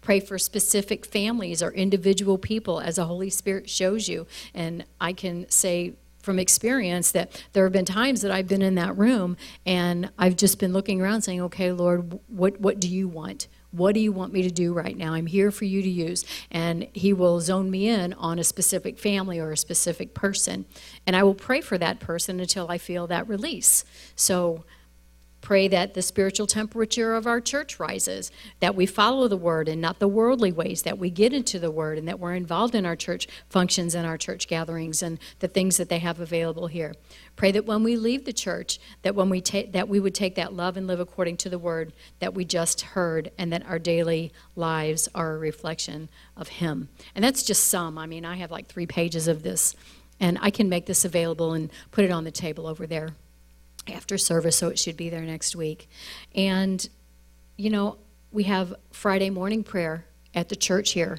Pray 0.00 0.20
for 0.20 0.38
specific 0.38 1.04
families 1.04 1.62
or 1.62 1.72
individual 1.72 2.38
people 2.38 2.80
as 2.80 2.96
the 2.96 3.04
Holy 3.04 3.30
Spirit 3.30 3.68
shows 3.68 4.08
you. 4.08 4.26
And 4.54 4.84
I 5.00 5.12
can 5.12 5.48
say 5.50 5.94
from 6.22 6.38
experience 6.38 7.10
that 7.12 7.44
there 7.52 7.64
have 7.64 7.72
been 7.72 7.84
times 7.84 8.22
that 8.22 8.30
I've 8.30 8.48
been 8.48 8.62
in 8.62 8.74
that 8.74 8.96
room 8.96 9.36
and 9.64 10.10
I've 10.18 10.36
just 10.36 10.58
been 10.58 10.72
looking 10.72 11.00
around 11.00 11.22
saying, 11.22 11.40
okay, 11.42 11.72
Lord, 11.72 12.18
what, 12.28 12.60
what 12.60 12.80
do 12.80 12.88
you 12.88 13.08
want? 13.08 13.48
What 13.70 13.94
do 13.94 14.00
you 14.00 14.12
want 14.12 14.32
me 14.32 14.42
to 14.42 14.50
do 14.50 14.72
right 14.72 14.96
now? 14.96 15.12
I'm 15.12 15.26
here 15.26 15.50
for 15.50 15.66
you 15.66 15.82
to 15.82 15.88
use. 15.88 16.24
And 16.50 16.88
He 16.94 17.12
will 17.12 17.40
zone 17.40 17.70
me 17.70 17.88
in 17.88 18.14
on 18.14 18.38
a 18.38 18.44
specific 18.44 18.98
family 18.98 19.38
or 19.38 19.52
a 19.52 19.56
specific 19.56 20.14
person. 20.14 20.64
And 21.06 21.14
I 21.14 21.22
will 21.22 21.34
pray 21.34 21.60
for 21.60 21.76
that 21.78 22.00
person 22.00 22.40
until 22.40 22.70
I 22.70 22.78
feel 22.78 23.06
that 23.08 23.28
release. 23.28 23.84
So 24.16 24.64
Pray 25.40 25.68
that 25.68 25.94
the 25.94 26.02
spiritual 26.02 26.48
temperature 26.48 27.14
of 27.14 27.26
our 27.26 27.40
church 27.40 27.78
rises, 27.78 28.30
that 28.58 28.74
we 28.74 28.86
follow 28.86 29.28
the 29.28 29.36
word 29.36 29.68
and 29.68 29.80
not 29.80 30.00
the 30.00 30.08
worldly 30.08 30.50
ways, 30.50 30.82
that 30.82 30.98
we 30.98 31.10
get 31.10 31.32
into 31.32 31.58
the 31.58 31.70
word 31.70 31.96
and 31.96 32.08
that 32.08 32.18
we're 32.18 32.34
involved 32.34 32.74
in 32.74 32.84
our 32.84 32.96
church 32.96 33.28
functions 33.48 33.94
and 33.94 34.04
our 34.04 34.18
church 34.18 34.48
gatherings 34.48 35.02
and 35.02 35.18
the 35.38 35.46
things 35.46 35.76
that 35.76 35.88
they 35.88 36.00
have 36.00 36.18
available 36.18 36.66
here. 36.66 36.92
Pray 37.36 37.52
that 37.52 37.66
when 37.66 37.84
we 37.84 37.96
leave 37.96 38.24
the 38.24 38.32
church, 38.32 38.80
that 39.02 39.14
when 39.14 39.30
we 39.30 39.40
take 39.40 39.72
that 39.72 39.88
we 39.88 40.00
would 40.00 40.14
take 40.14 40.34
that 40.34 40.54
love 40.54 40.76
and 40.76 40.88
live 40.88 41.00
according 41.00 41.36
to 41.36 41.48
the 41.48 41.58
word 41.58 41.92
that 42.18 42.34
we 42.34 42.44
just 42.44 42.80
heard 42.80 43.30
and 43.38 43.52
that 43.52 43.64
our 43.66 43.78
daily 43.78 44.32
lives 44.56 45.08
are 45.14 45.36
a 45.36 45.38
reflection 45.38 46.08
of 46.36 46.48
him. 46.48 46.88
And 47.14 47.24
that's 47.24 47.44
just 47.44 47.68
some. 47.68 47.96
I 47.96 48.06
mean, 48.06 48.24
I 48.24 48.36
have 48.36 48.50
like 48.50 48.66
3 48.66 48.86
pages 48.86 49.28
of 49.28 49.44
this 49.44 49.76
and 50.18 50.36
I 50.42 50.50
can 50.50 50.68
make 50.68 50.86
this 50.86 51.04
available 51.04 51.52
and 51.52 51.70
put 51.92 52.04
it 52.04 52.10
on 52.10 52.24
the 52.24 52.32
table 52.32 52.66
over 52.66 52.86
there 52.86 53.10
after 53.90 54.18
service, 54.18 54.56
so 54.56 54.68
it 54.68 54.78
should 54.78 54.96
be 54.96 55.08
there 55.08 55.22
next 55.22 55.56
week. 55.56 55.88
And, 56.34 56.88
you 57.56 57.70
know, 57.70 57.98
we 58.30 58.44
have 58.44 58.74
Friday 58.92 59.30
morning 59.30 59.62
prayer 59.64 60.06
at 60.34 60.48
the 60.48 60.56
church 60.56 60.92
here 60.92 61.18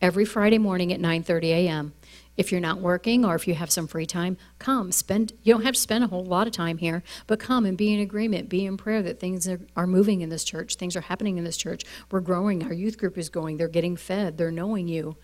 every 0.00 0.24
Friday 0.24 0.58
morning 0.58 0.92
at 0.92 1.00
9:30 1.00 1.44
a.m. 1.50 1.92
If 2.36 2.52
you're 2.52 2.60
not 2.60 2.80
working 2.80 3.24
or 3.24 3.34
if 3.34 3.48
you 3.48 3.54
have 3.54 3.70
some 3.70 3.88
free 3.88 4.06
time, 4.06 4.36
come. 4.58 4.92
Spend 4.92 5.32
you 5.42 5.52
don't 5.52 5.64
have 5.64 5.74
to 5.74 5.80
spend 5.80 6.04
a 6.04 6.08
whole 6.08 6.24
lot 6.24 6.46
of 6.46 6.52
time 6.52 6.78
here, 6.78 7.02
but 7.26 7.40
come 7.40 7.66
and 7.66 7.76
be 7.76 7.92
in 7.92 8.00
agreement, 8.00 8.48
be 8.48 8.64
in 8.64 8.76
prayer 8.76 9.02
that 9.02 9.18
things 9.18 9.48
are, 9.48 9.60
are 9.76 9.86
moving 9.86 10.20
in 10.20 10.28
this 10.28 10.44
church, 10.44 10.76
things 10.76 10.94
are 10.94 11.00
happening 11.00 11.36
in 11.38 11.44
this 11.44 11.56
church. 11.56 11.84
We're 12.10 12.20
growing. 12.20 12.62
Our 12.64 12.72
youth 12.72 12.98
group 12.98 13.18
is 13.18 13.28
going. 13.28 13.56
They're 13.56 13.68
getting 13.68 13.96
fed. 13.96 14.38
They're 14.38 14.52
knowing 14.52 14.86
you. 14.86 15.16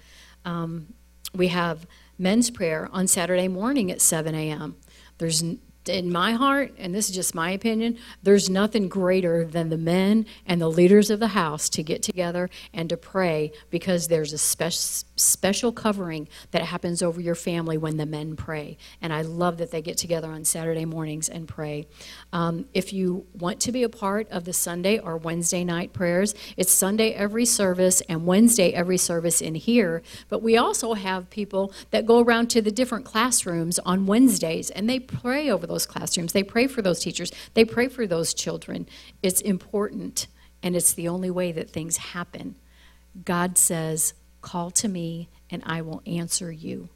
Um, 0.44 0.94
we 1.34 1.48
have 1.48 1.86
men's 2.18 2.50
prayer 2.50 2.88
on 2.92 3.06
Saturday 3.06 3.48
morning 3.48 3.90
at 3.90 4.00
7 4.00 4.34
a.m. 4.34 4.76
There's 5.18 5.42
in 5.88 6.10
my 6.10 6.32
heart, 6.32 6.72
and 6.78 6.94
this 6.94 7.08
is 7.08 7.14
just 7.14 7.34
my 7.34 7.50
opinion, 7.50 7.98
there's 8.22 8.48
nothing 8.48 8.88
greater 8.88 9.44
than 9.44 9.68
the 9.68 9.76
men 9.76 10.26
and 10.46 10.60
the 10.60 10.70
leaders 10.70 11.10
of 11.10 11.20
the 11.20 11.28
house 11.28 11.68
to 11.70 11.82
get 11.82 12.02
together 12.02 12.48
and 12.72 12.88
to 12.88 12.96
pray 12.96 13.52
because 13.70 14.08
there's 14.08 14.32
a 14.32 14.38
spe- 14.38 15.04
special 15.16 15.72
covering 15.72 16.28
that 16.52 16.62
happens 16.62 17.02
over 17.02 17.20
your 17.20 17.34
family 17.34 17.76
when 17.76 17.96
the 17.96 18.06
men 18.06 18.36
pray. 18.36 18.76
And 19.02 19.12
I 19.12 19.22
love 19.22 19.58
that 19.58 19.70
they 19.70 19.82
get 19.82 19.98
together 19.98 20.28
on 20.28 20.44
Saturday 20.44 20.84
mornings 20.84 21.28
and 21.28 21.46
pray. 21.46 21.86
Um, 22.32 22.66
if 22.72 22.92
you 22.92 23.26
want 23.34 23.60
to 23.60 23.72
be 23.72 23.82
a 23.82 23.88
part 23.88 24.28
of 24.30 24.44
the 24.44 24.52
Sunday 24.52 24.98
or 24.98 25.16
Wednesday 25.16 25.64
night 25.64 25.92
prayers, 25.92 26.34
it's 26.56 26.72
Sunday 26.72 27.12
every 27.12 27.44
service 27.44 28.00
and 28.08 28.26
Wednesday 28.26 28.72
every 28.72 28.98
service 28.98 29.40
in 29.40 29.54
here. 29.54 30.02
But 30.28 30.42
we 30.42 30.56
also 30.56 30.94
have 30.94 31.30
people 31.30 31.72
that 31.90 32.06
go 32.06 32.20
around 32.20 32.48
to 32.50 32.62
the 32.62 32.70
different 32.70 33.04
classrooms 33.04 33.78
on 33.80 34.06
Wednesdays 34.06 34.70
and 34.70 34.88
they 34.88 34.98
pray 34.98 35.50
over 35.50 35.66
those 35.74 35.86
classrooms. 35.86 36.32
They 36.32 36.44
pray 36.44 36.68
for 36.68 36.82
those 36.82 37.00
teachers. 37.00 37.32
They 37.54 37.64
pray 37.64 37.88
for 37.88 38.06
those 38.06 38.32
children. 38.32 38.86
It's 39.22 39.40
important 39.40 40.28
and 40.62 40.76
it's 40.76 40.94
the 40.94 41.08
only 41.08 41.30
way 41.30 41.50
that 41.52 41.70
things 41.70 41.96
happen. 41.96 42.54
God 43.24 43.58
says, 43.58 44.14
Call 44.40 44.70
to 44.72 44.88
me 44.88 45.28
and 45.50 45.62
I 45.66 45.82
will 45.82 46.02
answer 46.06 46.52
you. 46.52 46.88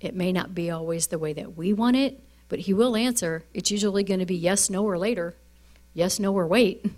It 0.00 0.14
may 0.14 0.32
not 0.32 0.54
be 0.54 0.70
always 0.70 1.06
the 1.06 1.18
way 1.18 1.32
that 1.34 1.56
we 1.56 1.72
want 1.72 1.96
it, 1.96 2.20
but 2.48 2.60
He 2.60 2.74
will 2.74 2.96
answer. 2.96 3.44
It's 3.54 3.70
usually 3.70 4.02
going 4.02 4.20
to 4.20 4.26
be 4.26 4.36
yes, 4.36 4.68
no, 4.68 4.84
or 4.84 4.98
later. 4.98 5.36
Yes, 5.94 6.18
no, 6.18 6.34
or 6.34 6.46
wait. 6.46 6.84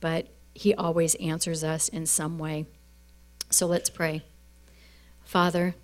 But 0.00 0.26
He 0.52 0.74
always 0.74 1.14
answers 1.14 1.64
us 1.64 1.88
in 1.88 2.04
some 2.04 2.38
way. 2.38 2.66
So 3.48 3.66
let's 3.66 3.88
pray. 3.88 4.22
Father, 5.24 5.76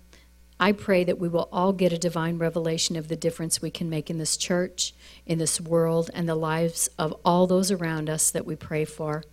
I 0.63 0.73
pray 0.73 1.03
that 1.05 1.17
we 1.17 1.27
will 1.27 1.49
all 1.51 1.73
get 1.73 1.91
a 1.91 1.97
divine 1.97 2.37
revelation 2.37 2.95
of 2.95 3.07
the 3.07 3.15
difference 3.15 3.63
we 3.63 3.71
can 3.71 3.89
make 3.89 4.11
in 4.11 4.19
this 4.19 4.37
church, 4.37 4.93
in 5.25 5.39
this 5.39 5.59
world, 5.59 6.11
and 6.13 6.29
the 6.29 6.35
lives 6.35 6.87
of 6.99 7.15
all 7.25 7.47
those 7.47 7.71
around 7.71 8.11
us 8.11 8.29
that 8.29 8.45
we 8.45 8.55
pray 8.55 8.85
for. 8.85 9.23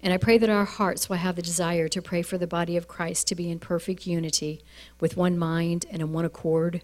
And 0.00 0.14
I 0.14 0.16
pray 0.16 0.38
that 0.38 0.48
our 0.48 0.64
hearts 0.64 1.08
will 1.08 1.16
have 1.16 1.34
the 1.34 1.42
desire 1.42 1.88
to 1.88 2.00
pray 2.00 2.22
for 2.22 2.38
the 2.38 2.46
body 2.46 2.76
of 2.76 2.86
Christ 2.86 3.26
to 3.26 3.34
be 3.34 3.50
in 3.50 3.58
perfect 3.58 4.06
unity, 4.06 4.62
with 5.00 5.16
one 5.16 5.36
mind 5.36 5.86
and 5.90 6.00
in 6.00 6.12
one 6.12 6.24
accord. 6.24 6.82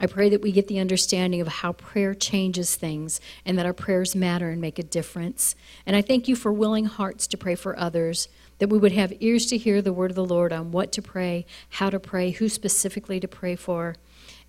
I 0.00 0.06
pray 0.06 0.28
that 0.30 0.42
we 0.42 0.50
get 0.50 0.66
the 0.66 0.80
understanding 0.80 1.40
of 1.40 1.46
how 1.46 1.72
prayer 1.72 2.14
changes 2.14 2.74
things 2.74 3.20
and 3.46 3.56
that 3.56 3.64
our 3.64 3.72
prayers 3.72 4.16
matter 4.16 4.50
and 4.50 4.60
make 4.60 4.80
a 4.80 4.82
difference. 4.82 5.54
And 5.86 5.94
I 5.94 6.02
thank 6.02 6.26
you 6.26 6.34
for 6.34 6.52
willing 6.52 6.86
hearts 6.86 7.28
to 7.28 7.36
pray 7.36 7.54
for 7.54 7.78
others, 7.78 8.26
that 8.58 8.68
we 8.68 8.78
would 8.78 8.92
have 8.92 9.12
ears 9.20 9.46
to 9.46 9.58
hear 9.58 9.82
the 9.82 9.92
word 9.92 10.10
of 10.10 10.16
the 10.16 10.24
Lord 10.24 10.52
on 10.52 10.70
what 10.70 10.92
to 10.92 11.02
pray, 11.02 11.46
how 11.70 11.90
to 11.90 12.00
pray, 12.00 12.30
who 12.30 12.48
specifically 12.48 13.20
to 13.20 13.28
pray 13.28 13.56
for. 13.56 13.96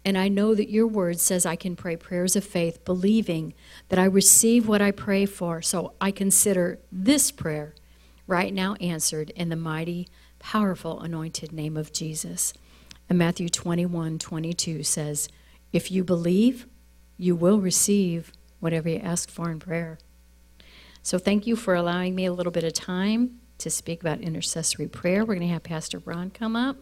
And 0.04 0.18
I 0.18 0.28
know 0.28 0.54
that 0.54 0.70
your 0.70 0.86
word 0.86 1.20
says 1.20 1.46
I 1.46 1.56
can 1.56 1.76
pray 1.76 1.96
prayers 1.96 2.36
of 2.36 2.44
faith, 2.44 2.86
believing 2.86 3.54
that 3.90 3.98
I 3.98 4.06
receive 4.06 4.68
what 4.68 4.82
I 4.82 4.92
pray 4.92 5.26
for. 5.26 5.62
So 5.62 5.94
I 6.00 6.12
consider 6.12 6.80
this 6.92 7.32
prayer 7.32 7.74
right 8.28 8.54
now 8.54 8.76
answered 8.76 9.32
in 9.32 9.50
the 9.50 9.56
mighty, 9.56 10.08
powerful, 10.38 11.00
anointed 11.02 11.52
name 11.52 11.76
of 11.76 11.92
Jesus. 11.92 12.54
And 13.10 13.18
Matthew 13.18 13.50
21 13.50 14.20
22 14.20 14.84
says, 14.84 15.28
If 15.74 15.92
you 15.92 16.04
believe, 16.04 16.68
you 17.18 17.36
will 17.36 17.60
receive 17.60 18.32
whatever 18.60 18.90
you 18.90 18.98
ask 18.98 19.30
for 19.30 19.50
in 19.50 19.60
prayer. 19.60 19.98
So 21.02 21.18
thank 21.18 21.46
you 21.46 21.56
for 21.56 21.76
allowing 21.76 22.16
me 22.16 22.26
a 22.26 22.34
little 22.34 22.52
bit 22.52 22.64
of 22.64 22.74
time 22.74 23.40
to 23.58 23.70
speak 23.70 24.02
about 24.02 24.22
intercessory 24.22 24.88
prayer. 24.88 25.22
We're 25.22 25.36
going 25.36 25.48
to 25.48 25.54
have 25.54 25.64
Pastor 25.64 26.00
Ron 26.00 26.30
come 26.30 26.56
up 26.56 26.78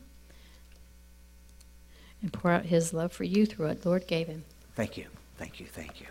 and 2.21 2.31
pour 2.31 2.51
out 2.51 2.65
his 2.65 2.93
love 2.93 3.11
for 3.11 3.23
you 3.23 3.45
through 3.45 3.67
what 3.67 3.85
Lord 3.85 4.07
gave 4.07 4.27
him. 4.27 4.45
Thank 4.75 4.97
you. 4.97 5.05
Thank 5.37 5.59
you. 5.59 5.65
Thank 5.65 6.01
you. 6.01 6.07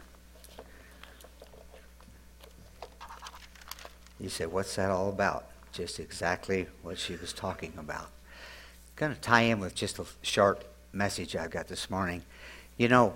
You 4.21 4.29
said, 4.29 4.53
What's 4.53 4.77
that 4.77 4.91
all 4.91 5.09
about? 5.09 5.47
Just 5.73 5.99
exactly 5.99 6.67
what 6.83 6.99
she 6.99 7.17
was 7.17 7.33
talking 7.33 7.73
about. 7.77 8.11
Going 8.95 9.15
to 9.15 9.21
tie 9.21 9.43
in 9.43 9.59
with 9.59 9.75
just 9.75 9.99
a 9.99 10.05
short 10.21 10.65
message 10.93 11.35
I 11.35 11.49
got 11.49 11.67
this 11.67 11.91
morning. 11.91 12.23
You 12.77 12.89
know, 12.89 13.15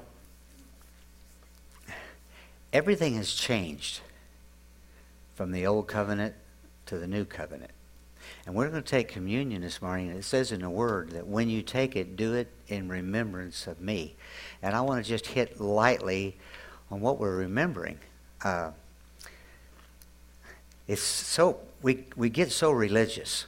everything 2.72 3.14
has 3.16 3.32
changed 3.32 4.00
from 5.35 5.52
the 5.52 5.66
old 5.66 5.87
covenant 5.87 6.35
to 6.87 6.99
the 6.99 7.07
new 7.07 7.25
covenant. 7.25 7.70
And 8.46 8.55
we're 8.55 8.68
going 8.68 8.83
to 8.83 8.88
take 8.88 9.09
communion 9.09 9.62
this 9.62 9.81
morning. 9.83 10.11
It 10.11 10.25
says 10.25 10.53
in 10.53 10.61
the 10.62 10.70
Word 10.70 11.11
that 11.11 11.27
when 11.27 11.49
you 11.49 11.62
take 11.62 11.96
it, 11.96 12.16
do 12.16 12.35
it 12.35 12.49
in 12.68 12.88
remembrance 12.88 13.66
of 13.66 13.81
me. 13.81 14.16
And 14.62 14.75
I 14.75 14.81
want 14.81 15.05
to 15.05 15.09
just 15.09 15.27
hit 15.27 15.61
lightly 15.61 16.37
on 16.90 17.01
what 17.01 17.18
we're 17.18 17.37
remembering. 17.37 17.99
Uh, 18.42 18.70
it's 20.87 21.03
so 21.03 21.59
we 21.83 22.05
we 22.16 22.31
get 22.31 22.53
so 22.53 22.70
religious 22.70 23.46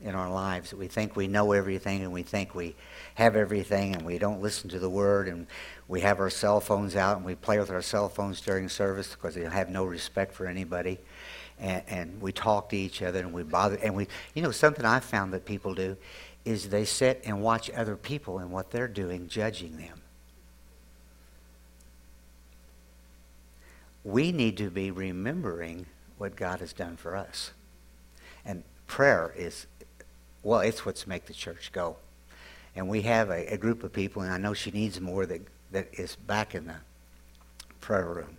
in 0.00 0.14
our 0.14 0.30
lives 0.30 0.70
that 0.70 0.78
we 0.78 0.88
think 0.88 1.16
we 1.16 1.28
know 1.28 1.52
everything 1.52 2.02
and 2.02 2.12
we 2.12 2.22
think 2.22 2.54
we 2.54 2.74
have 3.14 3.36
everything 3.36 3.94
and 3.94 4.04
we 4.04 4.18
don't 4.18 4.40
listen 4.40 4.68
to 4.68 4.78
the 4.78 4.90
word 4.90 5.28
and 5.28 5.46
we 5.86 6.00
have 6.00 6.18
our 6.18 6.30
cell 6.30 6.60
phones 6.60 6.96
out 6.96 7.16
and 7.16 7.26
we 7.26 7.34
play 7.34 7.58
with 7.58 7.70
our 7.70 7.82
cell 7.82 8.08
phones 8.08 8.40
during 8.40 8.68
service 8.68 9.10
because 9.14 9.34
they 9.34 9.42
have 9.42 9.70
no 9.70 9.84
respect 9.84 10.34
for 10.34 10.46
anybody 10.46 10.98
and, 11.58 11.82
and 11.88 12.20
we 12.20 12.32
talk 12.32 12.68
to 12.70 12.76
each 12.76 13.02
other 13.02 13.20
and 13.20 13.32
we 13.32 13.42
bother 13.42 13.78
and 13.82 13.94
we 13.94 14.06
you 14.34 14.42
know 14.42 14.50
something 14.50 14.84
i 14.84 15.00
found 15.00 15.32
that 15.32 15.44
people 15.44 15.74
do 15.74 15.96
is 16.44 16.70
they 16.70 16.84
sit 16.84 17.20
and 17.24 17.40
watch 17.40 17.70
other 17.70 17.96
people 17.96 18.38
and 18.38 18.50
what 18.50 18.70
they're 18.70 18.88
doing 18.88 19.28
judging 19.28 19.76
them 19.76 20.02
we 24.04 24.32
need 24.32 24.56
to 24.56 24.70
be 24.70 24.90
remembering 24.90 25.86
what 26.18 26.36
God 26.36 26.60
has 26.60 26.72
done 26.72 26.96
for 26.96 27.16
us. 27.16 27.52
And 28.44 28.64
prayer 28.86 29.32
is, 29.36 29.66
well, 30.42 30.60
it's 30.60 30.84
what's 30.84 31.06
make 31.06 31.26
the 31.26 31.32
church 31.32 31.70
go. 31.72 31.96
And 32.74 32.88
we 32.88 33.02
have 33.02 33.30
a, 33.30 33.46
a 33.52 33.56
group 33.56 33.84
of 33.84 33.92
people, 33.92 34.22
and 34.22 34.32
I 34.32 34.38
know 34.38 34.54
she 34.54 34.70
needs 34.70 35.00
more 35.00 35.26
that, 35.26 35.42
that 35.72 35.88
is 35.92 36.16
back 36.16 36.54
in 36.54 36.66
the 36.66 36.76
prayer 37.80 38.06
room 38.06 38.38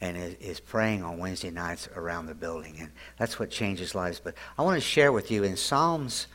and 0.00 0.16
is, 0.40 0.60
praying 0.60 1.02
on 1.02 1.18
Wednesday 1.18 1.50
nights 1.50 1.88
around 1.96 2.26
the 2.26 2.34
building. 2.34 2.76
And 2.80 2.90
that's 3.18 3.38
what 3.38 3.50
changes 3.50 3.94
lives. 3.94 4.20
But 4.22 4.34
I 4.56 4.62
want 4.62 4.76
to 4.76 4.80
share 4.80 5.12
with 5.12 5.30
you 5.30 5.44
in 5.44 5.56
Psalms, 5.56 6.26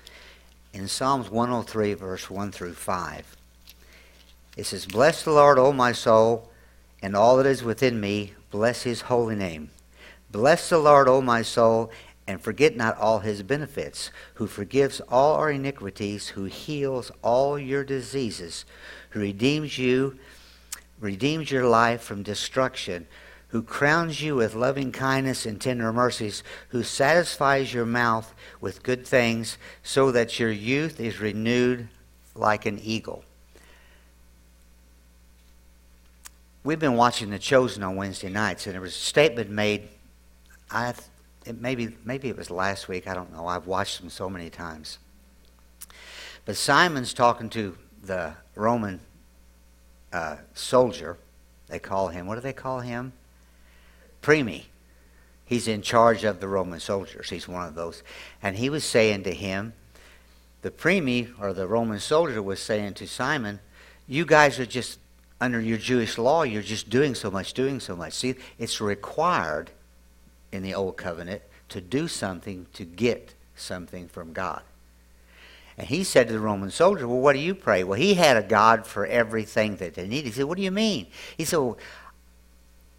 in 0.73 0.88
Psalms 0.88 1.30
103, 1.30 1.93
verse 1.93 2.30
1 2.30 2.52
through 2.52 2.73
5. 2.73 3.38
It 4.58 4.65
says, 4.65 4.86
Bless 4.86 5.23
the 5.23 5.32
Lord, 5.32 5.58
O 5.58 5.71
my 5.71 5.91
soul, 5.91 6.52
and 7.02 7.15
all 7.15 7.38
that 7.38 7.45
is 7.45 7.63
within 7.63 7.99
me, 7.99 8.34
bless 8.52 8.84
his 8.84 9.02
holy 9.02 9.36
name. 9.36 9.71
Bless 10.32 10.69
the 10.69 10.78
Lord, 10.78 11.08
O 11.08 11.21
my 11.21 11.41
soul, 11.41 11.91
and 12.28 12.41
forget 12.41 12.76
not 12.76 12.97
all 12.97 13.19
his 13.19 13.43
benefits, 13.43 14.12
who 14.36 14.47
forgives 14.47 15.02
all 15.10 15.36
our 15.36 15.52
iniquities, 15.52 16.30
who 16.30 16.45
heals 16.45 17.12
all 17.21 17.60
your 17.60 17.84
diseases, 17.84 18.65
who 19.10 19.19
redeems 19.19 19.78
you, 19.78 20.17
redeems 20.99 21.52
your 21.52 21.67
life 21.67 22.02
from 22.02 22.23
destruction, 22.23 23.08
who 23.53 23.61
crowns 23.61 24.19
you 24.19 24.35
with 24.35 24.55
loving 24.55 24.91
kindness 24.91 25.45
and 25.45 25.61
tender 25.61 25.93
mercies, 25.93 26.41
who 26.69 26.81
satisfies 26.81 27.71
your 27.71 27.85
mouth 27.85 28.33
with 28.59 28.81
good 28.81 29.05
things, 29.05 29.59
so 29.83 30.11
that 30.11 30.39
your 30.39 30.49
youth 30.49 30.99
is 30.99 31.19
renewed 31.19 31.87
like 32.33 32.65
an 32.65 32.79
eagle. 32.79 33.23
We've 36.63 36.79
been 36.79 36.95
watching 36.95 37.29
The 37.29 37.37
Chosen 37.37 37.83
on 37.83 37.95
Wednesday 37.95 38.29
nights, 38.29 38.65
and 38.65 38.73
there 38.73 38.81
was 38.81 38.95
a 38.95 38.97
statement 38.97 39.51
made 39.51 39.87
I 40.71 40.95
it 41.45 41.61
maybe 41.61 41.95
maybe 42.03 42.29
it 42.29 42.37
was 42.37 42.49
last 42.49 42.87
week. 42.87 43.07
I 43.07 43.13
don't 43.13 43.31
know. 43.31 43.45
I've 43.45 43.67
watched 43.67 43.99
them 43.99 44.09
so 44.09 44.31
many 44.31 44.49
times. 44.49 44.97
But 46.45 46.55
Simon's 46.55 47.13
talking 47.13 47.51
to 47.51 47.77
the 48.01 48.33
Roman 48.55 48.99
uh, 50.11 50.37
soldier. 50.55 51.19
They 51.67 51.77
call 51.77 52.07
him. 52.07 52.25
What 52.25 52.33
do 52.33 52.41
they 52.41 52.51
call 52.51 52.79
him? 52.79 53.13
Primi. 54.23 54.65
He's 55.45 55.67
in 55.67 55.83
charge 55.83 56.23
of 56.23 56.39
the 56.39 56.47
Roman 56.47 56.79
soldiers. 56.79 57.29
He's 57.29 57.47
one 57.47 57.67
of 57.67 57.75
those. 57.75 58.01
And 58.41 58.57
he 58.57 58.71
was 58.71 58.83
saying 58.83 59.23
to 59.25 59.33
him, 59.33 59.73
the 60.63 60.71
Primi 60.71 61.27
or 61.39 61.53
the 61.53 61.67
Roman 61.67 61.99
soldier 61.99 62.41
was 62.41 62.59
saying 62.59 62.95
to 62.95 63.07
Simon, 63.07 63.59
"You 64.07 64.25
guys 64.25 64.59
are 64.59 64.65
just 64.65 64.97
under 65.39 65.62
your 65.62 65.77
Jewish 65.77 66.17
law. 66.17 66.41
You're 66.41 66.63
just 66.63 66.89
doing 66.89 67.13
so 67.13 67.29
much, 67.29 67.53
doing 67.53 67.79
so 67.79 67.95
much. 67.95 68.13
See, 68.13 68.33
it's 68.57 68.81
required." 68.81 69.69
in 70.53 70.63
the 70.63 70.73
Old 70.73 70.95
Covenant 70.95 71.41
to 71.69 71.81
do 71.81 72.07
something 72.07 72.67
to 72.73 72.86
get 72.86 73.33
something 73.55 74.07
from 74.07 74.31
God. 74.31 74.62
And 75.77 75.88
he 75.88 76.03
said 76.03 76.27
to 76.27 76.33
the 76.33 76.39
Roman 76.39 76.69
soldier, 76.69 77.07
Well, 77.07 77.19
what 77.19 77.33
do 77.33 77.39
you 77.39 77.55
pray? 77.55 77.83
Well, 77.83 77.99
he 77.99 78.13
had 78.13 78.38
a 78.38 78.43
God 78.43 78.86
for 78.86 79.07
everything 79.07 79.77
that 79.77 79.95
they 79.95 80.07
needed. 80.07 80.25
He 80.27 80.31
said, 80.31 80.45
What 80.45 80.57
do 80.57 80.63
you 80.63 80.71
mean? 80.71 81.07
He 81.36 81.45
said, 81.45 81.57
well, 81.57 81.77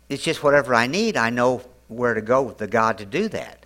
It's 0.08 0.22
just 0.22 0.42
whatever 0.42 0.74
I 0.74 0.86
need. 0.86 1.16
I 1.16 1.30
know 1.30 1.62
where 1.88 2.14
to 2.14 2.20
go 2.20 2.42
with 2.42 2.58
the 2.58 2.66
God 2.66 2.98
to 2.98 3.06
do 3.06 3.28
that. 3.28 3.64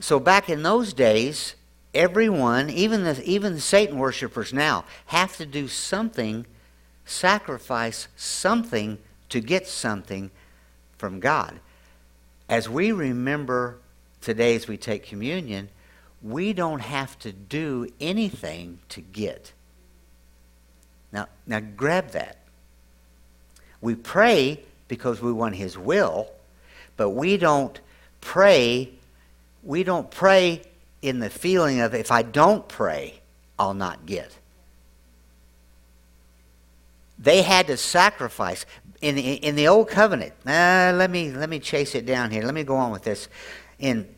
So 0.00 0.18
back 0.18 0.48
in 0.48 0.62
those 0.62 0.92
days, 0.92 1.54
everyone, 1.94 2.70
even 2.70 3.04
the, 3.04 3.22
even 3.24 3.54
the 3.54 3.60
Satan 3.60 3.98
worshippers 3.98 4.52
now, 4.52 4.84
have 5.06 5.36
to 5.36 5.46
do 5.46 5.68
something, 5.68 6.46
sacrifice 7.04 8.08
something 8.16 8.98
to 9.28 9.40
get 9.40 9.66
something 9.66 10.30
from 10.98 11.20
God. 11.20 11.60
As 12.48 12.68
we 12.68 12.92
remember 12.92 13.78
today 14.20 14.54
as 14.54 14.68
we 14.68 14.76
take 14.76 15.04
communion, 15.04 15.68
we 16.22 16.52
don't 16.52 16.80
have 16.80 17.18
to 17.20 17.32
do 17.32 17.88
anything 18.00 18.78
to 18.90 19.00
get. 19.00 19.52
Now, 21.12 21.26
now 21.46 21.60
grab 21.60 22.10
that. 22.10 22.38
We 23.80 23.94
pray 23.96 24.64
because 24.92 25.22
we 25.22 25.32
want 25.32 25.54
his 25.54 25.78
will, 25.78 26.30
but 26.98 27.10
we 27.10 27.38
don't 27.38 27.80
pray 28.20 28.92
we 29.62 29.84
don't 29.84 30.10
pray 30.10 30.62
in 31.00 31.20
the 31.20 31.30
feeling 31.30 31.80
of 31.80 31.94
if 31.94 32.10
I 32.10 32.22
don't 32.22 32.66
pray, 32.68 33.20
I'll 33.58 33.74
not 33.74 34.06
get. 34.06 34.36
They 37.18 37.42
had 37.42 37.68
to 37.68 37.76
sacrifice 37.76 38.66
in 39.00 39.14
the, 39.14 39.34
in 39.34 39.54
the 39.54 39.68
old 39.68 39.88
covenant. 39.88 40.32
Uh, 40.44 40.92
let 40.94 41.10
me 41.10 41.30
let 41.30 41.48
me 41.48 41.60
chase 41.60 41.94
it 41.94 42.06
down 42.06 42.30
here. 42.30 42.42
Let 42.42 42.54
me 42.54 42.64
go 42.64 42.76
on 42.76 42.90
with 42.90 43.04
this. 43.04 43.28
In 43.78 44.08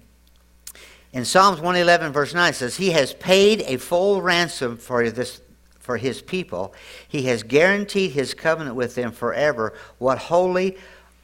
in 1.12 1.24
Psalms 1.24 1.58
111 1.58 2.12
verse 2.12 2.34
9 2.34 2.50
it 2.50 2.54
says 2.56 2.76
he 2.76 2.90
has 2.90 3.14
paid 3.14 3.62
a 3.62 3.76
full 3.76 4.20
ransom 4.20 4.76
for 4.76 5.10
this 5.10 5.40
for 5.84 5.98
his 5.98 6.22
people. 6.22 6.72
He 7.06 7.24
has 7.24 7.42
guaranteed 7.42 8.12
his 8.12 8.32
covenant 8.32 8.74
with 8.74 8.94
them 8.94 9.12
forever. 9.12 9.74
What 9.98 10.16
holy 10.16 10.78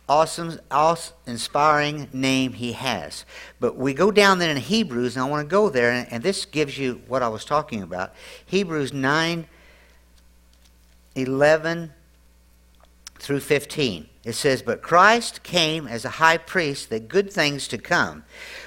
awesome, 0.06 0.60
inspiring 1.26 2.08
name 2.12 2.52
he 2.52 2.72
has. 2.72 3.24
But 3.58 3.76
we 3.76 3.94
go 3.94 4.10
down 4.10 4.38
there 4.38 4.50
in 4.50 4.58
Hebrews, 4.58 5.16
and 5.16 5.24
I 5.24 5.28
want 5.28 5.48
to 5.48 5.50
go 5.50 5.70
there, 5.70 5.92
and, 5.92 6.12
and 6.12 6.22
this 6.22 6.44
gives 6.44 6.76
you 6.76 7.00
what 7.08 7.22
I 7.22 7.28
was 7.28 7.46
talking 7.46 7.82
about. 7.82 8.12
Hebrews 8.44 8.92
9, 8.92 9.46
11 11.14 11.92
through 13.18 13.40
15. 13.40 14.09
It 14.24 14.34
says, 14.34 14.62
But 14.62 14.82
Christ 14.82 15.42
came 15.42 15.86
as 15.86 16.04
a 16.04 16.10
high 16.10 16.36
priest 16.36 16.90
that 16.90 17.08
good 17.08 17.32
things 17.32 17.66
to 17.68 17.78
come, 17.78 18.24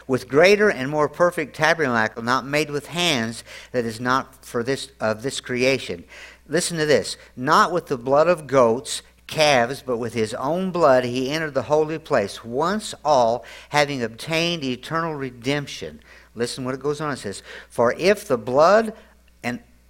with 0.08 0.28
greater 0.28 0.70
and 0.70 0.90
more 0.90 1.08
perfect 1.08 1.56
tabernacle, 1.56 2.24
not 2.24 2.46
made 2.46 2.72
with 2.72 2.88
hands, 2.88 3.44
that 3.72 3.86
is 3.86 4.00
not 4.00 4.44
for 4.44 4.64
this 4.64 4.90
of 5.00 5.22
this 5.22 5.40
creation. 5.40 6.06
Listen 6.48 6.78
to 6.78 6.86
this, 6.86 7.18
not 7.36 7.72
with 7.72 7.86
the 7.88 7.98
blood 7.98 8.28
of 8.28 8.48
goats 8.48 9.02
calves, 9.28 9.82
but 9.82 9.98
with 9.98 10.14
his 10.14 10.34
own 10.36 10.72
blood 10.72 11.04
he 11.04 11.32
entered 11.32 11.54
the 11.54 11.64
holy 11.64 11.98
place, 11.98 12.44
once 12.44 12.94
all, 13.04 13.46
having 13.70 14.04
obtained 14.04 14.64
eternal 14.64 15.16
redemption. 15.16 16.00
Listen 16.36 16.66
what 16.66 16.74
it 16.74 16.82
goes 16.82 17.00
on. 17.00 17.12
It 17.12 17.18
says, 17.18 17.44
For 17.70 17.94
if 17.94 18.28
the 18.28 18.38
blood 18.38 18.94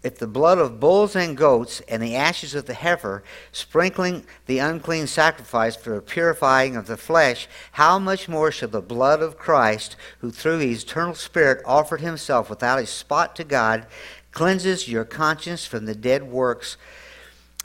if 0.04 0.20
the 0.20 0.28
blood 0.28 0.58
of 0.58 0.82
bulls 0.82 1.16
and 1.16 1.38
goats 1.38 1.82
and 1.88 2.04
the 2.04 2.16
ashes 2.16 2.54
of 2.54 2.66
the 2.66 2.74
heifer, 2.74 3.24
sprinkling 3.54 4.26
the 4.46 4.60
unclean 4.60 5.08
sacrifice 5.08 5.78
for 5.78 5.96
the 5.96 6.02
purifying 6.02 6.76
of 6.76 6.88
the 6.88 6.98
flesh, 6.98 7.48
how 7.74 7.98
much 7.98 8.28
more 8.28 8.52
shall 8.52 8.68
the 8.68 8.82
blood 8.82 9.22
of 9.22 9.38
Christ, 9.38 9.96
who 10.20 10.30
through 10.30 10.60
his 10.60 10.84
eternal 10.84 11.16
Spirit 11.16 11.64
offered 11.66 12.02
himself 12.02 12.50
without 12.50 12.80
a 12.80 12.86
spot 12.86 13.36
to 13.38 13.46
God, 13.46 13.88
cleanses 14.32 14.90
your 14.90 15.06
conscience 15.06 15.66
from 15.66 15.86
the 15.86 15.96
dead 15.96 16.24
works 16.24 16.76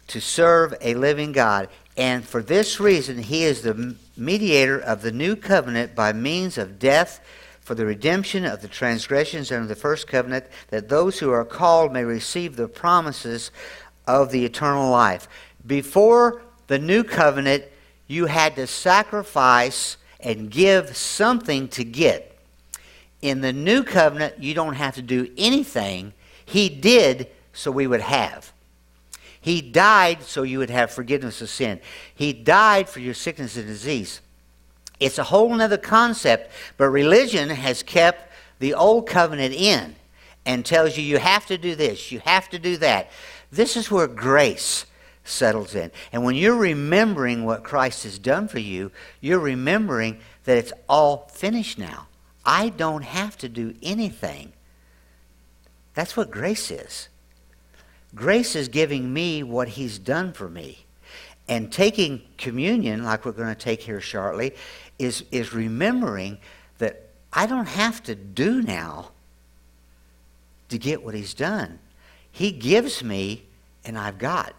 to 0.07 0.21
serve 0.21 0.75
a 0.81 0.95
living 0.95 1.33
God. 1.33 1.69
And 1.97 2.25
for 2.25 2.43
this 2.43 2.79
reason, 2.79 3.19
he 3.19 3.43
is 3.43 3.63
the 3.63 3.97
mediator 4.17 4.79
of 4.79 5.03
the 5.03 5.11
new 5.11 5.35
covenant 5.35 5.97
by 5.97 6.13
means 6.13 6.57
of 6.57 6.79
death 6.79 7.21
for 7.69 7.75
the 7.75 7.85
redemption 7.85 8.47
of 8.47 8.63
the 8.63 8.67
transgressions 8.67 9.53
under 9.53 9.67
the 9.67 9.77
first 9.77 10.07
covenant, 10.07 10.47
that 10.69 10.89
those 10.89 11.19
who 11.19 11.31
are 11.31 11.45
called 11.45 11.93
may 11.93 12.03
receive 12.03 12.57
the 12.57 12.67
promises 12.67 13.51
of 14.07 14.31
the 14.31 14.47
eternal 14.47 14.91
life. 14.91 15.29
Before 15.67 16.41
the 16.69 16.79
new 16.79 17.05
covenant, 17.05 17.65
you 18.07 18.25
had 18.25 18.57
to 18.57 18.67
sacrifice 18.67 19.99
and 20.19 20.51
give 20.51 20.97
something 20.97 21.69
to 21.69 21.85
get. 21.85 22.39
In 23.21 23.43
the 23.43 23.53
new 23.53 23.83
covenant, 23.83 24.43
you 24.43 24.55
don't 24.55 24.73
have 24.73 24.95
to 24.95 25.03
do 25.03 25.31
anything. 25.37 26.15
He 26.47 26.71
did 26.71 27.29
so 27.53 27.71
we 27.71 27.87
would 27.87 28.01
have. 28.01 28.51
He 29.43 29.61
died 29.61 30.23
so 30.23 30.43
you 30.43 30.61
would 30.61 30.71
have 30.71 30.91
forgiveness 30.91 31.43
of 31.43 31.51
sin. 31.51 31.81
He 32.15 32.33
died 32.33 32.89
for 32.89 33.01
your 33.01 33.13
sickness 33.13 33.59
and 33.59 33.67
disease. 33.67 34.23
It's 35.01 35.19
a 35.19 35.25
whole 35.25 35.61
other 35.61 35.79
concept, 35.79 36.51
but 36.77 36.89
religion 36.89 37.51
has 37.51 37.83
kept 37.83 38.33
the 38.59 38.75
old 38.75 39.07
covenant 39.07 39.55
in 39.55 39.95
and 40.45 40.65
tells 40.65 40.97
you 40.97 41.05
you 41.05 41.19
have 41.19 41.47
to 41.47 41.59
do 41.59 41.75
this, 41.75 42.11
you 42.11 42.21
have 42.21 42.49
to 42.51 42.59
do 42.59 42.77
that. 42.79 43.11
This 43.51 43.77
is 43.77 43.91
where 43.91 44.07
grace 44.07 44.87
settles 45.25 45.75
in. 45.75 45.91
And 46.13 46.25
when 46.25 46.35
you're 46.35 46.57
remembering 46.57 47.45
what 47.45 47.63
Christ 47.63 48.05
has 48.05 48.19
done 48.19 48.49
for 48.49 48.59
you, 48.59 48.91
you're 49.21 49.39
remembering 49.39 50.21
that 50.45 50.59
it's 50.59 50.73
all 50.89 51.29
finished 51.33 51.79
now. 51.79 52.09
I 52.45 52.71
don't 52.71 53.05
have 53.05 53.37
to 53.39 53.49
do 53.49 53.75
anything. 53.83 54.53
That's 55.95 56.17
what 56.17 56.31
grace 56.31 56.71
is. 56.71 57.09
Grace 58.15 58.57
is 58.57 58.69
giving 58.69 59.13
me 59.13 59.43
what 59.43 59.69
He's 59.69 59.99
done 59.99 60.33
for 60.33 60.49
me. 60.49 60.87
And 61.47 61.73
taking 61.73 62.23
communion, 62.37 63.05
like 63.05 63.25
we're 63.25 63.33
going 63.33 63.49
to 63.49 63.55
take 63.55 63.83
here 63.83 64.01
shortly, 64.01 64.55
is, 64.99 65.25
is 65.31 65.53
remembering 65.53 66.39
that 66.79 67.11
I 67.33 67.47
don't 67.47 67.69
have 67.69 68.03
to 68.05 68.15
do 68.15 68.63
now 68.63 69.11
to 70.69 70.79
get 70.79 71.05
what 71.05 71.15
He's 71.15 71.35
done. 71.35 71.79
He 72.31 72.53
gives 72.53 73.03
me, 73.03 73.45
and 73.85 73.99
I've 73.99 74.19
got. 74.19 74.55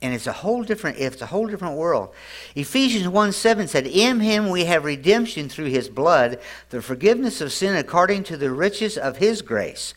And 0.00 0.12
it's 0.12 0.26
a 0.26 0.32
whole 0.32 0.64
different 0.64 0.98
it's 0.98 1.22
a 1.22 1.26
whole 1.26 1.46
different 1.46 1.76
world. 1.76 2.12
Ephesians 2.56 3.06
1 3.06 3.32
7 3.32 3.68
said, 3.68 3.86
In 3.86 4.18
him 4.18 4.50
we 4.50 4.64
have 4.64 4.84
redemption 4.84 5.48
through 5.48 5.66
his 5.66 5.88
blood, 5.88 6.40
the 6.70 6.82
forgiveness 6.82 7.40
of 7.40 7.52
sin 7.52 7.76
according 7.76 8.24
to 8.24 8.36
the 8.36 8.50
riches 8.50 8.98
of 8.98 9.18
his 9.18 9.42
grace. 9.42 9.94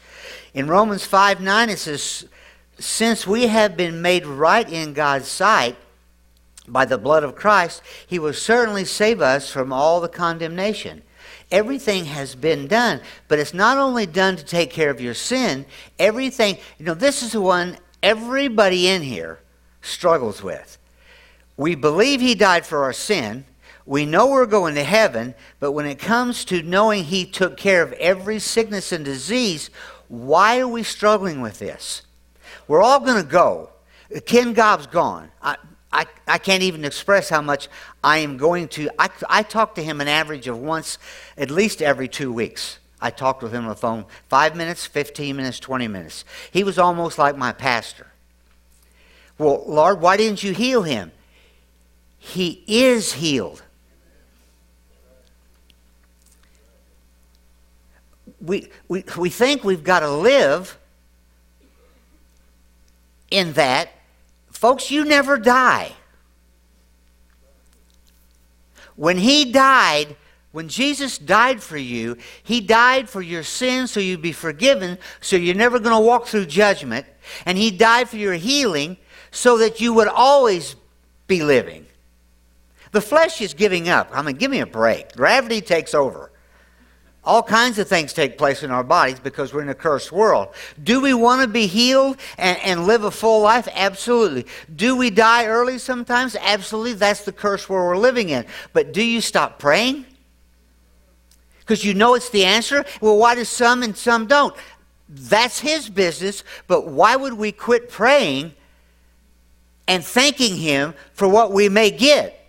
In 0.54 0.68
Romans 0.68 1.06
5 1.06 1.42
9 1.42 1.70
it 1.70 1.80
says, 1.80 2.26
since 2.78 3.26
we 3.26 3.48
have 3.48 3.78
been 3.78 4.02
made 4.02 4.26
right 4.26 4.70
in 4.70 4.94
God's 4.94 5.28
sight 5.28 5.78
by 6.68 6.86
the 6.86 6.98
blood 6.98 7.24
of 7.24 7.36
Christ, 7.36 7.82
He 8.08 8.20
will 8.20 8.34
certainly 8.34 8.86
save 8.86 9.22
us 9.22 9.52
from 9.52 9.72
all 9.72 10.02
the 10.02 10.10
condemnation. 10.10 11.04
Everything 11.52 12.06
has 12.06 12.36
been 12.36 12.68
done, 12.68 13.02
but 13.28 13.40
it's 13.40 13.54
not 13.54 13.78
only 13.78 14.06
done 14.06 14.36
to 14.36 14.44
take 14.44 14.72
care 14.72 14.90
of 14.90 15.00
your 15.00 15.14
sin, 15.14 15.66
everything, 16.00 16.58
you 16.80 16.86
know, 16.86 16.94
this 16.94 17.22
is 17.22 17.34
the 17.34 17.42
one 17.42 17.78
everybody 18.02 18.88
in 18.88 19.02
here 19.04 19.40
struggles 19.82 20.42
with. 20.42 20.78
We 21.58 21.76
believe 21.76 22.20
He 22.20 22.36
died 22.36 22.66
for 22.66 22.84
our 22.84 22.94
sin. 22.94 23.46
We 23.86 24.06
know 24.06 24.28
we're 24.28 24.48
going 24.48 24.76
to 24.76 24.84
heaven, 24.84 25.36
but 25.60 25.74
when 25.74 25.86
it 25.86 26.00
comes 26.00 26.44
to 26.46 26.64
knowing 26.64 27.04
He 27.04 27.26
took 27.26 27.58
care 27.58 27.84
of 27.84 27.94
every 27.94 28.40
sickness 28.40 28.92
and 28.92 29.06
disease, 29.06 29.70
why 30.08 30.60
are 30.60 30.68
we 30.68 30.84
struggling 30.84 31.42
with 31.42 31.60
this? 31.60 32.02
We're 32.68 32.82
all 32.82 33.00
going 33.00 33.22
to 33.22 33.30
go. 33.30 33.70
Ken 34.26 34.54
Gobb's 34.54 34.88
gone. 34.88 35.30
I, 35.42 35.58
I, 35.96 36.06
I 36.28 36.38
can't 36.40 36.62
even 36.62 36.84
express 36.84 37.30
how 37.30 37.42
much 37.42 37.70
I 38.04 38.18
am 38.18 38.36
going 38.36 38.68
to. 38.70 38.90
I, 39.00 39.10
I 39.30 39.44
talk 39.44 39.76
to 39.76 39.84
him 39.84 40.02
an 40.02 40.10
average 40.10 40.46
of 40.46 40.60
once, 40.60 40.98
at 41.38 41.50
least 41.50 41.82
every 41.82 42.10
two 42.10 42.34
weeks. 42.34 42.80
I 43.00 43.12
talked 43.12 43.42
with 43.42 43.54
him 43.54 43.64
on 43.64 43.70
the 43.70 43.76
phone 43.76 44.06
five 44.28 44.58
minutes, 44.58 44.86
15 44.86 45.38
minutes, 45.38 45.58
20 45.60 45.88
minutes. 45.88 46.26
He 46.52 46.66
was 46.66 46.78
almost 46.78 47.18
like 47.18 47.38
my 47.38 47.54
pastor. 47.54 48.08
Well, 49.38 49.64
Lord, 49.66 50.02
why 50.02 50.18
didn't 50.18 50.44
you 50.44 50.54
heal 50.54 50.84
him? 50.84 51.14
He 52.20 52.64
is 52.68 53.14
healed. 53.14 53.64
We, 58.42 58.70
we, 58.90 59.06
we 59.18 59.30
think 59.30 59.64
we've 59.64 59.84
got 59.84 60.02
to 60.02 60.10
live 60.12 60.78
in 63.32 63.54
that, 63.54 63.90
folks, 64.58 64.92
you 64.92 65.06
never 65.06 65.38
die. 65.38 65.92
When 68.96 69.18
he 69.18 69.52
died, 69.52 70.16
when 70.52 70.70
Jesus 70.70 71.18
died 71.18 71.62
for 71.62 71.78
you, 71.78 72.18
he 72.44 72.62
died 72.62 73.10
for 73.10 73.22
your 73.22 73.44
sins 73.44 73.92
so 73.92 74.00
you'd 74.00 74.22
be 74.22 74.32
forgiven, 74.32 74.98
so 75.20 75.36
you're 75.36 75.56
never 75.56 75.80
going 75.80 75.96
to 75.96 76.02
walk 76.02 76.28
through 76.28 76.46
judgment. 76.46 77.06
And 77.46 77.58
he 77.58 77.72
died 77.72 78.08
for 78.08 78.18
your 78.18 78.36
healing 78.36 78.98
so 79.32 79.58
that 79.58 79.82
you 79.82 79.94
would 79.94 80.08
always 80.08 80.76
be 81.28 81.44
living. 81.44 81.86
The 82.92 83.02
flesh 83.02 83.42
is 83.42 83.54
giving 83.54 83.90
up. 83.90 84.10
I 84.14 84.22
mean, 84.22 84.38
give 84.38 84.50
me 84.50 84.62
a 84.62 84.66
break. 84.66 85.14
Gravity 85.14 85.60
takes 85.60 85.94
over. 85.94 86.32
All 87.26 87.44
kinds 87.44 87.80
of 87.80 87.88
things 87.88 88.14
take 88.14 88.38
place 88.38 88.64
in 88.64 88.72
our 88.72 88.84
bodies 88.84 89.20
because 89.20 89.54
we're 89.54 89.62
in 89.62 89.70
a 89.70 89.76
cursed 89.76 90.12
world. 90.12 90.50
Do 90.84 91.02
we 91.02 91.14
want 91.14 91.42
to 91.42 91.48
be 91.48 91.68
healed 91.68 92.18
and, 92.38 92.58
and, 92.60 92.86
live 92.86 93.04
a 93.04 93.12
full 93.12 93.42
life? 93.42 93.68
Absolutely. 93.74 94.46
Do 94.76 94.96
we 94.96 95.10
die 95.10 95.48
early 95.48 95.78
sometimes? 95.78 96.36
Absolutely. 96.40 96.94
That's 96.94 97.26
the 97.26 97.32
cursed 97.32 97.70
world 97.70 97.88
we're 97.88 97.98
living 97.98 98.30
in. 98.30 98.46
But 98.74 98.94
do 98.94 99.04
you 99.04 99.22
stop 99.22 99.60
praying? 99.60 100.06
Because 101.60 101.84
you 101.84 101.94
know 101.94 102.14
it's 102.14 102.30
the 102.30 102.46
answer? 102.46 102.86
Well, 103.02 103.18
why 103.18 103.36
do 103.36 103.44
some 103.44 103.82
and 103.82 103.98
some 103.98 104.28
don't? 104.28 104.56
That's 105.10 105.60
his 105.60 105.90
business, 105.90 106.44
but 106.68 106.88
why 106.88 107.16
would 107.16 107.34
we 107.34 107.52
quit 107.52 107.90
praying 107.90 108.54
and 109.88 110.04
thanking 110.04 110.56
Him 110.58 110.94
for 111.14 111.28
what 111.28 111.52
we 111.52 111.70
may 111.70 111.92
get. 111.92 112.45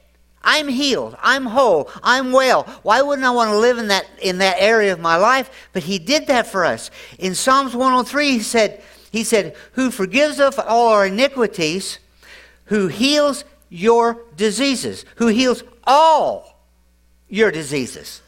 I'm 0.47 0.69
healed. 0.69 1.17
I'm 1.21 1.45
whole. 1.45 1.91
I'm 2.03 2.33
well. 2.33 2.63
Why 2.83 3.03
wouldn't 3.03 3.27
I 3.27 3.31
want 3.31 3.51
to 3.51 3.59
live 3.59 3.77
in 3.77 3.89
that, 3.89 4.07
in 4.23 4.39
that 4.39 4.57
area 4.59 4.93
of 4.93 5.01
my 5.01 5.17
life? 5.17 5.51
But 5.75 5.83
He 5.83 5.99
did 5.99 6.29
that 6.29 6.47
for 6.47 6.65
us. 6.65 6.91
In 7.19 7.35
Psalms 7.35 7.75
103, 7.77 8.31
He 8.31 8.41
said, 8.41 8.83
he 9.13 9.25
said, 9.25 9.57
Who 9.73 9.91
forgives 9.91 10.41
us 10.41 10.59
all 10.59 10.89
our 10.89 11.07
iniquities, 11.07 11.99
who 12.67 12.89
heals 12.89 13.45
your 13.69 14.23
diseases, 14.37 15.05
who 15.17 15.29
heals 15.29 15.65
all 15.85 16.61
your 17.29 17.51
diseases. 17.51 18.23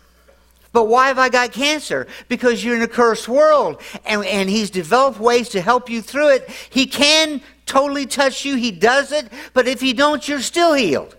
But 0.73 0.85
why 0.85 1.09
have 1.09 1.19
I 1.19 1.29
got 1.29 1.53
cancer? 1.53 2.07
Because 2.29 2.65
you're 2.65 2.77
in 2.77 2.83
a 2.83 2.89
cursed 2.89 3.29
world. 3.29 3.81
And, 4.05 4.25
and 4.25 4.49
he's 4.49 4.71
developed 4.71 5.19
ways 5.19 5.49
to 5.51 5.61
help 5.61 5.89
you 5.89 6.03
through 6.03 6.29
it. 6.31 6.49
He 6.71 6.87
can 6.87 7.41
totally 7.67 8.07
touch 8.07 8.45
you, 8.45 8.57
he 8.57 8.71
does 8.71 9.13
it. 9.13 9.31
But 9.55 9.69
if 9.69 9.81
he 9.81 9.93
don't, 9.93 10.27
you're 10.27 10.41
still 10.41 10.75
healed. 10.75 11.17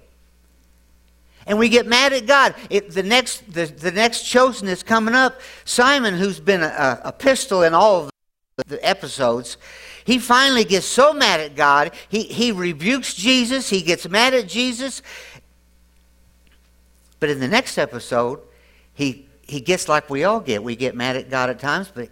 And 1.50 1.58
we 1.58 1.68
get 1.68 1.88
mad 1.88 2.14
at 2.14 2.28
God. 2.28 2.56
It, 2.70 2.92
the, 2.92 3.04
next, 3.04 3.52
the, 3.52 3.66
the 3.66 3.92
next 3.92 4.24
chosen 4.24 4.68
is 4.68 4.84
coming 4.84 5.16
up. 5.16 5.42
Simon, 5.66 6.14
who's 6.14 6.40
been 6.40 6.64
a, 6.64 7.02
a 7.04 7.12
pistol 7.12 7.64
in 7.64 7.74
all 7.74 8.04
of 8.04 8.12
the, 8.56 8.76
the 8.76 8.88
episodes, 8.88 9.58
he 10.06 10.20
finally 10.20 10.64
gets 10.64 10.86
so 10.86 11.12
mad 11.12 11.40
at 11.40 11.56
God, 11.56 11.92
he, 12.08 12.24
he 12.24 12.52
rebukes 12.52 13.14
Jesus, 13.14 13.70
he 13.70 13.82
gets 13.82 14.08
mad 14.08 14.34
at 14.34 14.48
Jesus. 14.48 15.02
But 17.20 17.30
in 17.30 17.40
the 17.40 17.48
next 17.48 17.78
episode, 17.78 18.40
he 18.94 19.28
he 19.42 19.62
gets 19.62 19.90
like 19.90 20.10
we 20.10 20.24
all 20.26 20.40
get. 20.40 20.64
We 20.64 20.76
get 20.76 20.96
mad 20.96 21.16
at 21.16 21.30
God 21.32 21.50
at 21.50 21.60
times, 21.60 21.92
but 21.94 22.10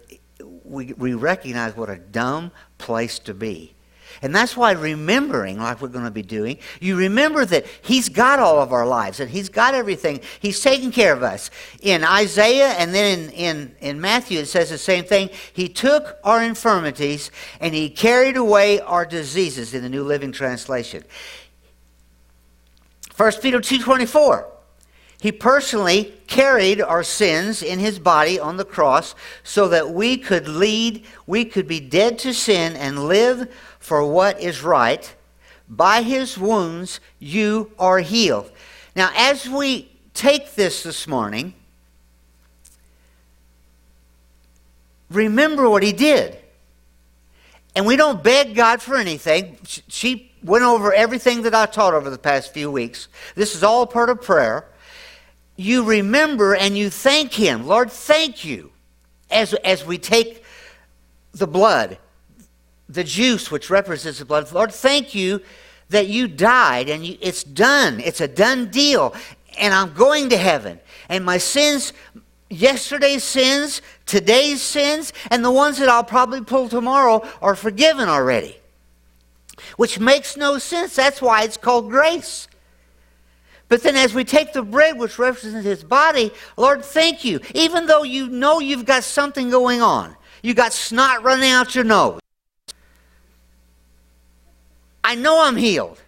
we, 0.64 0.92
we 0.94 1.14
recognize 1.14 1.76
what 1.76 1.88
a 1.88 1.96
dumb 1.96 2.50
place 2.78 3.20
to 3.20 3.34
be. 3.34 3.74
And 4.22 4.34
that's 4.34 4.56
why 4.56 4.72
remembering, 4.72 5.58
like 5.58 5.80
we're 5.80 5.88
going 5.88 6.04
to 6.04 6.10
be 6.10 6.22
doing, 6.22 6.58
you 6.80 6.96
remember 6.96 7.44
that 7.44 7.66
He's 7.82 8.08
got 8.08 8.38
all 8.38 8.60
of 8.60 8.72
our 8.72 8.86
lives 8.86 9.20
and 9.20 9.30
He's 9.30 9.48
got 9.48 9.74
everything. 9.74 10.20
He's 10.40 10.60
taking 10.60 10.90
care 10.90 11.12
of 11.12 11.22
us. 11.22 11.50
In 11.82 12.04
Isaiah 12.04 12.70
and 12.70 12.94
then 12.94 13.18
in, 13.18 13.30
in, 13.30 13.74
in 13.80 14.00
Matthew, 14.00 14.40
it 14.40 14.46
says 14.46 14.70
the 14.70 14.78
same 14.78 15.04
thing. 15.04 15.30
He 15.52 15.68
took 15.68 16.18
our 16.24 16.42
infirmities 16.42 17.30
and 17.60 17.74
He 17.74 17.90
carried 17.90 18.36
away 18.36 18.80
our 18.80 19.06
diseases 19.06 19.74
in 19.74 19.82
the 19.82 19.88
New 19.88 20.04
Living 20.04 20.32
Translation. 20.32 21.04
1 23.16 23.32
Peter 23.40 23.58
2.24 23.58 24.46
he 25.20 25.32
personally 25.32 26.14
carried 26.28 26.80
our 26.80 27.02
sins 27.02 27.60
in 27.62 27.80
his 27.80 27.98
body 27.98 28.38
on 28.38 28.56
the 28.56 28.64
cross 28.64 29.16
so 29.42 29.66
that 29.68 29.90
we 29.90 30.16
could 30.16 30.46
lead, 30.46 31.04
we 31.26 31.44
could 31.44 31.66
be 31.66 31.80
dead 31.80 32.20
to 32.20 32.32
sin 32.32 32.76
and 32.76 33.04
live 33.04 33.52
for 33.88 34.04
what 34.04 34.40
is 34.40 34.62
right. 34.62 35.14
By 35.68 36.02
his 36.02 36.38
wounds 36.38 37.00
you 37.18 37.72
are 37.78 37.98
healed. 37.98 38.50
Now, 38.94 39.10
as 39.16 39.48
we 39.48 39.90
take 40.14 40.54
this 40.54 40.82
this 40.82 41.08
morning, 41.08 41.54
remember 45.10 45.68
what 45.68 45.82
he 45.82 45.92
did. 45.92 46.38
And 47.74 47.86
we 47.86 47.96
don't 47.96 48.22
beg 48.22 48.54
God 48.54 48.82
for 48.82 48.96
anything. 48.96 49.58
She 49.88 50.32
went 50.42 50.64
over 50.64 50.92
everything 50.92 51.42
that 51.42 51.54
I 51.54 51.66
taught 51.66 51.94
over 51.94 52.10
the 52.10 52.18
past 52.18 52.52
few 52.52 52.70
weeks. 52.70 53.08
This 53.34 53.54
is 53.54 53.62
all 53.62 53.86
part 53.86 54.10
of 54.10 54.22
prayer 54.22 54.66
you 55.58 55.82
remember 55.82 56.54
and 56.54 56.78
you 56.78 56.88
thank 56.88 57.32
Him. 57.32 57.66
Lord, 57.66 57.90
thank 57.90 58.44
you. 58.44 58.70
As, 59.30 59.52
as 59.54 59.84
we 59.84 59.98
take 59.98 60.42
the 61.32 61.46
blood, 61.46 61.98
the 62.88 63.04
juice 63.04 63.50
which 63.50 63.70
represents 63.70 64.18
the 64.18 64.24
blood, 64.24 64.44
of 64.44 64.48
the 64.50 64.54
Lord, 64.54 64.72
thank 64.72 65.14
you 65.14 65.40
that 65.90 66.08
you 66.08 66.28
died 66.28 66.88
and 66.88 67.04
you, 67.04 67.16
it's 67.20 67.44
done. 67.44 68.00
It's 68.00 68.20
a 68.20 68.28
done 68.28 68.70
deal. 68.70 69.14
And 69.58 69.74
I'm 69.74 69.92
going 69.94 70.28
to 70.30 70.36
heaven. 70.36 70.80
And 71.08 71.24
my 71.24 71.38
sins, 71.38 71.92
yesterday's 72.50 73.24
sins, 73.24 73.82
today's 74.06 74.62
sins, 74.62 75.12
and 75.30 75.44
the 75.44 75.50
ones 75.50 75.78
that 75.78 75.88
I'll 75.88 76.04
probably 76.04 76.42
pull 76.42 76.68
tomorrow 76.68 77.26
are 77.42 77.54
forgiven 77.54 78.08
already. 78.08 78.56
Which 79.76 79.98
makes 79.98 80.36
no 80.36 80.58
sense. 80.58 80.94
That's 80.94 81.20
why 81.20 81.42
it's 81.42 81.56
called 81.56 81.90
grace. 81.90 82.48
But 83.68 83.82
then, 83.82 83.96
as 83.96 84.14
we 84.14 84.24
take 84.24 84.54
the 84.54 84.62
bread, 84.62 84.98
which 84.98 85.18
represents 85.18 85.66
his 85.66 85.84
body, 85.84 86.30
Lord, 86.56 86.84
thank 86.84 87.24
you. 87.24 87.40
Even 87.54 87.86
though 87.86 88.02
you 88.02 88.28
know 88.28 88.60
you've 88.60 88.86
got 88.86 89.04
something 89.04 89.50
going 89.50 89.82
on, 89.82 90.16
you 90.42 90.54
got 90.54 90.72
snot 90.72 91.22
running 91.22 91.50
out 91.50 91.74
your 91.74 91.84
nose. 91.84 92.20
I 95.08 95.14
know 95.14 95.42
I'm 95.42 95.56
healed 95.56 95.98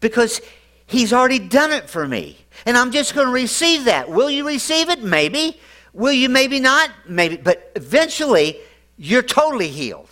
because 0.00 0.40
he's 0.84 1.12
already 1.12 1.38
done 1.38 1.70
it 1.70 1.88
for 1.88 2.08
me. 2.08 2.38
And 2.66 2.76
I'm 2.76 2.90
just 2.90 3.14
going 3.14 3.28
to 3.28 3.32
receive 3.32 3.84
that. 3.84 4.10
Will 4.10 4.28
you 4.28 4.44
receive 4.44 4.88
it? 4.88 5.00
Maybe. 5.00 5.60
Will 5.92 6.12
you 6.12 6.28
maybe 6.28 6.58
not? 6.58 6.90
Maybe. 7.06 7.36
But 7.36 7.70
eventually, 7.76 8.58
you're 8.98 9.22
totally 9.22 9.68
healed 9.68 10.08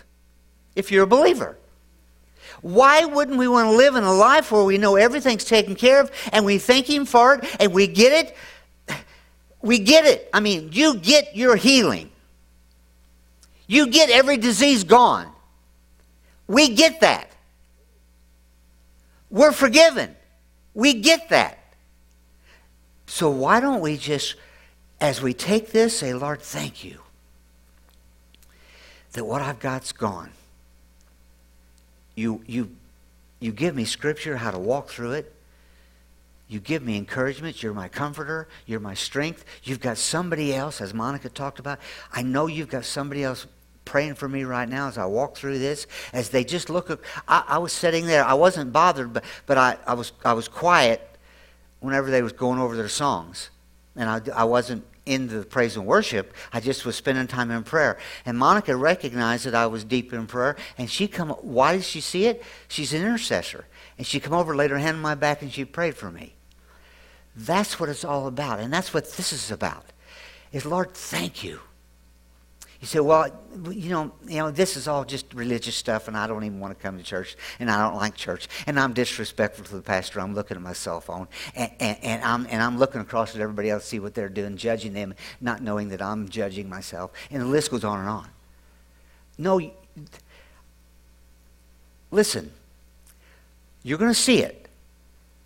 if 0.76 0.92
you're 0.92 1.02
a 1.02 1.08
believer. 1.08 1.58
Why 2.62 3.04
wouldn't 3.04 3.36
we 3.36 3.48
want 3.48 3.66
to 3.66 3.76
live 3.76 3.96
in 3.96 4.04
a 4.04 4.12
life 4.12 4.52
where 4.52 4.62
we 4.62 4.78
know 4.78 4.94
everything's 4.94 5.44
taken 5.44 5.74
care 5.74 6.00
of 6.00 6.12
and 6.32 6.44
we 6.44 6.58
thank 6.58 6.88
Him 6.88 7.04
for 7.04 7.34
it 7.34 7.56
and 7.58 7.74
we 7.74 7.88
get 7.88 8.12
it? 8.12 8.36
We 9.60 9.80
get 9.80 10.04
it. 10.04 10.30
I 10.32 10.38
mean, 10.38 10.70
you 10.70 10.98
get 10.98 11.34
your 11.34 11.56
healing. 11.56 12.10
You 13.66 13.88
get 13.88 14.08
every 14.08 14.36
disease 14.36 14.84
gone. 14.84 15.32
We 16.46 16.76
get 16.76 17.00
that. 17.00 17.32
We're 19.30 19.52
forgiven. 19.52 20.14
We 20.74 20.94
get 20.94 21.28
that. 21.30 21.58
So 23.06 23.30
why 23.30 23.60
don't 23.60 23.80
we 23.80 23.96
just, 23.96 24.36
as 25.00 25.20
we 25.20 25.34
take 25.34 25.72
this, 25.72 25.98
say, 25.98 26.12
Lord, 26.14 26.42
thank 26.42 26.84
you 26.84 27.00
that 29.12 29.24
what 29.24 29.42
I've 29.42 29.58
got's 29.58 29.92
gone. 29.92 30.30
You, 32.14 32.42
you, 32.46 32.70
you 33.40 33.52
give 33.52 33.74
me 33.74 33.84
scripture, 33.84 34.36
how 34.36 34.50
to 34.50 34.58
walk 34.58 34.88
through 34.88 35.12
it. 35.12 35.34
You 36.48 36.60
give 36.60 36.82
me 36.82 36.96
encouragement. 36.96 37.62
You're 37.62 37.74
my 37.74 37.88
comforter. 37.88 38.48
You're 38.66 38.80
my 38.80 38.94
strength. 38.94 39.44
You've 39.62 39.80
got 39.80 39.98
somebody 39.98 40.54
else, 40.54 40.80
as 40.80 40.94
Monica 40.94 41.28
talked 41.28 41.58
about. 41.58 41.78
I 42.12 42.22
know 42.22 42.46
you've 42.46 42.70
got 42.70 42.84
somebody 42.84 43.22
else 43.22 43.46
praying 43.88 44.14
for 44.14 44.28
me 44.28 44.44
right 44.44 44.68
now 44.68 44.86
as 44.86 44.98
I 44.98 45.06
walk 45.06 45.36
through 45.36 45.58
this. 45.58 45.86
As 46.12 46.28
they 46.28 46.44
just 46.44 46.68
look, 46.68 46.90
up, 46.90 47.00
I, 47.26 47.42
I 47.48 47.58
was 47.58 47.72
sitting 47.72 48.06
there. 48.06 48.22
I 48.22 48.34
wasn't 48.34 48.72
bothered, 48.72 49.14
but, 49.14 49.24
but 49.46 49.56
I, 49.56 49.78
I, 49.86 49.94
was, 49.94 50.12
I 50.24 50.34
was 50.34 50.46
quiet 50.46 51.00
whenever 51.80 52.10
they 52.10 52.22
was 52.22 52.32
going 52.32 52.60
over 52.60 52.76
their 52.76 52.88
songs. 52.88 53.50
And 53.96 54.08
I, 54.08 54.20
I 54.34 54.44
wasn't 54.44 54.84
into 55.06 55.38
the 55.40 55.46
praise 55.46 55.76
and 55.76 55.86
worship. 55.86 56.34
I 56.52 56.60
just 56.60 56.84
was 56.84 56.96
spending 56.96 57.26
time 57.26 57.50
in 57.50 57.64
prayer. 57.64 57.98
And 58.26 58.36
Monica 58.36 58.76
recognized 58.76 59.46
that 59.46 59.54
I 59.54 59.66
was 59.66 59.84
deep 59.84 60.12
in 60.12 60.26
prayer, 60.26 60.56
and 60.76 60.90
she 60.90 61.08
come. 61.08 61.30
Why 61.30 61.72
did 61.72 61.84
she 61.84 62.02
see 62.02 62.26
it? 62.26 62.42
She's 62.68 62.92
an 62.92 63.00
intercessor, 63.00 63.64
and 63.96 64.06
she 64.06 64.20
come 64.20 64.34
over, 64.34 64.54
laid 64.54 64.70
her 64.70 64.78
hand 64.78 64.96
on 64.96 65.02
my 65.02 65.14
back, 65.14 65.40
and 65.40 65.50
she 65.50 65.64
prayed 65.64 65.96
for 65.96 66.10
me. 66.10 66.34
That's 67.34 67.80
what 67.80 67.88
it's 67.88 68.04
all 68.04 68.26
about, 68.26 68.60
and 68.60 68.70
that's 68.70 68.92
what 68.92 69.10
this 69.12 69.32
is 69.32 69.50
about. 69.50 69.86
Is 70.52 70.66
Lord, 70.66 70.92
thank 70.92 71.42
you 71.42 71.60
you 72.80 72.86
say, 72.86 73.00
well, 73.00 73.28
you 73.70 73.90
know, 73.90 74.12
you 74.26 74.36
know, 74.36 74.52
this 74.52 74.76
is 74.76 74.86
all 74.86 75.04
just 75.04 75.34
religious 75.34 75.74
stuff, 75.74 76.06
and 76.06 76.16
I 76.16 76.28
don't 76.28 76.44
even 76.44 76.60
want 76.60 76.78
to 76.78 76.80
come 76.80 76.96
to 76.96 77.02
church, 77.02 77.36
and 77.58 77.68
I 77.68 77.82
don't 77.82 77.96
like 77.96 78.14
church, 78.14 78.46
and 78.68 78.78
I'm 78.78 78.92
disrespectful 78.92 79.64
to 79.64 79.76
the 79.76 79.82
pastor. 79.82 80.20
I'm 80.20 80.32
looking 80.32 80.56
at 80.56 80.62
my 80.62 80.74
cell 80.74 81.00
phone, 81.00 81.26
and, 81.56 81.72
and, 81.80 81.98
and 82.02 82.22
I'm 82.22 82.46
and 82.48 82.62
I'm 82.62 82.78
looking 82.78 83.00
across 83.00 83.34
at 83.34 83.40
everybody 83.40 83.70
else, 83.70 83.84
see 83.84 83.98
what 83.98 84.14
they're 84.14 84.28
doing, 84.28 84.56
judging 84.56 84.92
them, 84.92 85.14
not 85.40 85.60
knowing 85.60 85.88
that 85.88 86.00
I'm 86.00 86.28
judging 86.28 86.68
myself, 86.68 87.10
and 87.32 87.42
the 87.42 87.46
list 87.46 87.72
goes 87.72 87.82
on 87.82 87.98
and 87.98 88.08
on. 88.08 88.28
No, 89.38 89.60
listen, 92.12 92.52
you're 93.82 93.98
going 93.98 94.12
to 94.12 94.20
see 94.20 94.38
it. 94.38 94.68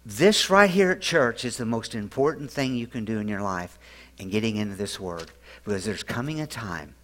This 0.05 0.51
right 0.51 0.69
here 0.69 0.91
at 0.91 1.01
church 1.01 1.47
is 1.47 1.57
the 1.57 1.65
most 1.65 1.95
important 1.95 2.51
thing 2.51 2.75
you 2.75 2.87
can 2.87 3.07
do 3.07 3.21
in 3.21 3.29
your 3.29 3.41
life 3.41 3.79
in 4.19 4.29
getting 4.29 4.57
into 4.57 4.77
this 4.77 5.01
word, 5.01 5.31
because 5.65 5.87
there's 5.87 6.03
coming 6.03 6.39
a 6.39 6.47
time 6.47 6.95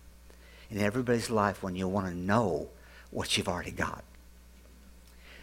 in 0.70 0.78
everybody's 0.78 1.30
life 1.30 1.62
when 1.62 1.76
you 1.76 1.88
want 1.88 2.08
to 2.08 2.14
know 2.14 2.68
what 3.10 3.36
you've 3.36 3.48
already 3.48 3.70
got. 3.70 4.04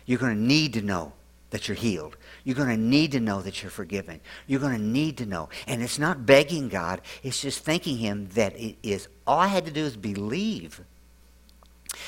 You're 0.05 0.19
going 0.19 0.35
to 0.35 0.41
need 0.41 0.73
to 0.73 0.81
know 0.81 1.13
that 1.49 1.67
you're 1.67 1.75
healed. 1.75 2.17
You're 2.43 2.55
going 2.55 2.69
to 2.69 2.77
need 2.77 3.13
to 3.13 3.19
know 3.19 3.41
that 3.41 3.61
you're 3.61 3.71
forgiven. 3.71 4.19
You're 4.45 4.59
going 4.59 4.75
to 4.75 4.81
need 4.81 5.17
to 5.17 5.25
know. 5.25 5.49
And 5.67 5.81
it's 5.81 5.97
not 5.97 6.25
begging 6.25 6.69
God, 6.69 7.01
it's 7.23 7.41
just 7.41 7.63
thanking 7.63 7.97
Him 7.97 8.27
that 8.33 8.59
it 8.59 8.75
is. 8.83 9.07
All 9.25 9.39
I 9.39 9.47
had 9.47 9.65
to 9.65 9.71
do 9.71 9.83
is 9.83 9.95
believe. 9.97 10.81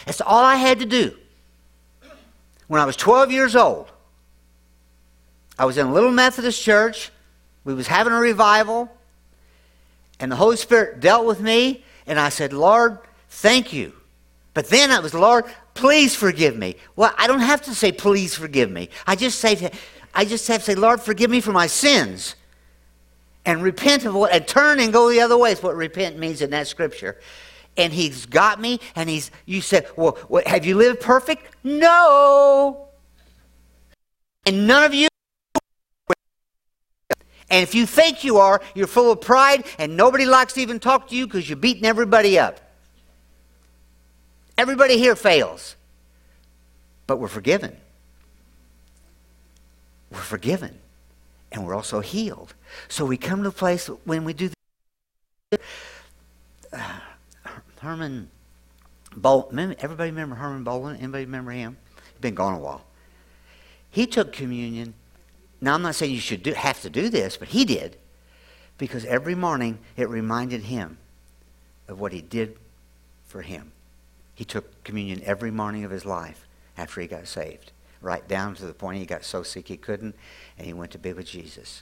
That's 0.05 0.21
all 0.21 0.43
I 0.43 0.55
had 0.55 0.79
to 0.79 0.85
do. 0.85 1.15
When 2.67 2.81
I 2.81 2.85
was 2.85 2.97
12 2.97 3.31
years 3.31 3.55
old, 3.55 3.89
I 5.57 5.65
was 5.65 5.77
in 5.77 5.87
a 5.87 5.93
little 5.93 6.11
Methodist 6.11 6.61
church. 6.61 7.11
We 7.63 7.73
was 7.73 7.87
having 7.87 8.13
a 8.13 8.19
revival. 8.19 8.91
And 10.19 10.31
the 10.31 10.35
Holy 10.35 10.57
Spirit 10.57 10.99
dealt 10.99 11.25
with 11.25 11.39
me. 11.39 11.83
And 12.07 12.19
I 12.19 12.29
said, 12.29 12.53
Lord, 12.53 12.99
Thank 13.29 13.73
you. 13.73 13.93
But 14.53 14.69
then 14.69 14.91
I 14.91 14.99
was, 14.99 15.13
Lord, 15.13 15.45
please 15.73 16.15
forgive 16.15 16.57
me. 16.57 16.75
Well, 16.95 17.13
I 17.17 17.27
don't 17.27 17.41
have 17.41 17.61
to 17.63 17.75
say, 17.75 17.91
please 17.91 18.33
forgive 18.33 18.71
me. 18.71 18.89
I 19.05 19.15
just 19.15 19.39
say, 19.39 19.71
I 20.13 20.25
just 20.25 20.47
have 20.47 20.61
to 20.61 20.65
say, 20.65 20.75
Lord, 20.75 21.01
forgive 21.01 21.29
me 21.29 21.41
for 21.41 21.51
my 21.51 21.67
sins. 21.67 22.35
And 23.45 23.61
repent 23.61 24.05
of 24.05 24.15
what, 24.15 24.33
and 24.33 24.47
turn 24.47 24.79
and 24.79 24.91
go 24.91 25.09
the 25.09 25.21
other 25.21 25.37
way 25.37 25.51
is 25.51 25.61
what 25.61 25.75
repent 25.75 26.17
means 26.17 26.41
in 26.41 26.49
that 26.49 26.67
scripture. 26.67 27.19
And 27.77 27.93
he's 27.93 28.25
got 28.25 28.59
me, 28.59 28.79
and 28.95 29.07
he's, 29.07 29.29
you 29.45 29.61
said, 29.61 29.87
well, 29.95 30.17
what, 30.27 30.47
have 30.47 30.65
you 30.65 30.75
lived 30.75 30.99
perfect? 30.99 31.55
No. 31.63 32.87
And 34.47 34.65
none 34.65 34.83
of 34.83 34.95
you 34.95 35.07
and 37.49 37.63
if 37.63 37.73
you 37.73 37.85
think 37.85 38.23
you 38.23 38.37
are, 38.37 38.61
you're 38.75 38.87
full 38.87 39.11
of 39.11 39.21
pride, 39.21 39.65
and 39.79 39.95
nobody 39.95 40.25
likes 40.25 40.53
to 40.53 40.61
even 40.61 40.79
talk 40.79 41.07
to 41.09 41.15
you 41.15 41.25
because 41.25 41.49
you're 41.49 41.55
beating 41.57 41.85
everybody 41.85 42.37
up. 42.37 42.59
Everybody 44.57 44.97
here 44.97 45.15
fails. 45.15 45.75
But 47.05 47.17
we're 47.17 47.29
forgiven. 47.29 47.77
We're 50.11 50.19
forgiven. 50.19 50.77
And 51.51 51.65
we're 51.65 51.75
also 51.75 52.01
healed. 52.01 52.53
So 52.89 53.05
we 53.05 53.15
come 53.15 53.43
to 53.43 53.49
a 53.49 53.53
place 53.53 53.87
when 54.03 54.25
we 54.25 54.33
do 54.33 54.49
this. 55.51 55.59
Uh, 56.73 56.99
Herman 57.79 58.29
Bolton. 59.15 59.75
Everybody 59.79 60.09
remember 60.09 60.35
Herman 60.35 60.65
Bolton? 60.65 60.97
Anybody 60.97 61.23
remember 61.23 61.51
him? 61.51 61.77
He's 62.11 62.19
been 62.19 62.35
gone 62.35 62.55
a 62.55 62.59
while. 62.59 62.83
He 63.89 64.05
took 64.05 64.33
communion 64.33 64.93
now, 65.59 65.73
I'm 65.73 65.81
not 65.81 65.95
saying 65.95 66.13
you 66.13 66.19
should 66.19 66.43
do, 66.43 66.53
have 66.53 66.81
to 66.81 66.89
do 66.89 67.09
this, 67.09 67.37
but 67.37 67.47
he 67.49 67.65
did. 67.65 67.97
Because 68.77 69.05
every 69.05 69.35
morning 69.35 69.79
it 69.95 70.07
reminded 70.07 70.63
him 70.63 70.97
of 71.87 71.99
what 71.99 72.13
he 72.13 72.21
did 72.21 72.57
for 73.25 73.41
him. 73.41 73.71
He 74.35 74.45
took 74.45 74.83
communion 74.83 75.21
every 75.23 75.49
morning 75.49 75.83
of 75.83 75.89
his 75.89 76.05
life 76.05 76.45
after 76.77 77.01
he 77.01 77.07
got 77.07 77.27
saved, 77.27 77.71
right 78.01 78.27
down 78.27 78.53
to 78.55 78.65
the 78.67 78.73
point 78.73 78.99
he 78.99 79.05
got 79.05 79.25
so 79.25 79.41
sick 79.41 79.67
he 79.67 79.77
couldn't, 79.77 80.15
and 80.57 80.67
he 80.67 80.73
went 80.73 80.91
to 80.91 80.99
be 80.99 81.11
with 81.11 81.25
Jesus. 81.25 81.81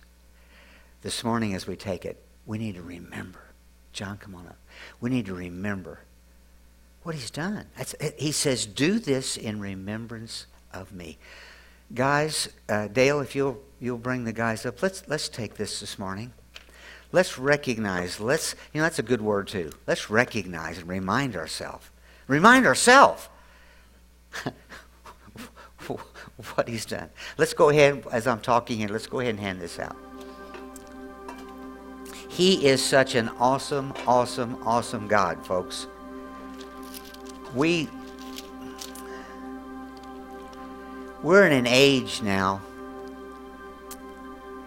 This 1.01 1.23
morning, 1.23 1.53
as 1.53 1.67
we 1.67 1.75
take 1.75 2.05
it, 2.05 2.23
we 2.45 2.57
need 2.57 2.75
to 2.75 2.81
remember. 2.81 3.41
John, 3.91 4.17
come 4.17 4.35
on 4.35 4.47
up. 4.47 4.57
We 5.01 5.09
need 5.09 5.25
to 5.25 5.33
remember 5.33 5.99
what 7.03 7.13
he's 7.13 7.29
done. 7.29 7.65
That's, 7.77 7.93
he 8.17 8.31
says, 8.31 8.65
Do 8.65 8.99
this 8.99 9.35
in 9.35 9.59
remembrance 9.59 10.45
of 10.73 10.93
me. 10.93 11.17
Guys, 11.93 12.49
uh, 12.67 12.87
Dale, 12.87 13.19
if 13.21 13.35
you'll 13.35 13.61
you'll 13.79 13.97
bring 13.97 14.23
the 14.23 14.33
guys 14.33 14.65
up, 14.65 14.81
let's 14.81 15.03
let's 15.07 15.29
take 15.29 15.55
this 15.55 15.79
this 15.79 15.99
morning. 15.99 16.33
Let's 17.11 17.37
recognize. 17.37 18.19
Let's 18.19 18.55
you 18.73 18.79
know 18.79 18.85
that's 18.85 18.99
a 18.99 19.03
good 19.03 19.21
word 19.21 19.47
too. 19.47 19.71
Let's 19.87 20.09
recognize 20.09 20.79
and 20.79 20.87
remind 20.87 21.35
ourselves. 21.35 21.89
Remind 22.27 22.65
ourselves 22.65 23.29
what 26.55 26.67
he's 26.67 26.85
done. 26.85 27.09
Let's 27.37 27.53
go 27.53 27.69
ahead 27.69 28.03
as 28.11 28.25
I'm 28.25 28.41
talking 28.41 28.77
here. 28.79 28.89
Let's 28.89 29.07
go 29.07 29.19
ahead 29.19 29.35
and 29.35 29.39
hand 29.39 29.61
this 29.61 29.77
out. 29.79 29.95
He 32.29 32.65
is 32.67 32.83
such 32.83 33.15
an 33.15 33.29
awesome, 33.39 33.93
awesome, 34.05 34.61
awesome 34.67 35.07
God, 35.07 35.45
folks. 35.45 35.87
We 37.53 37.87
We're 41.25 41.47
in 41.47 41.53
an 41.53 41.65
age 41.65 42.21
now. 42.21 42.61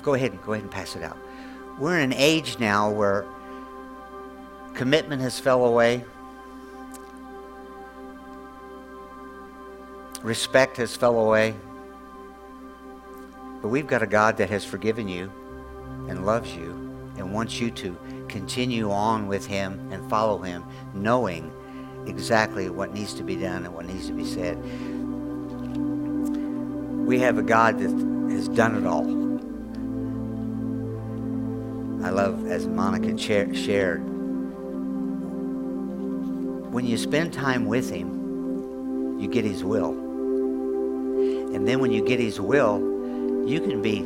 Go 0.03 0.15
ahead 0.15 0.33
and 0.33 0.43
go 0.43 0.55
ahead 0.55 0.65
and 0.65 0.73
pass 0.73 0.97
it 0.97 1.05
out. 1.05 1.17
We're 1.79 2.01
in 2.01 2.11
an 2.11 2.19
age 2.19 2.59
now 2.59 2.91
where 2.91 3.25
commitment 4.75 5.23
has 5.23 5.39
fell 5.39 5.65
away. 5.65 6.05
Respect 10.25 10.79
has 10.79 10.97
fell 10.97 11.21
away. 11.21 11.55
But 13.63 13.69
we've 13.69 13.87
got 13.87 14.03
a 14.03 14.09
God 14.09 14.37
that 14.39 14.51
has 14.51 14.65
forgiven 14.65 15.07
you 15.07 15.31
and 16.09 16.27
loves 16.27 16.57
you 16.57 16.73
and 17.19 17.33
wants 17.33 17.61
you 17.61 17.71
to 17.71 17.97
continue 18.27 18.91
on 18.91 19.29
with 19.29 19.47
him 19.47 19.93
and 19.93 20.11
follow 20.11 20.39
him, 20.39 20.65
knowing 20.93 21.53
exactly 22.09 22.69
what 22.69 22.93
needs 22.93 23.15
to 23.15 23.23
be 23.23 23.37
done 23.37 23.65
and 23.65 23.73
what 23.73 23.87
needs 23.87 24.09
to 24.09 24.13
be 24.13 24.25
said 24.25 24.59
we 27.09 27.19
have 27.19 27.39
a 27.39 27.43
God 27.43 27.79
that 27.79 27.89
has 28.31 28.49
done 28.49 28.77
it 28.77 28.87
all. 28.87 29.07
I 32.05 32.11
love, 32.11 32.47
as 32.47 32.67
Monica 32.67 33.17
shared, 33.17 34.05
when 36.71 36.85
you 36.85 36.99
spend 36.99 37.33
time 37.33 37.65
with 37.65 37.89
Him, 37.89 39.19
you 39.19 39.27
get 39.27 39.47
His 39.47 39.65
will. 39.65 39.93
And 41.55 41.67
then 41.67 41.81
when 41.81 41.93
you 41.93 42.05
get 42.05 42.21
His 42.21 42.39
will, 42.39 42.79
you 43.49 43.63
can 43.63 43.81
be, 43.81 44.01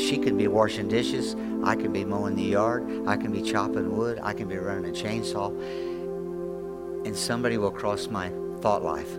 she 0.00 0.18
can 0.18 0.38
be 0.38 0.46
washing 0.46 0.86
dishes, 0.86 1.34
I 1.64 1.74
can 1.74 1.92
be 1.92 2.04
mowing 2.04 2.36
the 2.36 2.44
yard, 2.44 2.86
I 3.08 3.16
can 3.16 3.32
be 3.32 3.42
chopping 3.42 3.96
wood, 3.96 4.20
I 4.22 4.34
can 4.34 4.46
be 4.46 4.56
running 4.56 4.88
a 4.88 4.92
chainsaw, 4.94 5.48
and 7.04 7.16
somebody 7.16 7.58
will 7.58 7.72
cross 7.72 8.06
my 8.06 8.30
thought 8.60 8.84
life. 8.84 9.18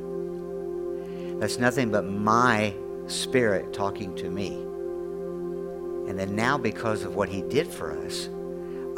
That's 1.39 1.57
nothing 1.57 1.91
but 1.91 2.05
my 2.05 2.73
spirit 3.07 3.73
talking 3.73 4.15
to 4.15 4.29
me. 4.29 4.49
And 6.09 6.19
then 6.19 6.35
now, 6.35 6.57
because 6.57 7.03
of 7.03 7.15
what 7.15 7.29
he 7.29 7.41
did 7.41 7.67
for 7.67 7.97
us, 8.05 8.29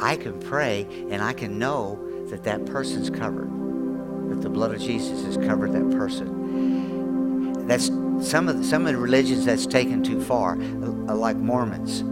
I 0.00 0.16
can 0.16 0.38
pray 0.40 0.86
and 1.10 1.22
I 1.22 1.32
can 1.32 1.58
know 1.58 1.98
that 2.30 2.42
that 2.44 2.66
person's 2.66 3.08
covered, 3.10 3.48
that 4.30 4.42
the 4.42 4.50
blood 4.50 4.74
of 4.74 4.80
Jesus 4.80 5.24
has 5.24 5.36
covered 5.36 5.72
that 5.72 5.90
person. 5.96 7.66
That's 7.66 7.86
some 8.20 8.48
of 8.48 8.58
the, 8.58 8.64
some 8.64 8.86
of 8.86 8.92
the 8.92 8.98
religions 8.98 9.44
that's 9.44 9.66
taken 9.66 10.02
too 10.02 10.20
far, 10.20 10.54
uh, 10.54 11.14
like 11.14 11.36
Mormons. 11.36 12.04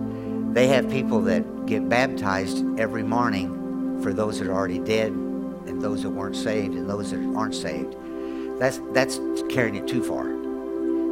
They 0.55 0.69
have 0.69 0.89
people 0.89 1.21
that 1.23 1.67
get 1.67 1.89
baptized 1.89 2.65
every 2.79 3.03
morning 3.03 4.01
for 4.03 4.13
those 4.13 4.39
that 4.39 4.49
are 4.49 4.55
already 4.55 4.79
dead 4.79 5.13
and 5.13 5.81
those 5.81 6.03
that 6.03 6.11
weren't 6.11 6.37
saved 6.37 6.75
and 6.75 6.89
those 6.89 7.11
that 7.11 7.21
aren't 7.37 7.55
saved. 7.55 7.97
That's, 8.59 8.81
that's 8.93 9.19
carrying 9.51 9.77
it 9.77 9.87
too 9.89 10.03
far. 10.03 10.29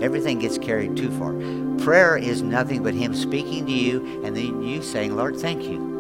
Everything 0.03 0.39
gets 0.39 0.59
carried 0.59 0.97
too 0.97 1.11
far. 1.19 1.33
Prayer 1.85 2.17
is 2.17 2.43
nothing 2.43 2.83
but 2.83 2.95
Him 2.95 3.15
speaking 3.15 3.67
to 3.67 3.73
you 3.73 4.23
and 4.25 4.37
then 4.37 4.63
you 4.63 4.83
saying, 4.83 5.15
Lord, 5.17 5.37
thank 5.37 5.63
you. 5.63 5.93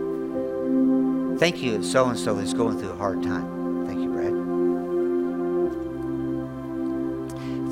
Thank 1.38 1.62
you, 1.62 1.82
so 1.82 2.07
and 2.09 2.18
so 2.18 2.38
is 2.38 2.55
going 2.55 2.78
through 2.78 2.90
a 2.90 2.97
hard 2.97 3.22
time. 3.22 3.86
Thank 3.86 4.01
you, 4.01 4.11
Brad. 4.11 4.32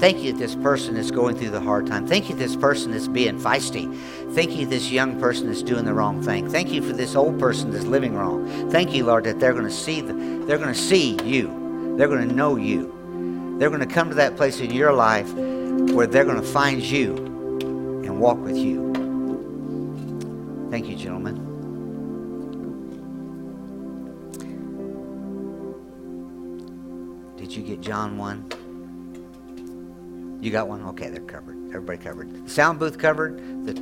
Thank 0.01 0.23
you, 0.23 0.33
this 0.33 0.55
person 0.55 0.97
is 0.97 1.11
going 1.11 1.37
through 1.37 1.51
the 1.51 1.61
hard 1.61 1.87
time. 1.87 2.07
Thank 2.07 2.29
you, 2.31 2.35
this 2.35 2.57
person 2.57 2.93
is 2.93 3.07
being 3.07 3.39
feisty. 3.39 3.95
Thank 4.33 4.53
you, 4.53 4.67
this 4.67 4.91
young 4.91 5.21
person 5.21 5.49
is 5.49 5.63
doing 5.63 5.85
the 5.85 5.95
wrong 5.95 6.23
thing. 6.23 6.49
Thank 6.49 6.71
you 6.71 6.81
for 6.81 6.95
this 6.95 7.15
old 7.15 7.39
person 7.39 7.71
that's 7.71 7.85
living 7.85 8.15
wrong. 8.15 8.71
Thank 8.71 8.95
you, 8.95 9.05
Lord, 9.05 9.25
that 9.25 9.39
they're 9.39 9.53
going 9.53 9.65
to 9.65 9.71
see 9.71 10.01
the, 10.01 10.15
they're 10.47 10.59
going 10.59 10.73
to 10.73 10.81
see 10.81 11.19
you. 11.23 11.97
They're 11.97 12.09
going 12.09 12.29
to 12.29 12.35
know 12.35 12.57
you. 12.57 12.90
They're 13.61 13.69
going 13.69 13.87
to 13.87 13.95
come 13.95 14.09
to 14.09 14.15
that 14.15 14.39
place 14.39 14.59
in 14.61 14.71
your 14.71 14.91
life 14.91 15.31
where 15.35 16.07
they're 16.07 16.25
going 16.25 16.41
to 16.41 16.47
find 16.47 16.81
you 16.81 17.15
and 17.15 18.19
walk 18.19 18.39
with 18.39 18.57
you. 18.57 18.91
Thank 20.71 20.89
you, 20.89 20.97
gentlemen. 20.97 21.35
Did 27.37 27.55
you 27.55 27.63
get 27.63 27.83
John 27.83 28.17
1? 28.17 30.39
You 30.41 30.51
got 30.51 30.67
one? 30.67 30.83
Okay, 30.85 31.11
they're 31.11 31.21
covered. 31.21 31.59
Everybody 31.69 31.99
covered. 31.99 32.47
The 32.47 32.51
sound 32.51 32.79
booth 32.79 32.97
covered. 32.97 33.37
The, 33.67 33.73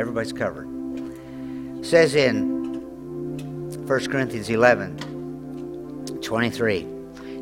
everybody's 0.00 0.32
covered. 0.32 0.66
It 1.78 1.84
says 1.84 2.14
in 2.14 2.70
1 3.86 4.06
Corinthians 4.06 4.48
11, 4.48 6.16
23, 6.22 6.86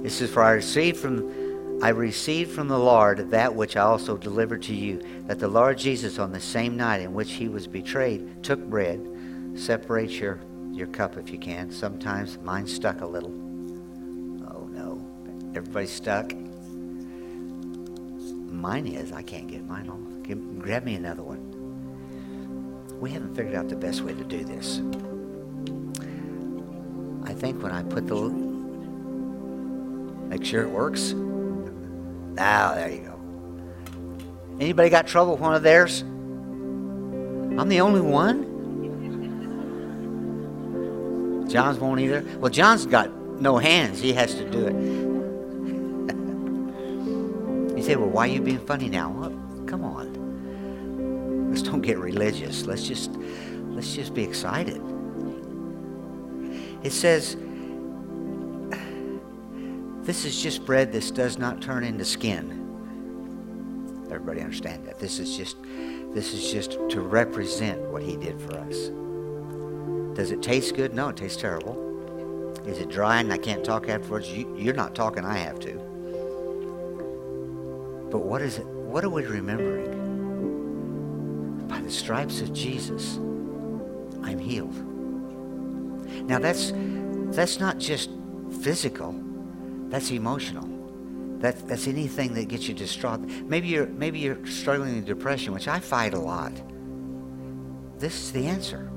this 0.03 0.21
is 0.21 0.29
for 0.29 0.43
I 0.43 0.51
received 0.51 0.97
from 0.97 1.47
I 1.81 1.91
received 1.91 2.51
from 2.51 2.67
the 2.67 2.79
Lord 2.79 3.31
that 3.31 3.55
which 3.55 3.77
I 3.77 3.83
also 3.83 4.17
delivered 4.17 4.63
to 4.63 4.75
you, 4.75 5.01
that 5.27 5.39
the 5.39 5.47
Lord 5.47 5.79
Jesus, 5.79 6.19
on 6.19 6.33
the 6.33 6.41
same 6.41 6.77
night 6.77 7.01
in 7.01 7.15
which 7.15 7.33
he 7.33 7.49
was 7.49 7.69
betrayed, 7.69 8.43
took 8.43 8.59
bread. 8.59 9.01
Separate 9.55 10.11
your, 10.11 10.41
your 10.73 10.89
cup 10.89 11.17
if 11.17 11.31
you 11.31 11.39
can. 11.39 11.71
Sometimes 11.71 12.37
mine's 12.39 12.75
stuck 12.75 13.01
a 13.01 13.07
little. 13.07 13.31
Oh 14.51 14.67
no. 14.73 15.01
Everybody's 15.55 15.93
stuck? 15.93 16.33
Mine 18.51 18.89
is. 18.89 19.13
I 19.13 19.23
can't 19.23 19.47
get 19.47 19.65
mine 19.65 19.89
off. 19.89 20.01
Give, 20.25 20.59
grab 20.59 20.83
me 20.83 20.97
another 20.97 21.23
one. 21.23 21.39
We 22.99 23.13
haven't 23.13 23.37
figured 23.37 23.55
out 23.55 23.69
the 23.69 23.77
best 23.77 24.01
way 24.01 24.15
to 24.15 24.25
do 24.25 24.43
this. 24.45 24.81
I 27.25 27.35
think 27.35 27.63
when 27.63 27.71
I 27.71 27.85
put 27.85 28.09
the. 28.09 28.17
Make 30.29 30.45
sure 30.45 30.63
it 30.63 30.71
works. 30.71 31.15
Now, 32.39 32.75
there 32.75 32.89
you 32.89 33.01
go. 33.01 33.19
Anybody 34.61 34.91
got 34.91 35.09
trouble 35.09 35.33
with 35.33 35.41
one 35.41 35.55
of 35.55 35.65
theirs? 35.65 36.03
I'm 36.03 37.69
the 37.69 37.81
only 37.81 38.01
one? 38.01 38.47
John's 41.49 41.81
won't 41.81 41.99
either. 41.99 42.25
Well, 42.39 42.53
John's 42.53 42.87
got 42.87 43.11
no 43.41 43.59
hands. 43.59 44.01
He 44.01 44.13
has 44.13 44.37
to 44.37 44.49
do 44.49 44.69
it. 44.69 44.75
say, 47.89 47.97
well, 47.97 48.11
why 48.11 48.29
are 48.29 48.33
you 48.33 48.41
being 48.41 48.65
funny 48.65 48.89
now? 48.89 49.11
Well, 49.11 49.31
come 49.67 49.83
on. 49.83 51.51
Let's 51.51 51.63
don't 51.63 51.81
get 51.81 51.99
religious. 51.99 52.67
Let's 52.67 52.87
just 52.87 53.11
let's 53.71 53.97
just 53.97 54.15
be 54.15 54.23
excited. 54.23 54.81
It 56.85 56.93
says, 56.93 57.37
this 60.09 60.25
is 60.25 60.43
just 60.43 60.65
bread 60.65 60.91
that 60.91 61.15
does 61.15 61.37
not 61.37 61.61
turn 61.61 61.85
into 61.85 62.03
skin. 62.03 62.65
Everybody 64.07 64.41
understand 64.41 64.87
that? 64.87 64.99
This 64.99 65.19
is 65.19 65.37
just 65.37 65.59
this 66.15 66.33
is 66.33 66.51
just 66.51 66.79
to 66.89 67.03
represent 67.03 67.79
what 67.91 68.03
he 68.03 68.17
did 68.17 68.41
for 68.41 68.57
us. 68.57 68.89
Does 70.17 70.31
it 70.31 70.43
taste 70.43 70.75
good? 70.77 70.95
No, 70.95 71.11
it 71.11 71.19
tastes 71.19 71.39
terrible. 71.39 72.57
Is 72.67 72.79
it 72.79 72.89
dry 72.89 73.21
and 73.21 73.31
I 73.31 73.37
can't 73.37 73.63
talk 73.63 73.91
afterwards? 73.91 74.31
You, 74.31 74.57
you're 74.57 74.73
not 74.73 74.95
talking, 74.95 75.27
I 75.27 75.37
have 75.37 75.61
to. 75.61 75.75
But 78.11 78.21
what 78.21 78.41
is 78.41 78.57
it? 78.57 78.65
What 78.67 79.05
are 79.05 79.11
we 79.11 79.27
remembering? 79.27 79.91
By 81.69 81.83
the 81.83 81.91
stripes 81.91 82.41
of 82.41 82.55
Jesus, 82.55 83.17
I'm 84.23 84.39
healed. 84.39 84.75
Now 86.27 86.39
that's 86.39 86.73
that's 87.37 87.61
not 87.61 87.77
just 87.77 88.09
physical, 88.63 89.13
that's 89.89 90.11
emotional. 90.11 90.69
That, 91.39 91.69
that's 91.69 91.87
anything 91.87 92.35
that 92.35 92.49
gets 92.49 92.67
you 92.69 92.75
distraught. 92.75 93.21
Maybe 93.21 93.69
you're 93.69 93.87
maybe 93.87 94.19
you're 94.19 94.45
struggling 94.47 94.97
with 94.97 95.07
depression, 95.07 95.55
which 95.55 95.69
I 95.69 95.79
fight 95.79 96.15
a 96.15 96.19
lot. 96.19 96.53
This 97.99 98.15
is 98.15 98.33
the 98.33 98.47
answer 98.47 98.91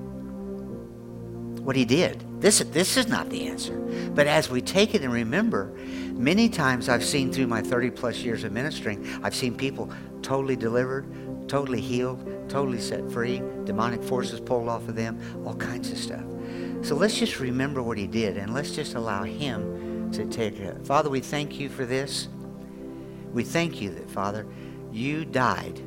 what 1.64 1.76
he 1.76 1.86
did. 1.86 2.24
This, 2.42 2.60
this 2.60 2.98
is 2.98 3.08
not 3.08 3.30
the 3.30 3.48
answer. 3.48 3.78
But 4.16 4.28
as 4.28 4.50
we 4.50 4.62
take 4.62 4.96
it 4.96 5.04
and 5.04 5.14
remember, 5.14 5.72
many 6.14 6.50
times 6.50 6.90
I've 6.90 7.06
seen 7.06 7.32
through 7.32 7.48
my 7.48 7.62
30 7.62 7.92
plus 7.92 8.18
years 8.18 8.44
of 8.44 8.52
ministering, 8.52 9.08
I've 9.24 9.36
seen 9.36 9.56
people 9.56 9.92
totally 10.24 10.56
delivered, 10.56 11.06
totally 11.48 11.82
healed, 11.82 12.50
totally 12.50 12.80
set 12.80 13.10
free, 13.12 13.42
demonic 13.64 14.04
forces 14.04 14.40
pulled 14.40 14.70
off 14.70 14.88
of 14.88 14.96
them, 14.96 15.20
all 15.46 15.56
kinds 15.56 15.92
of 15.92 15.98
stuff. 15.98 16.24
So 16.82 16.96
let's 16.96 17.18
just 17.18 17.40
remember 17.40 17.84
what 17.84 17.98
he 17.98 18.08
did 18.08 18.38
and 18.38 18.54
let's 18.54 18.72
just 18.72 18.96
allow 18.96 19.24
him 19.24 19.91
to 20.14 20.26
take 20.26 20.60
it. 20.60 20.86
Father, 20.86 21.10
we 21.10 21.20
thank 21.20 21.60
you 21.60 21.70
for 21.70 21.86
this. 21.86 22.28
We 23.34 23.44
thank 23.44 23.82
you 23.82 23.92
that, 23.92 24.10
Father, 24.10 24.46
you 24.92 25.26
died 25.26 25.82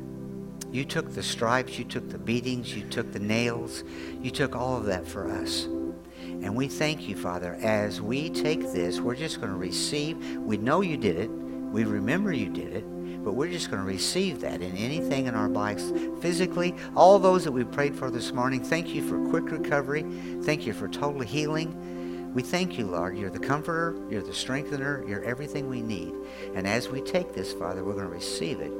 you 0.75 0.83
took 0.83 1.13
the 1.13 1.23
stripes, 1.23 1.79
you 1.79 1.85
took 1.85 2.09
the 2.09 2.17
beatings, 2.17 2.75
you 2.75 2.83
took 2.89 3.13
the 3.13 3.19
nails, 3.19 3.85
you 4.21 4.29
took 4.29 4.57
all 4.57 4.75
of 4.75 4.83
that 4.85 5.07
for 5.07 5.31
us. 5.31 5.63
And 5.63 6.53
we 6.53 6.67
thank 6.67 7.07
you, 7.07 7.15
Father, 7.15 7.57
as 7.61 8.01
we 8.01 8.29
take 8.29 8.59
this, 8.73 8.99
we're 8.99 9.15
just 9.15 9.39
going 9.39 9.53
to 9.53 9.57
receive. 9.57 10.17
We 10.39 10.57
know 10.57 10.81
you 10.81 10.97
did 10.97 11.17
it. 11.17 11.29
We 11.29 11.85
remember 11.85 12.33
you 12.33 12.49
did 12.49 12.73
it. 12.73 13.23
But 13.23 13.35
we're 13.35 13.49
just 13.49 13.71
going 13.71 13.81
to 13.81 13.87
receive 13.87 14.41
that 14.41 14.61
in 14.61 14.75
anything 14.75 15.27
in 15.27 15.33
our 15.33 15.47
lives 15.47 15.93
physically. 16.21 16.75
All 16.93 17.19
those 17.19 17.45
that 17.45 17.53
we 17.53 17.63
prayed 17.63 17.95
for 17.95 18.11
this 18.11 18.33
morning, 18.33 18.61
thank 18.61 18.89
you 18.89 19.01
for 19.07 19.29
quick 19.29 19.49
recovery. 19.51 20.05
Thank 20.43 20.65
you 20.65 20.73
for 20.73 20.89
total 20.89 21.21
healing. 21.21 21.94
We 22.35 22.43
thank 22.43 22.77
you, 22.77 22.85
Lord. 22.85 23.17
You're 23.17 23.29
the 23.29 23.39
comforter, 23.39 23.97
you're 24.09 24.21
the 24.21 24.33
strengthener, 24.33 25.05
you're 25.07 25.23
everything 25.23 25.69
we 25.69 25.81
need. 25.81 26.13
And 26.53 26.67
as 26.67 26.89
we 26.89 26.99
take 26.99 27.33
this, 27.33 27.53
Father, 27.53 27.81
we're 27.81 27.93
going 27.93 28.07
to 28.07 28.13
receive 28.13 28.59
it 28.59 28.73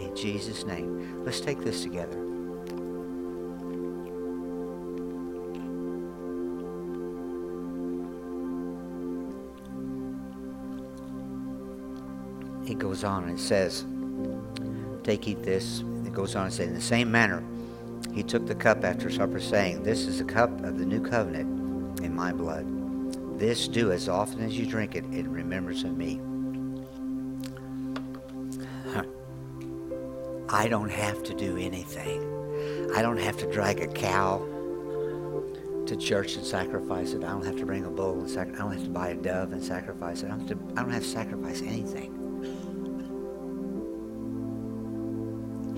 in 0.00 0.12
Jesus' 0.16 0.64
name. 0.64 1.24
Let's 1.24 1.40
take 1.40 1.60
this 1.60 1.84
together. 1.84 2.18
It 12.66 12.80
goes 12.80 13.04
on 13.04 13.22
and 13.24 13.38
it 13.38 13.40
says, 13.40 13.84
Take, 15.04 15.28
eat 15.28 15.44
this. 15.44 15.84
It 16.04 16.12
goes 16.12 16.34
on 16.34 16.46
and 16.46 16.52
says, 16.52 16.66
In 16.66 16.74
the 16.74 16.80
same 16.80 17.12
manner, 17.12 17.44
he 18.12 18.24
took 18.24 18.48
the 18.48 18.54
cup 18.56 18.84
after 18.84 19.08
supper, 19.10 19.38
saying, 19.38 19.84
This 19.84 20.06
is 20.06 20.18
the 20.18 20.24
cup 20.24 20.50
of 20.64 20.76
the 20.76 20.84
new 20.84 21.00
covenant 21.00 22.00
in 22.00 22.12
my 22.12 22.32
blood. 22.32 22.79
This 23.40 23.68
do 23.68 23.90
as 23.90 24.06
often 24.06 24.42
as 24.42 24.58
you 24.58 24.66
drink 24.66 24.94
it 24.94 25.04
in 25.04 25.32
remembrance 25.32 25.82
of 25.82 25.96
me. 25.96 26.20
I 30.50 30.68
don't 30.68 30.90
have 30.90 31.22
to 31.22 31.32
do 31.32 31.56
anything. 31.56 32.20
I 32.94 33.00
don't 33.00 33.16
have 33.16 33.38
to 33.38 33.50
drag 33.50 33.80
a 33.80 33.86
cow 33.86 34.46
to 35.86 35.96
church 35.96 36.36
and 36.36 36.44
sacrifice 36.44 37.14
it. 37.14 37.24
I 37.24 37.30
don't 37.30 37.46
have 37.46 37.56
to 37.56 37.64
bring 37.64 37.86
a 37.86 37.90
bull 37.90 38.20
and 38.20 38.28
sacrifice. 38.28 38.60
I 38.60 38.62
don't 38.62 38.72
have 38.74 38.84
to 38.84 38.90
buy 38.90 39.08
a 39.08 39.14
dove 39.14 39.52
and 39.52 39.64
sacrifice 39.64 40.22
it. 40.22 40.26
I 40.26 40.28
don't 40.36 40.46
have 40.46 40.48
to, 40.48 40.74
I 40.78 40.82
don't 40.82 40.92
have 40.92 41.02
to 41.02 41.08
sacrifice 41.08 41.62
anything. 41.62 42.12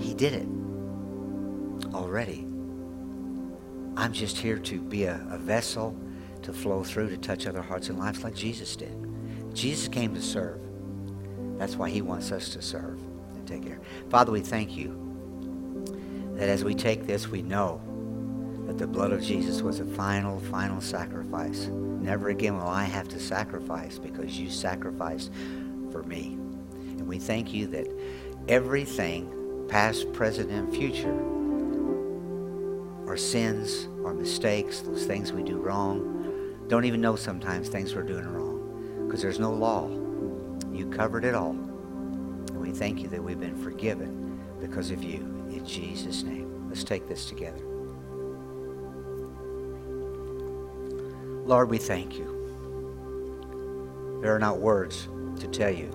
He 0.01 0.13
did 0.13 0.33
it 0.33 0.47
already. 1.95 2.45
I'm 3.95 4.11
just 4.11 4.37
here 4.37 4.57
to 4.57 4.81
be 4.81 5.05
a, 5.05 5.25
a 5.31 5.37
vessel 5.37 5.97
to 6.43 6.53
flow 6.53 6.83
through 6.83 7.09
to 7.09 7.17
touch 7.17 7.47
other 7.47 7.61
hearts 7.61 7.89
and 7.89 7.99
lives 7.99 8.23
like 8.23 8.35
Jesus 8.35 8.75
did. 8.75 8.95
Jesus 9.53 9.87
came 9.87 10.13
to 10.13 10.21
serve. 10.21 10.59
That's 11.57 11.75
why 11.75 11.89
he 11.89 12.01
wants 12.01 12.31
us 12.31 12.49
to 12.49 12.61
serve 12.61 12.99
and 13.35 13.47
take 13.47 13.63
care. 13.65 13.79
Father, 14.09 14.31
we 14.31 14.41
thank 14.41 14.75
you 14.75 14.99
that 16.35 16.49
as 16.49 16.63
we 16.63 16.73
take 16.73 17.05
this, 17.05 17.27
we 17.27 17.41
know 17.41 17.81
that 18.67 18.77
the 18.77 18.87
blood 18.87 19.11
of 19.11 19.21
Jesus 19.21 19.61
was 19.61 19.79
a 19.79 19.85
final, 19.85 20.39
final 20.39 20.81
sacrifice. 20.81 21.67
Never 21.67 22.29
again 22.29 22.57
will 22.57 22.67
I 22.67 22.83
have 22.83 23.07
to 23.09 23.19
sacrifice 23.19 23.99
because 23.99 24.39
you 24.39 24.49
sacrificed 24.49 25.31
for 25.91 26.03
me. 26.03 26.37
And 26.97 27.07
we 27.07 27.19
thank 27.19 27.53
you 27.53 27.67
that 27.67 27.87
everything, 28.47 29.65
past, 29.69 30.11
present, 30.13 30.49
and 30.49 30.73
future, 30.73 31.13
our 33.07 33.17
sins, 33.17 33.87
our 34.05 34.13
mistakes, 34.13 34.81
those 34.81 35.05
things 35.05 35.31
we 35.31 35.43
do 35.43 35.57
wrong, 35.57 36.22
don't 36.73 36.85
even 36.85 37.01
know 37.01 37.15
sometimes 37.15 37.69
things 37.69 37.93
we're 37.93 38.01
doing 38.01 38.25
wrong 38.25 39.05
because 39.05 39.21
there's 39.21 39.37
no 39.37 39.53
law. 39.53 39.87
You 40.71 40.89
covered 40.89 41.23
it 41.23 41.35
all 41.35 41.51
And 41.51 42.59
we 42.59 42.71
thank 42.71 42.99
you 42.99 43.07
that 43.09 43.23
we've 43.23 43.39
been 43.39 43.61
forgiven 43.61 44.41
because 44.59 44.89
of 44.89 45.03
you. 45.03 45.19
In 45.51 45.63
Jesus' 45.67 46.23
name. 46.23 46.67
Let's 46.67 46.83
take 46.83 47.07
this 47.07 47.27
together. 47.27 47.63
Lord, 51.45 51.69
we 51.69 51.77
thank 51.77 52.17
you. 52.17 52.25
There 54.23 54.35
are 54.35 54.39
not 54.39 54.57
words 54.57 55.07
to 55.41 55.47
tell 55.47 55.69
you. 55.69 55.91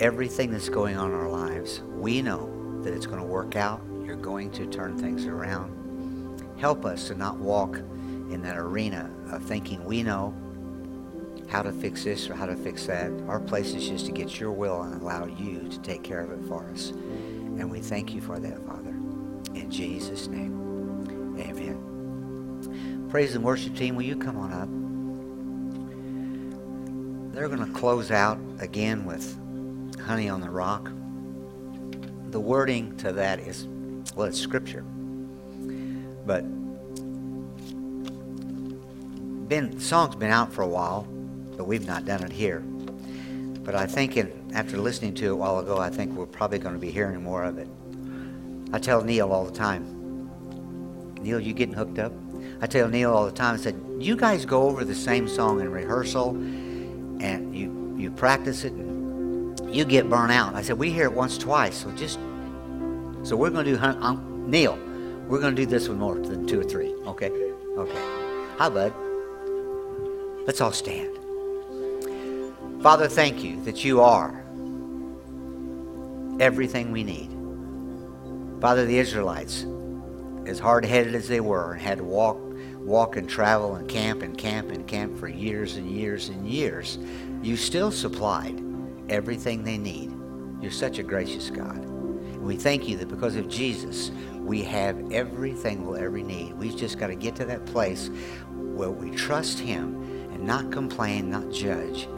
Everything 0.00 0.50
that's 0.50 0.68
going 0.68 0.98
on 0.98 1.12
in 1.12 1.16
our 1.16 1.30
lives, 1.30 1.80
we 1.94 2.20
know 2.20 2.82
that 2.82 2.92
it's 2.92 3.06
going 3.06 3.20
to 3.20 3.26
work 3.26 3.56
out. 3.56 3.80
You're 4.04 4.16
going 4.16 4.50
to 4.50 4.66
turn 4.66 4.98
things 4.98 5.24
around. 5.24 5.72
Help 6.58 6.84
us 6.84 7.06
to 7.06 7.14
not 7.14 7.38
walk 7.38 7.80
in 8.30 8.42
that 8.42 8.56
arena 8.56 9.10
of 9.30 9.42
thinking 9.42 9.84
we 9.84 10.02
know 10.02 10.34
how 11.48 11.62
to 11.62 11.72
fix 11.72 12.04
this 12.04 12.28
or 12.28 12.34
how 12.34 12.46
to 12.46 12.56
fix 12.56 12.86
that. 12.86 13.10
Our 13.28 13.40
place 13.40 13.72
is 13.72 13.88
just 13.88 14.06
to 14.06 14.12
get 14.12 14.40
your 14.40 14.50
will 14.50 14.82
and 14.82 15.00
allow 15.00 15.26
you 15.26 15.68
to 15.68 15.78
take 15.80 16.02
care 16.02 16.20
of 16.20 16.32
it 16.32 16.48
for 16.48 16.64
us. 16.70 16.90
And 16.90 17.70
we 17.70 17.80
thank 17.80 18.14
you 18.14 18.20
for 18.20 18.38
that, 18.38 18.66
Father. 18.66 18.90
In 19.54 19.70
Jesus' 19.70 20.26
name, 20.26 21.36
amen. 21.38 23.06
Praise 23.10 23.34
and 23.34 23.44
worship 23.44 23.76
team, 23.76 23.94
will 23.94 24.02
you 24.02 24.16
come 24.16 24.36
on 24.36 24.52
up? 24.52 24.68
They're 27.32 27.48
going 27.48 27.64
to 27.64 27.72
close 27.78 28.10
out 28.10 28.38
again 28.58 29.04
with 29.04 29.36
Honey 30.00 30.28
on 30.28 30.40
the 30.40 30.50
Rock. 30.50 30.90
The 32.30 32.40
wording 32.40 32.96
to 32.98 33.12
that 33.12 33.40
is, 33.40 33.68
well, 34.14 34.26
it's 34.26 34.38
scripture. 34.38 34.82
But 36.26 36.44
been 39.48 39.78
song's 39.80 40.16
been 40.16 40.30
out 40.30 40.52
for 40.52 40.62
a 40.62 40.68
while 40.68 41.06
but 41.56 41.66
we've 41.66 41.86
not 41.86 42.04
done 42.04 42.22
it 42.22 42.32
here. 42.32 42.60
But 42.60 43.74
I 43.74 43.86
think 43.86 44.16
in, 44.16 44.50
after 44.54 44.76
listening 44.76 45.14
to 45.14 45.26
it 45.26 45.32
a 45.32 45.36
while 45.36 45.58
ago, 45.58 45.78
I 45.78 45.90
think 45.90 46.12
we're 46.12 46.26
probably 46.26 46.58
going 46.58 46.74
to 46.74 46.80
be 46.80 46.90
hearing 46.90 47.22
more 47.22 47.42
of 47.44 47.58
it. 47.58 47.68
I 48.72 48.78
tell 48.78 49.02
Neil 49.02 49.32
all 49.32 49.44
the 49.44 49.56
time, 49.56 49.84
Neil, 51.20 51.40
you 51.40 51.52
getting 51.52 51.74
hooked 51.74 51.98
up? 51.98 52.12
I 52.60 52.66
tell 52.66 52.88
Neil 52.88 53.12
all 53.12 53.24
the 53.26 53.32
time, 53.32 53.54
I 53.54 53.58
said, 53.58 53.80
you 53.98 54.16
guys 54.16 54.44
go 54.44 54.64
over 54.64 54.84
the 54.84 54.94
same 54.94 55.28
song 55.28 55.60
in 55.60 55.70
rehearsal 55.70 56.30
and 56.30 57.56
you, 57.56 57.94
you 57.98 58.10
practice 58.10 58.64
it 58.64 58.72
and 58.72 59.74
you 59.74 59.84
get 59.84 60.08
burnt 60.08 60.32
out. 60.32 60.54
I 60.54 60.62
said, 60.62 60.78
we 60.78 60.90
hear 60.90 61.04
it 61.04 61.12
once, 61.12 61.38
twice, 61.38 61.76
so 61.76 61.90
just, 61.92 62.18
so 63.22 63.36
we're 63.36 63.50
going 63.50 63.64
to 63.64 63.76
do, 63.76 63.82
um, 63.82 64.44
Neil, 64.48 64.78
we're 65.26 65.40
going 65.40 65.56
to 65.56 65.62
do 65.62 65.66
this 65.66 65.88
one 65.88 65.98
more 65.98 66.14
than 66.14 66.46
two 66.46 66.60
or 66.60 66.64
three, 66.64 66.94
okay? 67.06 67.30
Okay. 67.76 68.02
Hi, 68.58 68.68
bud. 68.68 69.05
Let's 70.46 70.60
all 70.60 70.72
stand. 70.72 71.18
Father, 72.80 73.08
thank 73.08 73.42
you 73.42 73.60
that 73.64 73.84
you 73.84 74.00
are 74.00 74.44
everything 76.38 76.92
we 76.92 77.02
need. 77.02 77.30
Father, 78.60 78.86
the 78.86 78.98
Israelites, 78.98 79.66
as 80.46 80.60
hard 80.60 80.84
headed 80.84 81.16
as 81.16 81.26
they 81.26 81.40
were 81.40 81.72
and 81.72 81.82
had 81.82 81.98
to 81.98 82.04
walk, 82.04 82.38
walk 82.76 83.16
and 83.16 83.28
travel 83.28 83.74
and 83.74 83.88
camp 83.88 84.22
and 84.22 84.38
camp 84.38 84.70
and 84.70 84.86
camp 84.86 85.18
for 85.18 85.26
years 85.26 85.76
and 85.76 85.90
years 85.90 86.28
and 86.28 86.48
years, 86.48 86.98
you 87.42 87.56
still 87.56 87.90
supplied 87.90 88.62
everything 89.08 89.64
they 89.64 89.78
need. 89.78 90.14
You're 90.60 90.70
such 90.70 90.98
a 90.98 91.02
gracious 91.02 91.50
God. 91.50 91.76
And 91.76 92.42
we 92.42 92.54
thank 92.54 92.86
you 92.86 92.96
that 92.98 93.08
because 93.08 93.34
of 93.34 93.48
Jesus, 93.48 94.12
we 94.38 94.62
have 94.62 95.10
everything 95.10 95.84
we'll 95.84 95.96
ever 95.96 96.18
need. 96.18 96.54
We've 96.54 96.76
just 96.76 97.00
got 97.00 97.08
to 97.08 97.16
get 97.16 97.34
to 97.36 97.44
that 97.46 97.66
place 97.66 98.10
where 98.54 98.90
we 98.90 99.10
trust 99.10 99.58
Him 99.58 100.15
and 100.36 100.46
not 100.46 100.70
complain, 100.70 101.30
not 101.30 101.50
judge, 101.50 102.08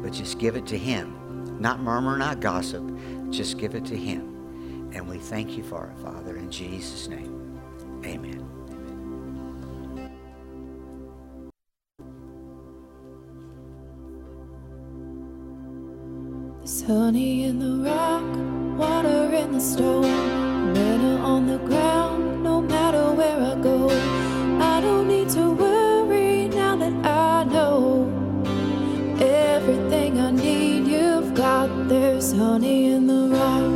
but 0.00 0.10
just 0.10 0.38
give 0.38 0.56
it 0.56 0.66
to 0.66 0.78
Him. 0.78 1.60
Not 1.60 1.80
murmur, 1.80 2.16
not 2.16 2.40
gossip, 2.40 2.82
just 3.28 3.58
give 3.58 3.74
it 3.74 3.84
to 3.86 3.96
Him. 3.96 4.90
And 4.94 5.06
we 5.06 5.18
thank 5.18 5.58
you 5.58 5.62
for 5.62 5.86
it, 5.86 5.98
Father, 6.02 6.38
in 6.38 6.50
Jesus' 6.50 7.06
name. 7.06 7.60
Amen. 8.02 8.42
In 16.88 17.58
the 17.58 17.90
rock, 17.90 18.22
water 18.78 19.34
in 19.34 19.52
the 19.52 19.60
on 21.22 21.46
the 21.46 21.58
ground, 21.58 22.42
no 22.42 22.60
matter 22.60 23.12
where 23.12 23.36
I 23.36 23.60
go. 23.60 23.90
I 24.60 24.80
don't 24.80 25.08
need 25.08 25.28
to 25.30 25.50
worry. 25.50 25.65
everything 29.86 30.20
I 30.20 30.30
need. 30.30 30.86
You've 30.86 31.34
got 31.34 31.88
there's 31.88 32.32
honey 32.32 32.86
in 32.86 33.06
the 33.06 33.28
rock. 33.36 33.72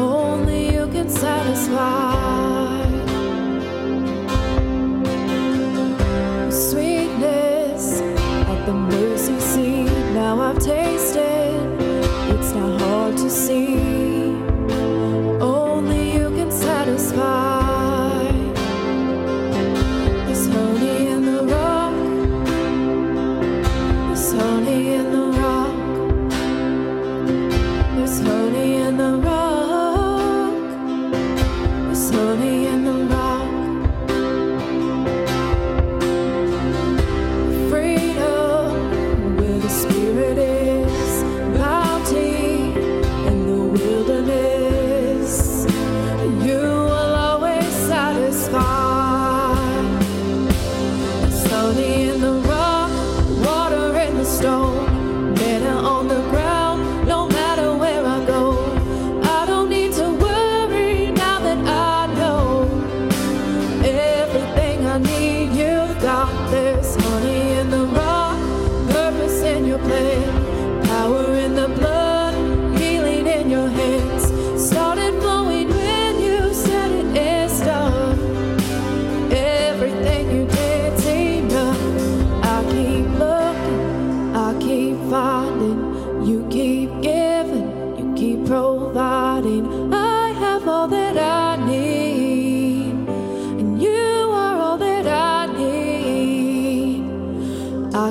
Only 0.00 0.72
you 0.74 0.86
can 0.88 1.08
satisfy. 1.10 2.09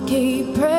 keep 0.08 0.54
praying. 0.56 0.79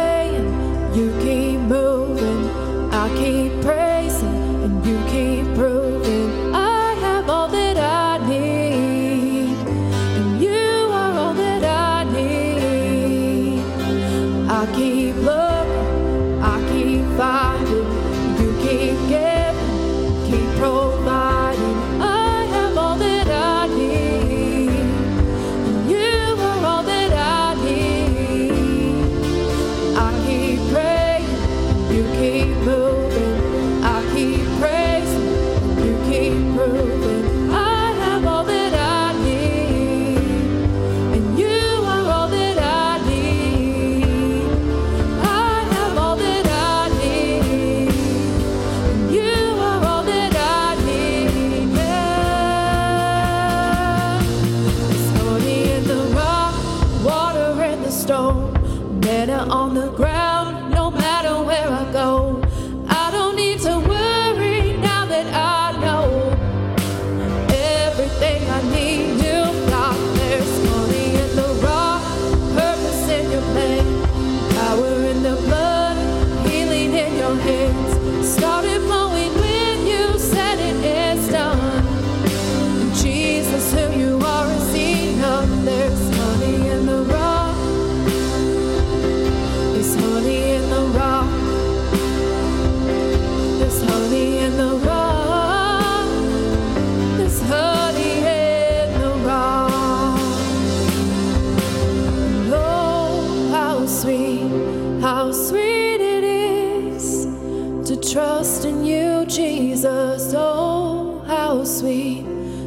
Jesus, 109.30 110.34
oh, 110.36 111.22
how 111.24 111.62
sweet, 111.62 112.26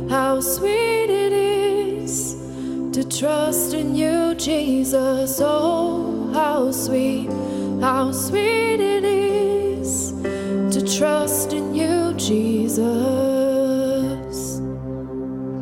how 0.10 0.40
sweet 0.40 1.10
it 1.10 1.34
is 1.34 2.36
to 2.94 3.04
trust 3.04 3.74
in 3.74 3.94
you, 3.94 4.34
Jesus, 4.36 5.42
oh, 5.42 6.32
how 6.34 6.72
sweet, 6.72 7.30
how 7.82 8.14
sweet 8.14 8.80
it 8.80 9.04
is 9.04 10.14
to 10.74 10.98
trust 10.98 11.52
in 11.52 11.76
you, 11.76 12.14
Jesus. 12.14 12.80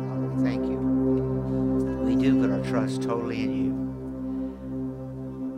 Father, 0.06 0.30
thank 0.44 0.64
you. 0.66 0.78
We 2.04 2.14
do 2.14 2.40
put 2.40 2.52
our 2.52 2.62
trust 2.70 3.02
totally 3.02 3.42
in 3.42 3.64
you. 3.64 3.72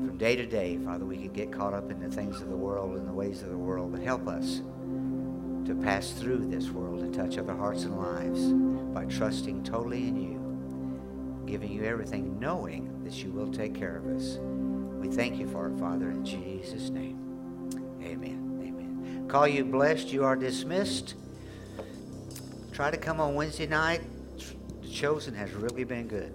From 0.09 0.17
day 0.17 0.37
to 0.37 0.47
day, 0.47 0.79
Father, 0.79 1.05
we 1.05 1.19
can 1.19 1.35
get 1.35 1.53
caught 1.53 1.75
up 1.75 1.91
in 1.91 2.01
the 2.01 2.09
things 2.09 2.41
of 2.41 2.49
the 2.49 2.57
world 2.57 2.97
and 2.97 3.07
the 3.07 3.13
ways 3.13 3.43
of 3.43 3.51
the 3.51 3.59
world, 3.59 3.93
but 3.93 4.01
help 4.01 4.27
us 4.27 4.63
to 5.67 5.75
pass 5.75 6.11
through 6.11 6.47
this 6.47 6.71
world 6.71 7.01
and 7.01 7.15
touch 7.15 7.39
other 7.39 7.55
hearts 7.55 7.85
and 7.85 7.97
lives 7.97 8.53
by 8.95 9.05
trusting 9.07 9.65
totally 9.65 10.09
in 10.09 10.17
you, 10.17 11.43
giving 11.47 11.73
you 11.73 11.85
everything, 11.85 12.39
knowing 12.39 13.03
that 13.05 13.15
you 13.23 13.31
will 13.31 13.51
take 13.51 13.75
care 13.75 13.97
of 13.97 14.07
us. 14.07 14.39
We 14.41 15.09
thank 15.09 15.39
you 15.39 15.49
for 15.49 15.69
it, 15.69 15.79
Father, 15.79 16.11
in 16.11 16.25
Jesus' 16.25 16.91
name. 16.91 17.19
Amen. 18.03 18.59
Amen. 18.63 19.27
Call 19.29 19.49
you 19.49 19.65
blessed. 19.65 20.13
You 20.13 20.25
are 20.25 20.37
dismissed. 20.37 21.15
Try 22.73 22.91
to 22.91 22.97
come 22.97 23.21
on 23.21 23.35
Wednesday 23.35 23.67
night. 23.67 24.03
The 24.83 24.89
chosen 24.89 25.35
has 25.35 25.53
really 25.53 25.85
been 25.85 26.09
good. 26.09 26.35